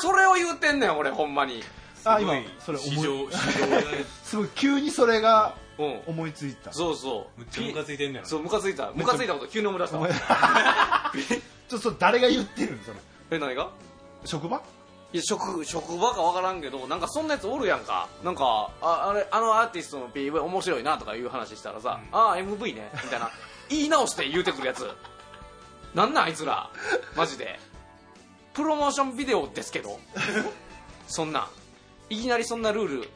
[0.00, 1.62] それを言うてんねん俺ほんまに。
[2.04, 2.34] あ今
[2.64, 6.00] それ市思い場市場で すごい急にそれがうん。
[6.06, 6.72] 思いついた。
[6.72, 7.40] そうそう。
[7.40, 8.28] むっちゃムカついてんねやろ。
[8.28, 8.90] そうムカついた。
[8.94, 9.98] ムカついたこと急に思い出した。
[9.98, 12.96] わちょっとそれ誰が言ってるんそれ？
[13.30, 13.68] え何が？
[14.24, 14.60] 職場？
[15.12, 18.08] いや職職場か分からんけどなんかそんなやつおるやんか。
[18.22, 23.30] なんかああれあのアーティストの PV 面白いなとかいう話したらさ、ああ MV ねみたいな
[23.70, 24.90] 言い直して言うてくるやつ。
[25.94, 26.70] なんなんあいつら。
[27.16, 27.58] マジで。
[28.52, 29.98] プロモーションビデオですけど。
[31.06, 31.40] そんな。
[31.40, 31.46] ん
[32.10, 33.10] いきなりそんなルール。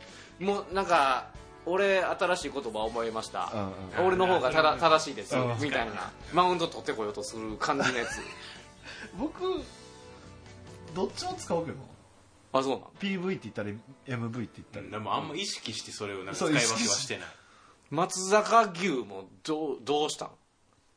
[0.45, 1.27] もうなんか
[1.67, 3.61] 俺新しい言葉覚えました、うん
[3.99, 4.07] うん。
[4.07, 5.59] 俺の方がただ正しいです、うん。
[5.61, 6.11] みたいな。
[6.33, 8.21] マウント取ってこようとする感じのやつ。
[9.19, 9.63] 僕
[10.95, 11.79] どっちも使うけど。
[12.55, 14.91] あそうなの PV って言ったり MV って言ったり。
[14.91, 17.29] でもあんま意識してそれをなんかそう使い分けはしてない。
[17.91, 20.31] 松坂牛もどうどうしたん？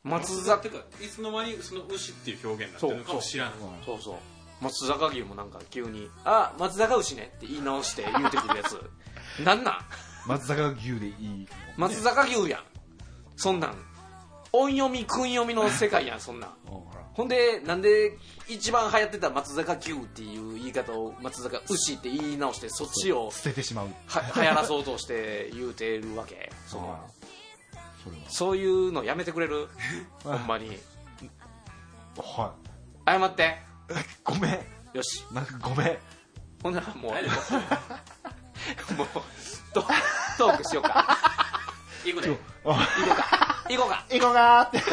[0.04, 4.00] 松坂てかいつの間にその牛っていう表現になってるのかも知らないそう。
[4.02, 4.16] そう
[4.60, 8.80] 松坂牛もなんか急に「あ松坂牛ね」って言い直して言うてくるやつ。
[9.44, 9.78] なんなん？
[10.26, 12.64] 松坂牛でいい松坂牛やん。
[13.36, 13.74] そんなん
[14.58, 16.48] 音読み訓読みの世界やんそんな。
[17.14, 23.88] ほんでなんで一番流行ってた松坂牛っていう言い方を松坂牛って言い直してそっちを捨ててしまう。
[24.06, 26.52] は 流行らそうとして言うてるわけ。
[26.66, 27.10] その
[28.28, 29.68] そういうのやめてくれる？
[30.22, 30.78] ほんまに。
[32.18, 32.54] は
[33.06, 33.56] 謝って。
[33.90, 33.94] い
[34.24, 34.52] ごめん。
[34.92, 35.24] よし。
[35.32, 35.98] なんかごめん。
[36.62, 37.12] ほんならもう
[38.94, 39.08] もう
[39.72, 39.82] ト
[40.38, 41.16] トークしようか。
[42.04, 44.04] 行くね行こうか行こうか。
[44.10, 44.78] 行こうかーって。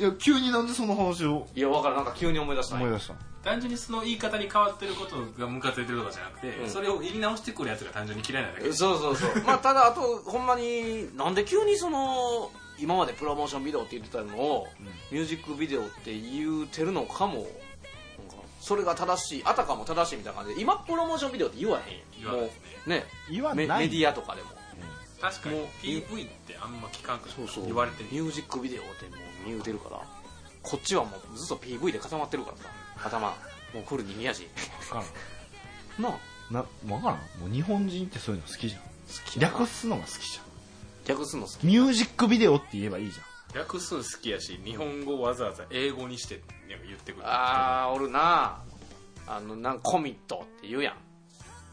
[0.00, 1.46] いや急になんでその話を？
[1.54, 2.76] いや分からんなんか急に思い出した。
[2.76, 3.14] 思い出した。
[3.42, 6.70] 単純にその言い方に変わってることがムカついてるとかじゃなくて、うん。
[6.70, 9.30] それを言い直してくるやつが単純に嫌いなだけそうそうそう。
[9.44, 14.66] まあただあとほんまになんで急にその今までプロモーションビデオって言ってたのを、
[15.10, 17.50] ミュージックビデオって言うてるのかもなんか
[18.58, 22.00] それが正しいあたかも正しいみたいな感じで今プロモーションビデオって言わへん。
[22.18, 22.62] 言わないもですね。
[22.86, 23.66] うね言わない。
[23.66, 24.48] メメディアとかでも
[25.20, 25.56] 確かに。
[25.56, 27.66] もう PV ってあんま聞かんくそうそう。
[27.66, 30.00] 言われてミュージックビデオってもう言うてるから
[30.62, 32.62] こっちはもうずっと PV で固まってるからさ。
[33.08, 33.28] 頭。
[33.74, 34.48] もうフルに宮地
[34.88, 35.04] 分かなあ
[36.02, 36.12] らん。
[36.50, 37.16] な分からん。
[37.40, 38.82] もう日本人ってそういうの好きじゃん。
[39.38, 40.42] 略すのが好きじゃ
[41.06, 41.64] 略すんの好き。
[41.64, 43.26] んミュージックビデオって言えばいいじゃん。
[43.58, 47.26] 略すん好きやし日本語をわざわざ英語にして言ってくる。
[47.26, 48.62] ああおるな
[49.26, 50.94] あのなんかコミットって言うやん。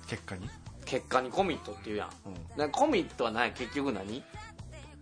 [0.08, 0.50] 結果に？
[0.88, 2.10] 結果にコミットって言うやん、
[2.64, 2.72] うん。
[2.72, 4.24] コミットは何結局何？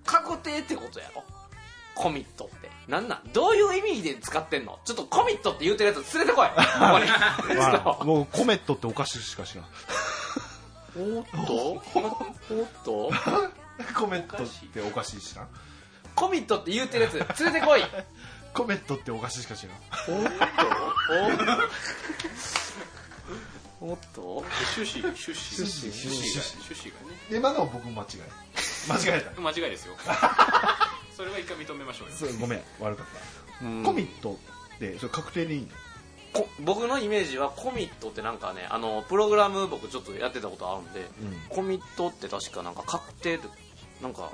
[0.03, 1.23] 確定ってことやろ？
[1.95, 2.69] コミットって。
[2.89, 3.31] なんなん？
[3.31, 4.79] どういう意味で使ってんの？
[4.83, 6.49] ちょっとコミットって言うてるやつ連れてこい。
[7.55, 9.65] まあもうコメットってお菓子しか知らん
[11.17, 11.53] おっと？
[11.53, 11.81] おっ
[12.83, 13.11] と？
[13.95, 15.47] コメットってお菓子知らん
[16.15, 17.81] コミットって言うてるやつ連れてこい。
[18.53, 20.39] コメットってお菓子しか知らんおっと？
[21.13, 21.45] おっと？
[23.81, 25.91] 趣旨趣旨趣旨。
[25.91, 26.35] 趣旨。
[26.35, 27.17] が趣旨がね。
[27.31, 28.19] 今のは僕間違い。
[28.87, 29.41] 間違えた。
[29.41, 29.95] 間違いですよ。
[31.15, 32.15] それは一回認めましょうよ。
[32.15, 32.63] そうごめん。
[32.79, 33.05] 悪かっ
[33.59, 33.83] た、うん。
[33.83, 34.37] コミット
[34.75, 35.67] ってそれ確定でいいの？
[36.33, 41.07] こ僕のイメージはコミットってなんかねあのプログラム僕ちょっとやってたことあるんで、
[41.47, 43.47] コミットって確かなんか確定って
[44.01, 44.31] なんか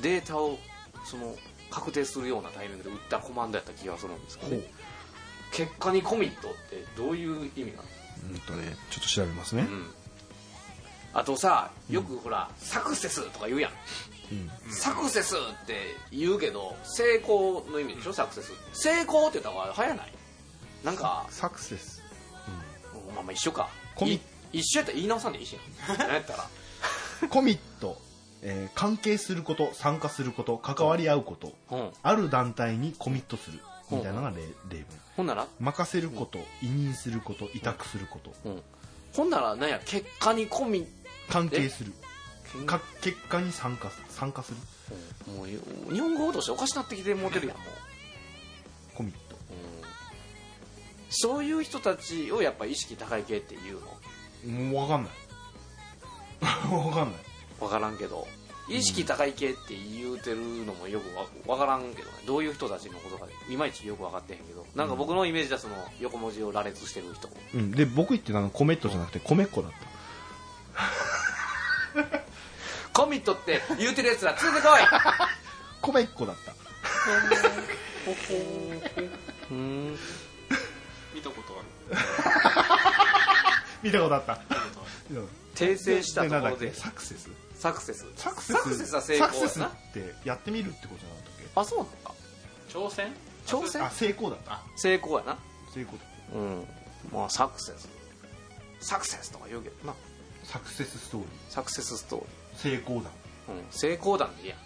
[0.00, 0.58] データを
[1.04, 1.36] その
[1.70, 4.62] 確定するようなタイミングで打ったコマンドやった気がするんですけど、ね、
[5.52, 7.84] 結果にコミットってどういう意味なの、
[8.30, 9.62] うんとねちょっと調べますね。
[9.62, 9.90] うん、
[11.12, 13.72] あとさよくほら、サクセスとか言うやん、
[14.70, 18.52] サクセスって言うけど成功の意味でしょサクセス。
[18.72, 20.12] 成功って言った方が早ない？
[20.84, 22.02] なんかサクセス。
[23.14, 23.68] まあまあ一緒か。
[23.94, 24.20] コミい
[24.52, 25.58] 一緒やったら言い直さんでいいし。
[25.88, 26.48] な何やったら。
[27.28, 28.00] コミット、
[28.42, 31.90] えー関係すること参加すること関わり合うこと、うん。
[32.02, 33.60] ある団体にコミットする
[33.96, 34.86] みたいなのが例例文。
[35.16, 35.46] ほんなら？
[35.60, 38.62] 任せること、委任すること委託すること、うん。
[39.14, 39.80] ほんなら何や？
[39.84, 40.86] 結果にコミ
[41.28, 41.92] 関係する。
[42.66, 44.58] か結果に参加す参加する。
[45.36, 49.20] もう日本語としておかしなってきてもうてるやんもう、コミット。
[51.08, 53.80] そういう人たちをやっぱ意識高い系っていう
[54.44, 54.70] の？
[54.70, 55.12] もう分かんない。
[56.68, 57.20] 分かんない。
[57.60, 58.26] 分からんけど
[58.68, 61.26] 意識高い系って言うてるのもよくわ
[61.56, 62.16] 分からんけどね。
[62.26, 67.28] どういう人たちのことかいまいちよく分かってへんけどなんか僕のイメージはその横文字を羅列してる人。
[67.54, 69.78] うん、で僕言ってたのコメットじゃなくてコメッコだった。
[72.92, 74.80] コミットって言うてるやつら連れてこい。
[75.80, 76.52] コメッコだった。
[79.50, 79.98] うん。
[81.14, 81.62] 見たことあ
[81.94, 81.98] る。
[83.82, 84.38] 見たことあった。
[85.54, 86.70] 訂正したところで。
[86.70, 86.74] け？
[86.74, 87.28] サクセス？
[87.62, 88.04] サクセス。
[88.16, 88.56] サクセス。
[88.56, 91.46] サクセスは成功サクセスってやってみるってことなかったっけ？
[91.54, 91.90] あそうなの？
[91.90, 92.14] か
[92.68, 93.12] 挑戦？
[93.46, 93.84] 挑戦？
[93.84, 94.60] あ成功だった。
[94.74, 95.38] 成功やな。
[95.72, 96.66] 成功だうん。
[97.12, 97.88] まあサクセス。
[98.80, 99.94] サクセスとか言うけどな。
[100.42, 102.78] サクセスストーリサクセスストーリー。
[102.80, 104.58] 成功だー、うん、成功談でいいやん。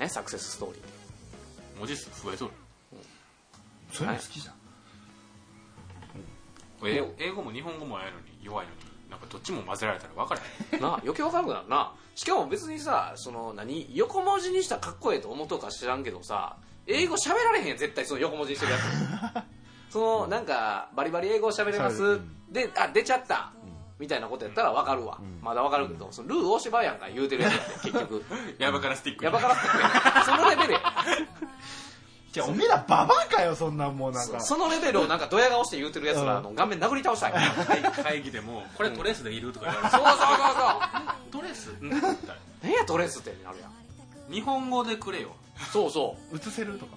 [0.00, 0.80] ねサクセスストーリー。
[0.80, 0.88] って
[1.78, 2.52] 文字数増えとる
[3.92, 4.54] そういうの好きじゃん、
[6.88, 8.78] 英語英語も日本語もやるのに弱いのに
[9.10, 10.40] なんかどっちも混ぜられたら分から
[10.72, 11.92] へんな余計わかるくなるな。
[12.14, 13.86] しかも別にさその何？
[13.94, 16.56] 横文字にしたらかっこええと思うとか知らんけどさ
[16.86, 18.82] 英語喋られへんやん絶対その横文字にしてるやつ。
[19.92, 22.52] そのなんかバリバリ英語喋れます、うん。
[22.52, 23.52] であ出ちゃった、
[23.98, 28.24] みたいなことやったらわかるわ、まだわかるけどそのルー大芝やんか言うてるやつやって結局。
[28.58, 29.30] ヤバからスティックや。
[29.30, 29.62] ばからって
[30.24, 30.80] そのレベルや
[32.36, 34.40] じゃあおめえらババアかよそんなんもうなんか。
[34.40, 37.32] そのレベルをなんかドヤ顔して言うてるやつらの顔面殴り倒したい。
[37.32, 39.96] 会会議でもこれトレースでいるとか言われて。
[39.96, 41.70] そうそうそうトレース？
[41.80, 42.00] うん。
[42.00, 42.16] そう
[42.62, 44.32] 何やトレースってなるやん。
[44.32, 45.30] 日本語でくれよ。
[45.72, 46.96] そうそ映せるとか？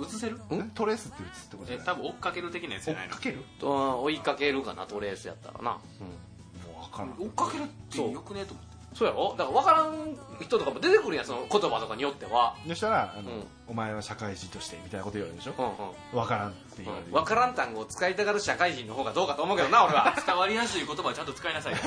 [0.00, 0.40] 映せる？
[0.50, 0.62] え？
[0.74, 3.14] トレースって映すってことじゃないえ多分追っかける的なやつじ追ゃないの？
[3.14, 3.38] っかける？
[3.62, 7.10] ううん追いかけるかなトレースやったらな、もう分からん。
[7.20, 8.40] 追っかけるってよくね？
[8.40, 9.34] えと思ってそうやろ？
[9.38, 12.56] だから分からん人とかも出てくるやんその言葉とかによっては。
[12.68, 13.46] そしたらあの、うん。
[13.68, 15.54] お前は社会人としてみたいなこと言われるでしょ？
[15.58, 16.20] うんうん。
[16.22, 20.14] 分からんって言われる、分からん単語を使いたがる社会人の方がどうかと思うけどな 俺は。
[20.26, 21.78] 伝わりやすい言葉はちゃんと使いなさいよ。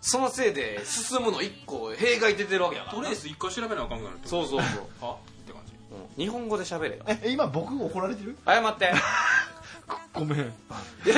[0.00, 3.02] そのせいで進むの一個弊害出てるわけやからな。
[3.04, 5.16] トレース一回調べなあかんくなるってそうそうそう、あっ
[5.46, 5.72] て感じ。
[5.92, 6.24] うん。
[6.24, 6.96] 日本語で喋れ。
[6.96, 8.36] よえ今僕怒られてる？
[8.44, 8.92] 謝って。
[10.12, 10.38] ごめん。
[10.40, 10.52] よ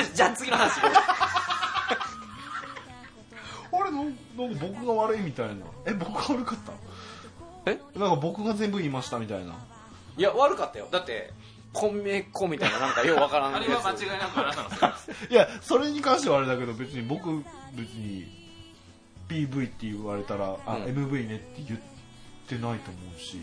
[0.03, 0.95] しじゃあ次の話あれ
[4.37, 5.55] なんか僕が悪いみたいな。
[5.87, 6.59] え僕が悪かっ
[7.65, 7.71] た？
[7.71, 7.79] え？
[7.99, 9.55] なんか僕が全部言いましたみたいな。
[10.17, 10.89] いや悪かったよ。
[10.91, 11.33] だって
[11.73, 13.55] 米粉みたいななんかようわからん。
[13.57, 15.27] あれは間違いなくあなたのせいです。
[15.33, 17.29] いやそれに関してはあれだけど別に僕
[17.75, 18.27] 別に
[19.29, 20.85] PV って言われたらあ、うん。
[20.85, 21.81] MV ねって言っ
[22.47, 23.39] てないと思うし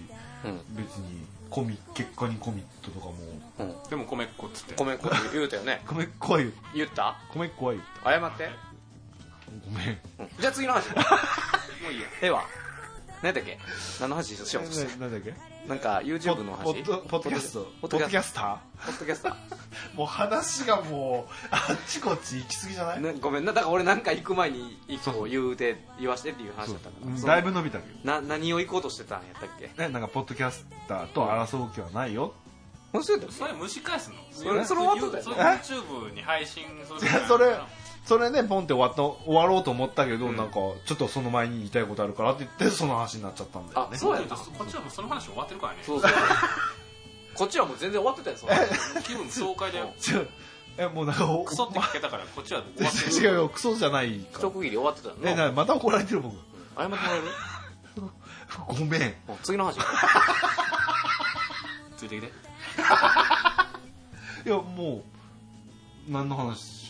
[0.46, 0.62] うん。
[0.76, 3.16] 別にコミ結果にコミットとかも。
[3.60, 3.76] うん。
[3.90, 4.74] でも米っ子っつって。
[4.76, 5.82] 米粉って言うたよね。
[5.90, 6.40] 米っ子は
[6.76, 7.18] 言った？
[7.34, 8.50] 米っ子は言っ謝って、た
[9.66, 10.00] ごめん。
[10.20, 10.30] うん。
[10.40, 10.90] じゃあ次の話。
[11.84, 12.08] もういいや。
[12.22, 12.44] ええわ
[13.22, 13.60] 何だっけ？
[14.00, 15.36] 何の話しようとしてななんだっけ？
[15.68, 16.64] なんか YouTube の話？
[16.64, 17.72] ポッドポッドキャスト。
[17.82, 19.36] ポッドキャスポッドキャスタポッドキャスター。
[19.96, 23.54] もう話がもうあっちこっち行き過ぎじゃない、ー、ね、ごめんな。
[23.54, 25.56] だから俺なんか行く前に一個言う。
[25.56, 27.22] て言わしてっていう話だったから。
[27.22, 28.00] だいぶ伸びたけど。
[28.04, 29.72] な何を行こうとしてたんやったっけ？
[29.78, 32.34] ねなんかポッドキャスターと争う気はないよ。
[32.94, 34.16] そうやったっけそれ蒸し返すの？
[34.32, 37.56] それそれ終わったよそれ YouTube に配信するそれ
[38.06, 40.38] それねポンって終わった終わろうと思ったけど、うん。
[40.38, 40.54] なんか
[40.86, 44.36] ちょっとその前に言いたいことあるからって言ってその話になっちゃったんだよねあそうやな。
[44.36, 45.80] こっちはもうその話終わってるからね。
[45.84, 46.12] そうそう。
[47.36, 49.04] こっちはもう全然終わってたよその話。
[49.08, 49.94] 気分爽快だよ。
[50.78, 53.16] えもうなんかおクソって聞けたからこっちは終わってる。
[53.28, 54.48] 違うよクソじゃないから。
[54.50, 55.16] 一区切り終わってたよ。
[55.24, 56.36] えななまた怒られてる僕
[56.78, 57.24] 謝ってもらえる？
[58.68, 59.16] ごめんうん。
[59.44, 59.78] 次の話。
[61.98, 62.28] ついてきて。
[64.46, 65.04] いやも
[66.08, 66.81] う何の話？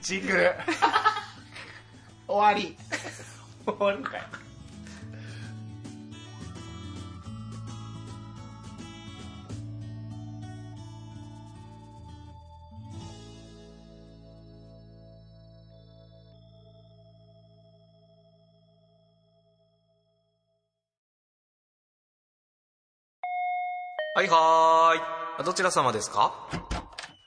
[0.00, 0.52] ジングル
[2.28, 2.76] 終わり。
[3.66, 4.22] 終わるかい。
[24.14, 25.00] はいはーい。
[25.40, 26.32] あどちら様ですか？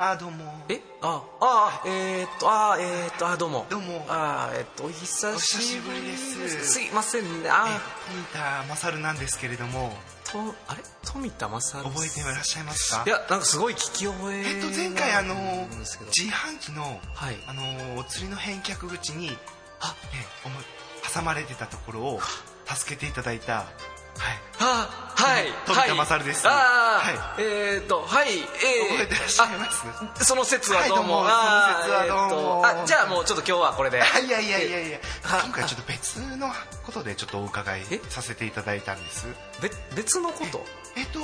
[0.02, 0.38] あどうも。
[0.70, 3.66] えああえー、っとあえー、っとあどうも。
[3.70, 4.06] どうも。
[4.08, 6.48] あえー、っとお久しぶりです。
[6.68, 6.74] す。
[6.76, 7.50] すいませんね。
[7.50, 7.68] あ
[8.08, 9.92] 富田勝なんですけれども。
[10.24, 10.40] と
[10.70, 10.84] あれ？
[11.04, 13.04] 富田正覚えていらっしゃいますか？
[13.06, 15.36] いやなんかすごい聞き覚ええっと前回あの
[15.68, 17.38] 自販機のはい。
[17.46, 19.32] あのお釣りの返却口にあ。
[19.32, 19.36] ね
[20.46, 20.64] 思い
[21.14, 22.22] 挟まれてたところを
[22.74, 23.54] 助けていただいた。
[23.54, 23.66] はい。
[24.62, 24.99] あ
[25.30, 25.46] はい。
[25.66, 26.48] 富田勝です。
[26.48, 28.38] ああ、はえー、っとはい。
[28.38, 28.46] えー、
[28.90, 29.86] 覚えてらっしゃいます？
[30.22, 32.66] あその説はどうも、はいどうも。
[32.66, 34.02] あえーじゃあもうちょっと今日はこれで。
[34.02, 35.00] あいやいやいやいや。
[35.24, 35.44] は。
[35.44, 36.50] 今回ちょっと別の
[36.84, 39.28] ことでちょっとお伺いえさせていただいたんです。
[39.62, 40.66] べ別のこと？
[40.98, 41.20] えっと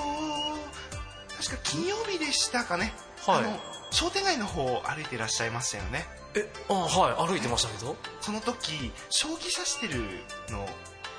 [1.38, 2.94] 確か金曜日でしたかね、
[3.26, 3.40] はい。
[3.40, 3.60] あの
[3.92, 6.06] 商店街の方を歩いていらっしゃいましたよね。
[6.36, 7.28] えあはい。
[7.28, 7.96] 歩いてましたけど。
[8.22, 10.02] その時将棋指してる
[10.50, 10.68] の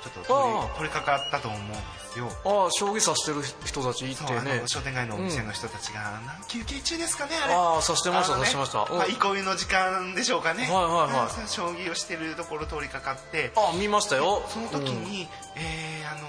[0.03, 1.77] ちょっとああ取り掛かったと思うんで
[2.13, 2.29] すよ。
[2.45, 4.61] ああ将棋指してる人たちいてね。
[4.61, 7.53] の商店街のお店の人たちが、休憩中ですかねあれ。
[7.53, 8.97] ああ指してましたね指してました、うん。
[8.97, 10.63] まあ、憩いの時間でしょうかね。
[10.63, 11.49] はいはいはい。
[11.49, 13.51] 将棋をしてるところ通りかかって。
[13.55, 14.43] あ見ましたよ。
[14.49, 16.27] その時に、えーあのね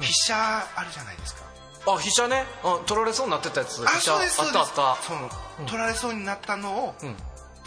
[0.00, 0.34] 飛車
[0.76, 1.42] あるじゃないですか、
[1.86, 2.44] あ飛車ね。
[2.62, 3.82] あ取られそうになってたやつ。
[3.82, 5.18] あ飛車あったあっそう
[5.60, 5.66] うん。
[5.66, 6.94] 取られそうになったのを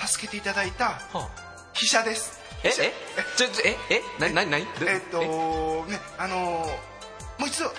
[0.06, 1.30] 助けていただいたはあ。
[1.74, 2.40] 飛車です
[2.70, 2.94] ええ
[3.38, 4.68] ちょええなななに？
[4.82, 6.36] えっとねあの
[7.38, 7.70] もう一度い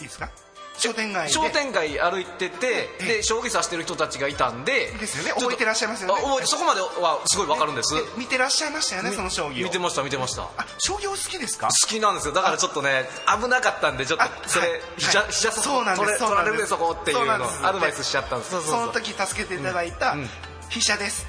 [0.00, 0.30] いですか？
[0.76, 1.32] 商店街で。
[1.32, 5.30] 商店街歩いててで将棋指してる人たちがいたんでですよね。
[5.40, 6.14] 覚えてらっしゃいますよね。
[6.46, 7.94] そこまではすごいわかるんです。
[7.94, 10.42] で見てらっしゃいましたよねその将棋を見てました見てました。
[10.42, 11.68] あ将棋お好きですか？
[11.68, 12.34] 好きなんですよ。
[12.34, 13.04] だからちょっとね
[13.40, 14.80] 危なかったんでちょっとあそれはい。
[14.98, 15.28] 飛車はい。
[15.30, 16.18] 飛車そうなんです。
[16.18, 17.32] 取られるでそこっていうの
[17.62, 18.50] アドバイスしちゃったんです。
[18.62, 20.16] その時助けていただいた
[20.70, 21.24] 飛車です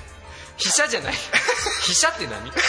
[0.58, 1.14] 飛車じゃない。
[1.84, 2.52] 飛車って何？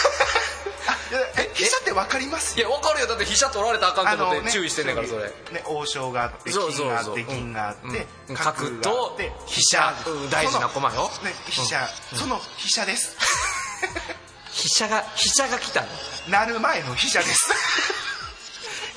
[1.53, 3.07] 飛車ってわかりますや分かるよ。
[3.07, 5.23] だって飛車取られたらあかんと思って注意してんねんからそれ。
[5.51, 8.35] ね王将があって金があって銀があってうん。
[8.35, 11.11] 角とって飛車うん大事な駒よ。
[11.49, 13.15] 飛車その飛車です。
[14.51, 15.87] 飛車が飛車が来たの？
[16.29, 17.49] なる前の飛車です。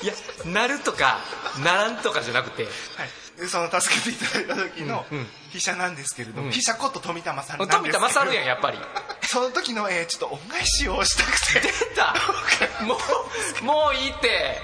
[0.03, 0.13] いや
[0.45, 1.19] なるとか
[1.59, 2.71] ならんとかじゃなくてはい。
[3.30, 5.05] でその助けていただいた時の
[5.51, 8.77] 飛車なんですけれども飛車こと富田勝なんです富田勝やんやっぱり。
[9.23, 11.67] その時のえーちょっと恩返しをしたくて。
[11.67, 12.13] 出た。
[12.85, 12.97] も
[13.61, 14.57] うもういいって。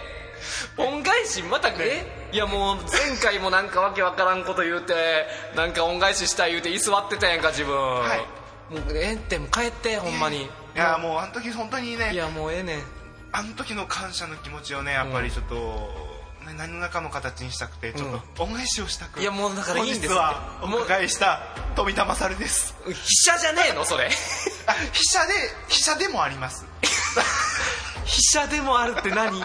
[0.78, 2.30] 恩返しまたえ？
[2.32, 5.26] いやもう前回もなんかわけわからんこと言うて
[5.56, 8.74] なんか恩返ししたい言うて居座ってたやんか自分、はい。
[8.74, 10.44] もうええってもう帰ってほんまに。
[10.44, 12.84] いやもうあの時本当にねいやもうええねん。
[13.32, 16.17] あの時の感謝の気持ちをねやっぱりちょっと、ね
[16.54, 21.42] 何らかの形にしたくてちょっと恩返しをしたく、いやもうだからいいんです本日はお伺いした
[21.76, 22.76] 富田勝です。
[22.86, 23.86] 飛車じゃねえの？
[23.86, 24.06] それ。
[24.06, 25.34] あ飛車で
[25.68, 26.66] 飛車でもあります。
[28.06, 29.44] 飛車でもあるって何？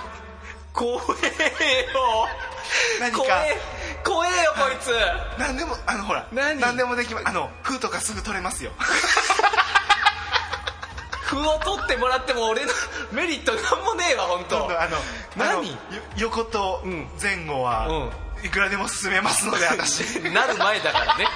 [0.72, 2.28] 怖えよ。
[3.00, 3.18] 何か？
[3.18, 3.60] 怖え
[4.04, 4.92] 怖えよこいつ。
[5.38, 6.76] 何でもあのほら何？
[6.76, 7.28] でもできます。
[7.28, 8.72] あの風とかすぐ取れますよ。
[11.32, 12.72] 歩を取ってもらっても俺の
[13.10, 14.98] メリットなんもねえわ本当あの
[15.36, 15.76] 何？
[16.16, 17.08] 横とん。
[17.20, 18.10] 前後は、
[18.44, 20.00] いくらでも進めますので私。
[20.32, 21.26] なる前だからね。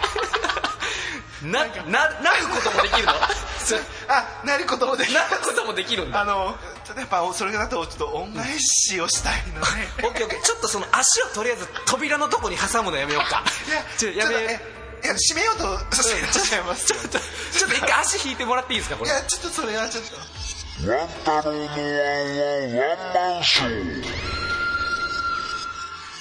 [1.43, 3.13] なななることもできるの？
[3.67, 3.77] そ
[4.09, 6.21] あなることもできなることもできるんだ。
[6.23, 13.45] あのちょっとやっぱそれだとちょっと恩返しをしたいので、オッケーオッケーちょっとその足をとりあえず扉のとこに挟むのやめようか。
[13.69, 16.87] いやちょやめいや締めようとさせてしまいます。
[16.87, 19.11] ちょっとちょっと一回足引いてもらっていいですかこれ？
[19.11, 20.17] いやちょっとそれはちょっと
[20.85, 22.85] ワン太郎のワンワンワ
[23.33, 24.03] ンマンショー。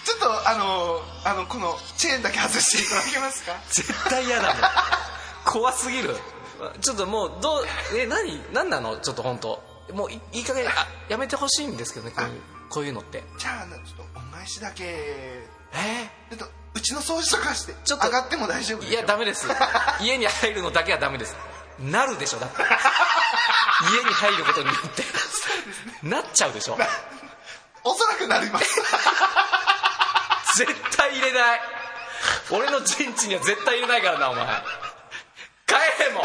[0.05, 3.51] ちょっとあのあのこのチェーンだけ外していただけますか？
[3.69, 4.55] 絶対嫌だもん。
[5.45, 6.15] 怖すぎる。
[6.79, 7.65] ちょっともうどう
[7.97, 8.95] え何何なの？
[8.97, 9.61] ちょっと本当。
[9.93, 10.71] もういいい加減あ
[11.09, 13.23] やめてほしいんですけどねこういうこういうのって。
[13.37, 14.83] じゃあちょっと恩返しだけ。
[14.85, 16.09] え？
[16.29, 16.45] ちょっと
[16.75, 19.49] うちの掃除とかしてちょっと上がっても大丈夫いやダメです。
[20.01, 21.35] 家に入るのだけはダメです。
[21.77, 22.55] なるでしょだって
[23.91, 25.03] 家に入ることによって
[26.03, 26.77] なっちゃうでしょ。
[27.83, 28.65] おそらくなります。
[30.57, 31.61] 絶対入れない。
[32.51, 34.45] 俺の陣地には絶対入れないからなお前。
[35.67, 36.23] 帰れも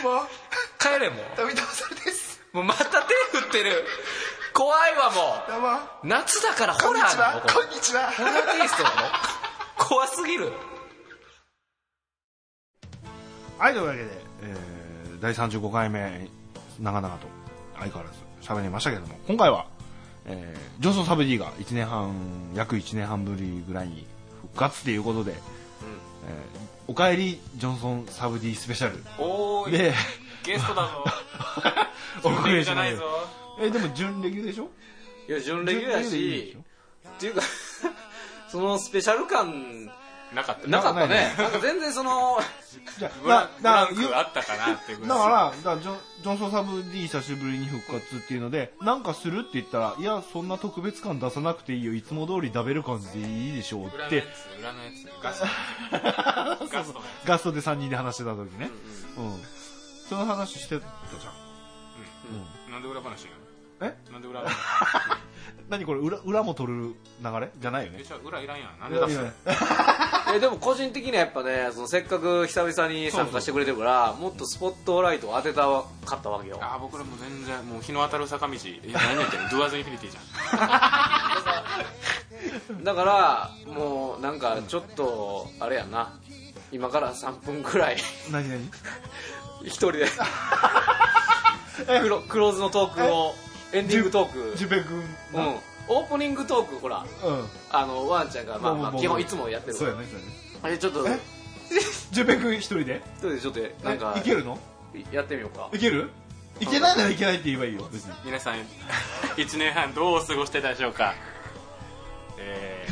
[0.00, 0.22] うも。
[0.22, 0.28] う
[0.78, 2.40] 帰れも富田さんです。
[2.52, 3.86] うもうまた手振ってる。
[4.52, 8.10] 怖いわもどう夏だからホラーなのこんにちは。
[8.10, 8.96] ホラーテイストなの？
[9.78, 10.52] 怖すぎる。
[13.58, 14.29] はいというわけで、えー
[15.20, 16.28] 第35回目
[16.80, 17.26] 長々と
[17.78, 19.66] 相変わらず喋りましたけれども今回は、
[20.24, 22.14] えージョンソン・サブ D が1年半
[22.54, 24.06] 約1年半ぶりぐらいに
[24.42, 25.40] 復活っていうことで、えー
[26.88, 28.98] おかえりジョンソン・サブ D スペシャル。
[29.18, 29.94] おーいで
[30.44, 31.04] ゲストだぞ。
[32.24, 33.02] お送りしますじゃないぞ
[33.60, 34.68] えーでも準レギュでしょ。
[35.28, 36.56] いや準レギュや準レギュでいいでし
[37.08, 37.42] っていうか
[38.48, 39.88] そのスペシャル感
[40.34, 40.68] なかった。
[40.68, 41.34] なかったね。
[41.36, 42.38] なんか全然その
[42.98, 45.24] じゃブラあ ブランだクあったかなっていうぐだらい。
[45.24, 51.94] からだからジョンジョンソン・サブ D 久しぶりに復活っていうのでなんかするって言ったらいやそんな特別感出さなくていいよ。
[51.94, 53.96] いつも通り食べる感じでいいでしょうって。
[53.98, 55.22] 裏のやつ裏のやつ。
[55.22, 55.42] ガス
[56.72, 58.70] ガストガストで3人で話してた時ね。
[59.16, 59.42] うん、
[60.08, 60.86] その話してた
[61.20, 61.32] じゃん。
[62.68, 63.30] つなんで裏話が
[63.82, 63.96] え？
[64.12, 64.50] なんで裏話
[65.70, 67.48] 何これ裏裏も取る流れ？
[67.58, 68.02] じゃないよね？
[68.24, 68.78] 裏いらんやん。
[68.80, 69.22] なんで出すの？
[69.22, 69.32] いやい。
[69.46, 76.58] や えでも個人的にはやっぱねそのせっかく久々に参加してくれてるからもっとスポットライトを当てたかったわけよ。
[76.60, 78.58] あー僕らも全然もう日の当たる坂道い
[78.92, 79.48] や何言ってんの？
[79.50, 80.20] ドゥアーズインフィニティじゃ
[82.80, 82.84] ん。
[82.84, 86.18] だからもうなんかちょっとあれやな。
[86.72, 87.96] 今から3分くらい。
[88.30, 88.70] 何何？
[89.64, 90.06] 一人で。
[92.00, 93.34] クロクローズのトークを
[93.72, 94.56] エンディングトーク。
[94.56, 94.98] ジュペ君
[95.34, 95.54] うん。
[95.88, 97.04] オープニングトークほら。
[97.24, 97.44] うん。
[97.70, 99.78] あのワンちゃんがまあまあ基本いつもやってる。
[99.78, 100.08] からそうやね。
[100.62, 101.06] あれちょっと。
[101.08, 101.18] え？
[102.10, 103.00] ジュペ君一人で？
[103.16, 104.58] 一人でちょっとなんかえいけるの？
[105.12, 105.68] やってみようか。
[105.72, 106.10] いける？
[106.58, 108.12] いけないならいけないって言えばいいよ別に。
[108.24, 108.54] 皆さん
[109.36, 111.14] 1年半どう過ごしてたでしょうか？
[112.38, 112.86] え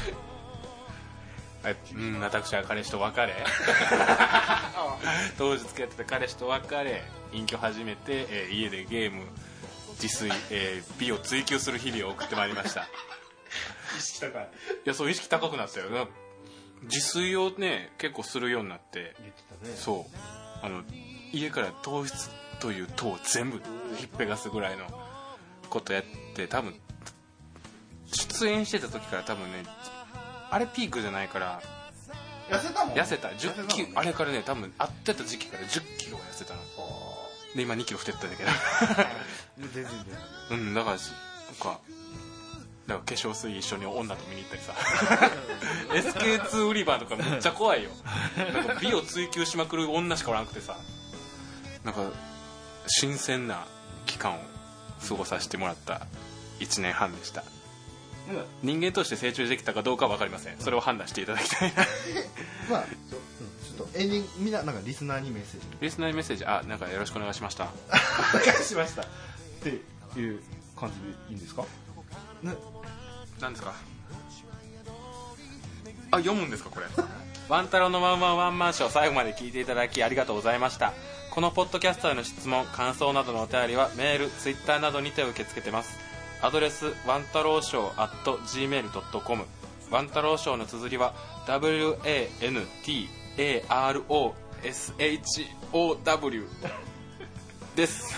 [1.62, 1.76] ー、はい。
[1.94, 3.34] うん私は彼氏と別れ。
[5.36, 7.02] 当時付き合ってた彼氏と別れ
[7.32, 9.24] 隠居始めて、えー家でゲーム
[10.00, 12.86] 自炊、えー美を追求する日々を送ってまいりました。
[14.00, 14.48] したかい。
[14.84, 15.90] いやそう意識高くなったよ。
[15.90, 16.06] な
[16.84, 19.74] 自炊をね結構するようになって言ってたね。
[19.74, 20.16] そう。
[20.62, 20.82] あの
[21.32, 22.30] 家から糖質
[22.60, 23.60] という糖を全部
[23.96, 24.84] ひっぺがすぐらいの
[25.70, 26.04] ことやっ
[26.34, 26.74] て多分
[28.06, 29.64] 出演してた時から多分ね
[30.50, 31.60] あれピークじゃないから
[32.50, 33.28] 痩せたもん痩せた。
[33.28, 36.60] 10キロあれれからね多分会ってた時期から1 0キロは痩せたの
[37.58, 38.44] で今2キロ太ってたんだけ
[39.58, 40.18] 全然全然。
[40.50, 41.80] どうんだからそなんか
[42.86, 44.72] だから化粧水一緒に女と見に行ったりさ。
[45.92, 47.90] SK2 売り場とかめっちゃ怖いよ。
[48.36, 50.76] なんか美を追求しまくる女しかおらんくてさ。
[51.84, 52.00] なんか
[52.86, 53.66] 新鮮な
[54.06, 54.38] 期間を
[55.06, 56.06] 過ごさせてもらった
[56.60, 57.42] 1年半でした。
[58.62, 60.58] 人間として成長できたかどうかは分かりません。
[60.60, 61.84] それを判断していただきたいな。
[62.70, 62.84] まあ
[63.78, 66.44] とエンディングみんななんかリスナーにメッセージリスナーにメッセージ？
[66.44, 67.64] あなんかよろしくお願いしました。
[68.34, 69.02] お願いしました。
[69.02, 69.04] っ
[69.62, 69.68] て
[70.20, 70.40] いう
[70.78, 71.62] 感じでいいんですか？
[72.42, 72.54] ね。
[73.40, 73.72] 何ですか？
[76.10, 76.86] あ読むんですかこれ？
[77.48, 80.92] ワン太郎のワンワンワンマンショー最後まで聞いていただきありがとうございました。
[81.30, 85.96] このポッドキャストへの質問感想などのお便りはメールツイッターなどにて受け付けてます。
[86.42, 89.44] アドレスワン太郎ショー at gmail.com
[89.90, 91.14] ワン太郎ショーの綴りは
[93.38, 93.62] WANTAROSHOW
[97.76, 98.12] です、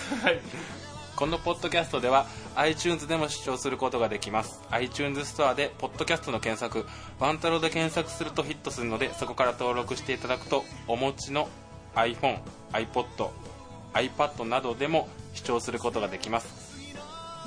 [1.15, 2.25] このポッドキャストでは
[2.55, 4.59] iTunes でも視聴することができます。
[4.71, 6.87] iTunes ストアでポッドキャストの検索
[7.19, 11.47] ワンタロで検索するとヒットするのでそこから登録していただくとお持ちの
[11.93, 12.39] iPhone、
[12.71, 13.29] iPod、
[13.93, 16.71] iPad などでも視聴することができます。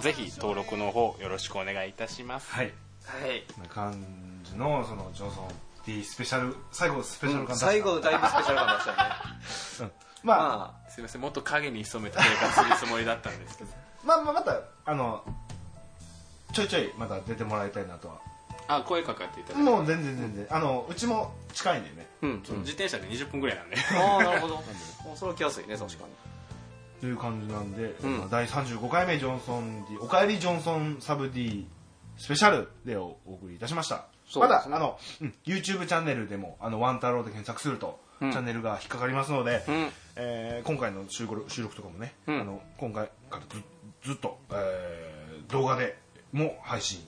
[0.00, 2.52] ぜひ登録の方よろしくお願いいたします。
[2.52, 2.72] はい。
[3.04, 3.42] はい。
[3.52, 4.00] こんな感
[4.44, 5.48] じのそのジョンソン
[5.86, 7.66] D スペシャル最後スペシャル感出した。
[7.66, 9.94] 最後だいぶスペシャル感出したよね。
[10.22, 10.38] まあ。
[10.38, 13.70] まあすいませんもっと影に潜めて生活するつもりだったんですけど。
[14.04, 15.22] まあまあまたあの
[16.52, 18.20] ちょいちょいまた出てもらいたいなとは。
[18.66, 19.70] あ声かかっていただいて。
[19.70, 20.46] もう全然全然。
[20.50, 22.06] あのうちも近いんでね。
[22.22, 22.42] うん。
[22.42, 23.76] 自転車で20分ぐらいなんで。
[23.96, 24.54] ああなるほど。
[24.54, 24.62] も
[25.14, 26.10] うそれは来やすいね確かに。
[27.00, 28.18] という感じなんで、うん。
[28.18, 31.66] まあ第35回目ジョンソン D おかえりジョンソンサブ D
[32.16, 34.06] スペシャルでおお送りいたしました、
[34.40, 38.32] まだあの、うん、YouTube チャンネルでもあのワンタローで検索すると、うん。
[38.32, 39.88] チャンネルが引っかかりますので、うん。
[40.16, 42.40] えー今回の収録収録とかもね、うん。
[42.40, 43.40] あの今回から
[44.02, 45.96] ずずっと、えー動画で
[46.32, 47.00] も配信。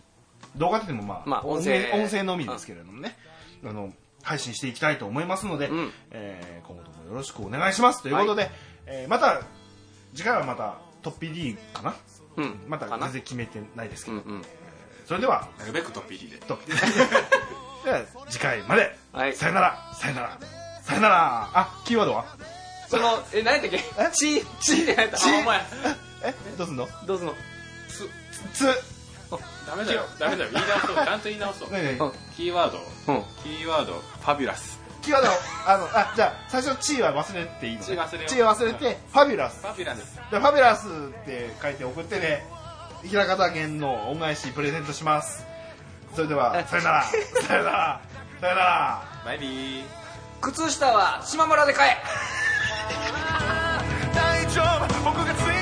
[0.56, 2.22] 動画って言ってもまあ、まあ音声音声。
[2.22, 3.16] のみですけれどもね、
[3.64, 3.92] あの
[4.22, 5.92] 配信していきたいと思いますので、うん。
[6.10, 8.02] えー今後ともよろしくお願いします。
[8.02, 8.50] ということで、
[8.86, 9.42] えーまた
[10.14, 11.94] 次回はまたトッピー D かな？
[12.36, 12.58] うん。
[12.66, 14.42] また全然決めてないですけど、うんうん
[15.06, 16.38] それではなるべくトッピーで。
[16.38, 16.80] トッピー D
[17.84, 19.32] では次回まで、はい。
[19.34, 19.78] さよなら。
[19.94, 20.38] さよなら。
[20.82, 21.50] さよなら。
[21.54, 22.24] あキーワードは？
[22.88, 23.76] そのえ何やったっけ？
[23.76, 23.82] え？
[24.12, 25.18] チーチーって何やった。
[25.40, 25.60] お前。
[26.24, 26.34] え？
[26.58, 26.88] どうすんの？
[27.06, 27.34] どうすんの？
[28.52, 28.66] つ
[29.66, 30.04] ダメだよ。
[30.18, 30.50] ダメだよ。
[30.52, 30.96] 言い直そう。
[31.04, 31.68] ちゃんと言い直そう。
[32.36, 32.78] キーワード。
[33.12, 33.24] うん。
[33.42, 33.94] キーワード。
[33.94, 34.78] ファビュラス。
[35.02, 35.28] キーワード。
[35.66, 38.28] あのあじゃあ最初チーは忘れていいの、ね、チー忘れよう。
[38.28, 39.60] チー忘れてファビュラス。
[39.60, 40.20] ファビュラス。
[40.30, 40.90] でファビュラスっ
[41.24, 42.46] て書いて送ってね
[43.04, 45.44] 平方源の恩返しプレゼントします。
[46.14, 47.04] それではさよなら。
[47.42, 48.00] さよなら。
[48.40, 49.02] さよなら。
[49.24, 49.84] バイビー。
[50.40, 51.96] 靴下は島村で買え。
[54.14, 55.04] 大丈夫。
[55.04, 55.55] 僕がつい